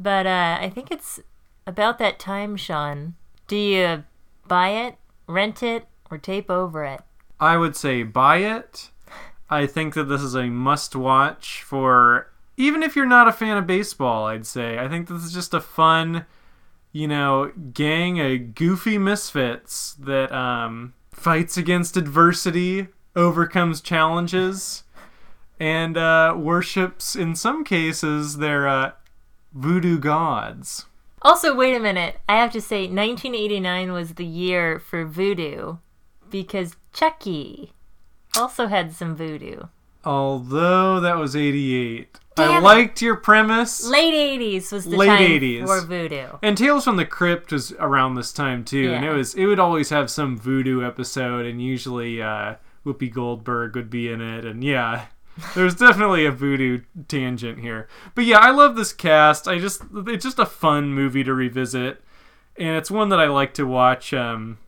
But 0.00 0.26
uh, 0.26 0.58
I 0.60 0.68
think 0.68 0.90
it's 0.90 1.20
about 1.64 1.98
that 2.00 2.18
time, 2.18 2.56
Sean. 2.56 3.14
Do 3.46 3.54
you 3.54 4.02
buy 4.48 4.70
it, 4.70 4.96
rent 5.28 5.62
it, 5.62 5.86
or 6.10 6.18
tape 6.18 6.50
over 6.50 6.84
it? 6.84 7.02
I 7.38 7.56
would 7.56 7.76
say 7.76 8.02
buy 8.02 8.38
it. 8.38 8.90
I 9.48 9.66
think 9.66 9.94
that 9.94 10.04
this 10.04 10.22
is 10.22 10.34
a 10.34 10.46
must 10.46 10.96
watch 10.96 11.62
for 11.62 12.28
even 12.56 12.82
if 12.82 12.96
you're 12.96 13.06
not 13.06 13.28
a 13.28 13.32
fan 13.32 13.56
of 13.56 13.66
baseball, 13.66 14.26
I'd 14.26 14.46
say. 14.46 14.78
I 14.78 14.88
think 14.88 15.08
this 15.08 15.22
is 15.22 15.32
just 15.32 15.54
a 15.54 15.60
fun, 15.60 16.24
you 16.92 17.06
know, 17.06 17.52
gang 17.72 18.18
of 18.20 18.54
goofy 18.54 18.98
misfits 18.98 19.94
that 20.00 20.32
um, 20.32 20.94
fights 21.12 21.56
against 21.56 21.96
adversity, 21.96 22.88
overcomes 23.14 23.80
challenges, 23.80 24.84
and 25.60 25.96
uh, 25.96 26.34
worships, 26.36 27.14
in 27.14 27.34
some 27.34 27.62
cases, 27.62 28.38
their 28.38 28.66
uh, 28.66 28.92
voodoo 29.52 29.98
gods. 29.98 30.86
Also, 31.22 31.54
wait 31.54 31.74
a 31.74 31.80
minute. 31.80 32.20
I 32.28 32.36
have 32.36 32.52
to 32.52 32.60
say, 32.60 32.82
1989 32.82 33.92
was 33.92 34.14
the 34.14 34.24
year 34.24 34.78
for 34.78 35.04
voodoo 35.04 35.78
because 36.30 36.76
Chucky 36.92 37.72
also 38.36 38.66
had 38.66 38.92
some 38.92 39.16
voodoo. 39.16 39.62
Although 40.04 41.00
that 41.00 41.16
was 41.18 41.34
88. 41.34 42.18
Damn 42.36 42.50
I 42.50 42.58
it. 42.58 42.62
liked 42.62 43.02
your 43.02 43.16
premise. 43.16 43.84
Late 43.88 44.12
80s 44.38 44.70
was 44.70 44.84
the 44.84 44.96
Late 44.96 45.06
time 45.06 45.20
80s. 45.22 45.66
for 45.66 45.80
voodoo. 45.86 46.26
And 46.42 46.56
Tales 46.56 46.84
from 46.84 46.96
the 46.96 47.06
Crypt 47.06 47.50
was 47.50 47.72
around 47.72 48.14
this 48.14 48.32
time 48.32 48.62
too, 48.64 48.92
and 48.92 49.04
it 49.04 49.10
was 49.10 49.34
it 49.34 49.46
would 49.46 49.58
always 49.58 49.88
have 49.88 50.10
some 50.10 50.36
voodoo 50.38 50.84
episode, 50.86 51.46
and 51.46 51.62
usually 51.62 52.20
uh, 52.22 52.56
Whoopi 52.84 53.10
Goldberg 53.12 53.74
would 53.74 53.88
be 53.88 54.10
in 54.10 54.20
it, 54.20 54.44
and 54.44 54.62
yeah, 54.62 55.06
there's 55.54 55.74
definitely 55.74 56.26
a 56.26 56.30
voodoo 56.30 56.82
tangent 57.08 57.60
here. 57.60 57.88
But 58.14 58.26
yeah, 58.26 58.38
I 58.38 58.50
love 58.50 58.76
this 58.76 58.92
cast. 58.92 59.48
I 59.48 59.58
just 59.58 59.82
it's 60.06 60.24
just 60.24 60.38
a 60.38 60.46
fun 60.46 60.92
movie 60.92 61.24
to 61.24 61.32
revisit, 61.32 62.02
and 62.58 62.76
it's 62.76 62.90
one 62.90 63.08
that 63.08 63.18
I 63.20 63.28
like 63.28 63.54
to 63.54 63.66
watch. 63.66 64.12
Um, 64.12 64.58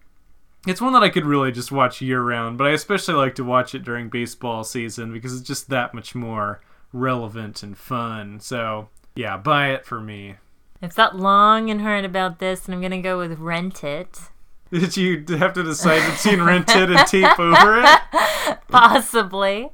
it's 0.67 0.81
one 0.81 0.93
that 0.93 1.03
I 1.03 1.09
could 1.09 1.25
really 1.25 1.53
just 1.53 1.73
watch 1.73 2.01
year 2.01 2.21
round, 2.21 2.59
but 2.59 2.67
I 2.67 2.71
especially 2.71 3.15
like 3.15 3.35
to 3.37 3.45
watch 3.45 3.75
it 3.75 3.85
during 3.85 4.09
baseball 4.09 4.65
season 4.65 5.13
because 5.13 5.33
it's 5.33 5.47
just 5.47 5.69
that 5.71 5.95
much 5.95 6.15
more 6.15 6.61
relevant 6.93 7.63
and 7.63 7.77
fun. 7.77 8.41
So 8.41 8.89
yeah, 9.15 9.37
buy 9.37 9.71
it 9.71 9.87
for 9.87 10.01
me. 10.01 10.37
I've 10.81 10.93
thought 10.93 11.17
long 11.17 11.71
and 11.71 11.81
hard 11.81 12.05
about 12.05 12.39
this, 12.39 12.67
and 12.67 12.75
I'm 12.75 12.81
going 12.81 12.93
to 12.93 12.99
go 12.99 13.19
with 13.19 13.39
Rent 13.39 13.83
It. 13.83 14.21
Did 14.71 14.97
you 14.97 15.25
have 15.37 15.55
to 15.55 15.63
decide 15.63 16.09
between 16.13 16.43
rent 16.43 16.69
it 16.71 16.91
and 16.91 17.07
tape 17.07 17.39
over 17.39 17.81
it? 17.83 18.59
Possibly. 18.69 19.71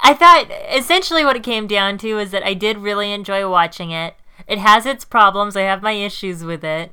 I 0.00 0.14
thought 0.14 0.50
essentially 0.68 1.24
what 1.24 1.36
it 1.36 1.42
came 1.42 1.66
down 1.66 1.96
to 1.98 2.18
is 2.18 2.32
that 2.32 2.42
I 2.42 2.52
did 2.52 2.78
really 2.78 3.12
enjoy 3.12 3.48
watching 3.48 3.92
it. 3.92 4.16
It 4.48 4.58
has 4.58 4.84
its 4.84 5.04
problems, 5.04 5.56
I 5.56 5.62
have 5.62 5.82
my 5.82 5.92
issues 5.92 6.44
with 6.44 6.64
it. 6.64 6.92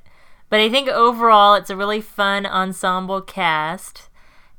But 0.54 0.62
I 0.62 0.70
think 0.70 0.88
overall 0.88 1.56
it's 1.56 1.72
a 1.72 1.76
really 1.76 2.00
fun 2.00 2.46
ensemble 2.46 3.22
cast. 3.22 4.08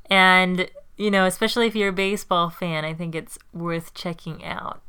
And, 0.09 0.69
you 0.97 1.09
know, 1.09 1.25
especially 1.25 1.67
if 1.67 1.75
you're 1.75 1.87
a 1.87 1.93
baseball 1.93 2.49
fan, 2.49 2.83
I 2.83 2.93
think 2.93 3.15
it's 3.15 3.39
worth 3.53 3.93
checking 3.93 4.43
out. 4.43 4.81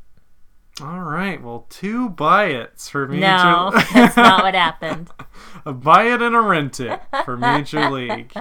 All 0.81 0.99
right, 0.99 1.41
well, 1.41 1.65
two 1.69 2.09
buy 2.09 2.47
it's 2.47 2.89
for 2.89 3.07
Major 3.07 3.21
No, 3.21 3.71
that's 3.93 4.17
not 4.17 4.43
what 4.43 4.53
happened. 4.53 5.09
a 5.65 5.71
buy 5.71 6.13
it 6.13 6.21
and 6.21 6.35
a 6.35 6.41
rent 6.41 6.81
it 6.81 6.99
for 7.23 7.37
Major 7.37 7.89
League. 7.89 8.33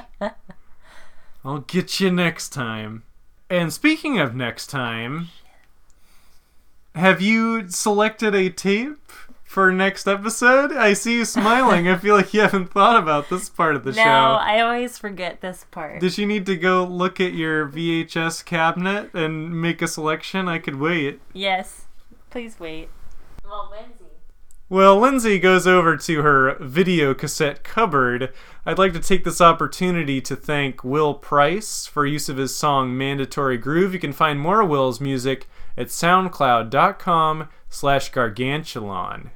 I'll 1.44 1.60
get 1.60 2.00
you 2.00 2.10
next 2.10 2.48
time. 2.48 3.04
And 3.48 3.72
speaking 3.72 4.18
of 4.18 4.34
next 4.34 4.66
time, 4.66 5.28
have 6.96 7.20
you 7.20 7.68
selected 7.68 8.34
a 8.34 8.50
tape 8.50 9.12
for 9.56 9.72
next 9.72 10.06
episode? 10.06 10.70
I 10.72 10.92
see 10.92 11.14
you 11.14 11.24
smiling. 11.24 11.88
I 11.88 11.96
feel 11.96 12.14
like 12.14 12.34
you 12.34 12.42
haven't 12.42 12.74
thought 12.74 13.02
about 13.02 13.30
this 13.30 13.48
part 13.48 13.74
of 13.74 13.84
the 13.84 13.92
No, 13.92 14.02
show. 14.02 14.02
I 14.02 14.60
always 14.60 14.98
forget 14.98 15.40
this 15.40 15.64
part. 15.70 15.98
Did 15.98 16.18
you 16.18 16.26
need 16.26 16.44
to 16.44 16.56
go 16.56 16.84
look 16.84 17.22
at 17.22 17.32
your 17.32 17.66
VHS 17.66 18.44
cabinet 18.44 19.14
and 19.14 19.58
make 19.58 19.80
a 19.80 19.88
selection? 19.88 20.46
I 20.46 20.58
could 20.58 20.78
wait. 20.78 21.22
Yes. 21.32 21.86
Please 22.28 22.60
wait. 22.60 22.90
Well, 23.46 23.70
Lindsay. 23.72 24.04
Well, 24.68 25.00
Lindsay 25.00 25.38
goes 25.38 25.66
over 25.66 25.96
to 25.96 26.20
her 26.20 26.58
video 26.60 27.14
cassette 27.14 27.64
cupboard. 27.64 28.34
I'd 28.66 28.76
like 28.76 28.92
to 28.92 29.00
take 29.00 29.24
this 29.24 29.40
opportunity 29.40 30.20
to 30.20 30.36
thank 30.36 30.84
Will 30.84 31.14
Price 31.14 31.86
for 31.86 32.04
use 32.04 32.28
of 32.28 32.36
his 32.36 32.54
song 32.54 32.94
Mandatory 32.94 33.56
Groove. 33.56 33.94
You 33.94 34.00
can 34.00 34.12
find 34.12 34.38
more 34.38 34.60
of 34.60 34.68
Will's 34.68 35.00
music 35.00 35.48
at 35.78 35.86
soundcloud.com 35.86 37.48
slash 37.70 38.10
gargantuan. 38.10 39.30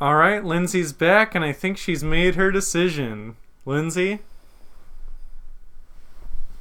All 0.00 0.16
right, 0.16 0.44
Lindsay's 0.44 0.92
back, 0.92 1.34
and 1.34 1.44
I 1.44 1.52
think 1.52 1.78
she's 1.78 2.02
made 2.02 2.34
her 2.34 2.50
decision. 2.50 3.36
Lindsay? 3.64 4.20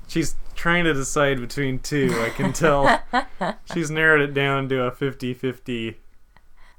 She's 0.07 0.36
trying 0.55 0.84
to 0.84 0.93
decide 0.93 1.39
between 1.41 1.79
two, 1.79 2.13
I 2.21 2.29
can 2.29 2.53
tell. 2.53 3.01
She's 3.73 3.89
narrowed 3.89 4.21
it 4.21 4.34
down 4.34 4.69
to 4.69 4.84
a 4.84 4.91
50 4.91 5.34
50. 5.34 5.97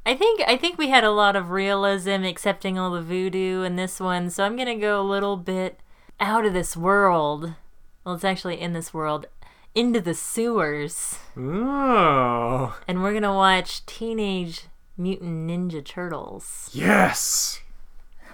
I 0.06 0.14
think 0.14 0.42
I 0.46 0.56
think 0.56 0.78
we 0.78 0.90
had 0.90 1.02
a 1.02 1.10
lot 1.10 1.34
of 1.34 1.50
realism 1.50 2.22
accepting 2.24 2.78
all 2.78 2.90
the 2.90 3.02
voodoo 3.02 3.62
in 3.62 3.76
this 3.76 3.98
one, 3.98 4.30
so 4.30 4.44
I'm 4.44 4.54
gonna 4.56 4.76
go 4.78 5.00
a 5.00 5.02
little 5.02 5.36
bit 5.36 5.80
out 6.20 6.44
of 6.46 6.52
this 6.52 6.76
world. 6.76 7.54
Well, 8.04 8.14
it's 8.14 8.24
actually 8.24 8.60
in 8.60 8.72
this 8.74 8.94
world, 8.94 9.26
into 9.74 10.00
the 10.00 10.14
sewers, 10.14 11.18
Oh, 11.36 12.78
and 12.86 13.02
we're 13.02 13.14
gonna 13.14 13.34
watch 13.34 13.84
Teenage 13.86 14.66
Mutant 14.96 15.48
Ninja 15.48 15.84
Turtles, 15.84 16.70
yes! 16.72 17.60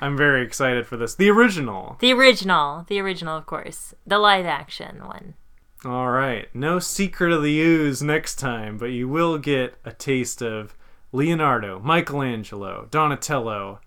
I'm 0.00 0.16
very 0.16 0.42
excited 0.42 0.86
for 0.86 0.96
this. 0.96 1.14
The 1.14 1.30
original. 1.30 1.96
the 2.00 2.12
original, 2.12 2.84
the 2.88 3.00
original, 3.00 3.36
of 3.36 3.46
course, 3.46 3.94
the 4.06 4.18
live 4.18 4.46
action 4.46 5.04
one. 5.04 5.34
All 5.84 6.10
right. 6.10 6.48
No 6.54 6.78
secret 6.78 7.32
of 7.32 7.42
the 7.42 7.58
ooze 7.58 8.02
next 8.02 8.36
time, 8.36 8.76
but 8.76 8.86
you 8.92 9.08
will 9.08 9.38
get 9.38 9.74
a 9.84 9.92
taste 9.92 10.42
of 10.42 10.74
Leonardo, 11.12 11.80
Michelangelo, 11.80 12.86
Donatello, 12.90 13.80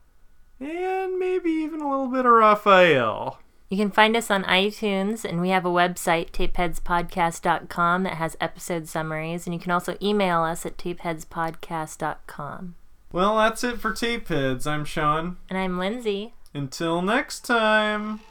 and 0.60 1.20
maybe 1.20 1.50
even 1.50 1.82
a 1.82 1.90
little 1.90 2.08
bit 2.08 2.26
of 2.26 2.32
Raphael. 2.32 3.40
You 3.70 3.78
can 3.78 3.92
find 3.92 4.16
us 4.16 4.30
on 4.30 4.44
iTunes, 4.44 5.26
and 5.26 5.42
we 5.42 5.50
have 5.50 5.66
a 5.66 5.70
website, 5.70 6.32
tapeheadspodcast.com, 6.32 8.04
that 8.04 8.16
has 8.16 8.38
episode 8.40 8.88
summaries, 8.88 9.48
and 9.48 9.54
you 9.54 9.60
can 9.60 9.72
also 9.72 9.98
email 10.02 10.42
us 10.42 10.66
at 10.66 10.78
tapeheadspodcast.com. 10.78 12.76
Well, 13.12 13.38
that's 13.38 13.64
it 13.64 13.80
for 13.80 13.92
Tapeheads. 13.92 14.66
I'm 14.68 14.86
Sean. 14.86 15.38
And 15.50 15.58
I'm 15.58 15.78
Lindsay. 15.78 16.34
Until 16.54 17.02
next 17.02 17.42
time. 17.42 18.22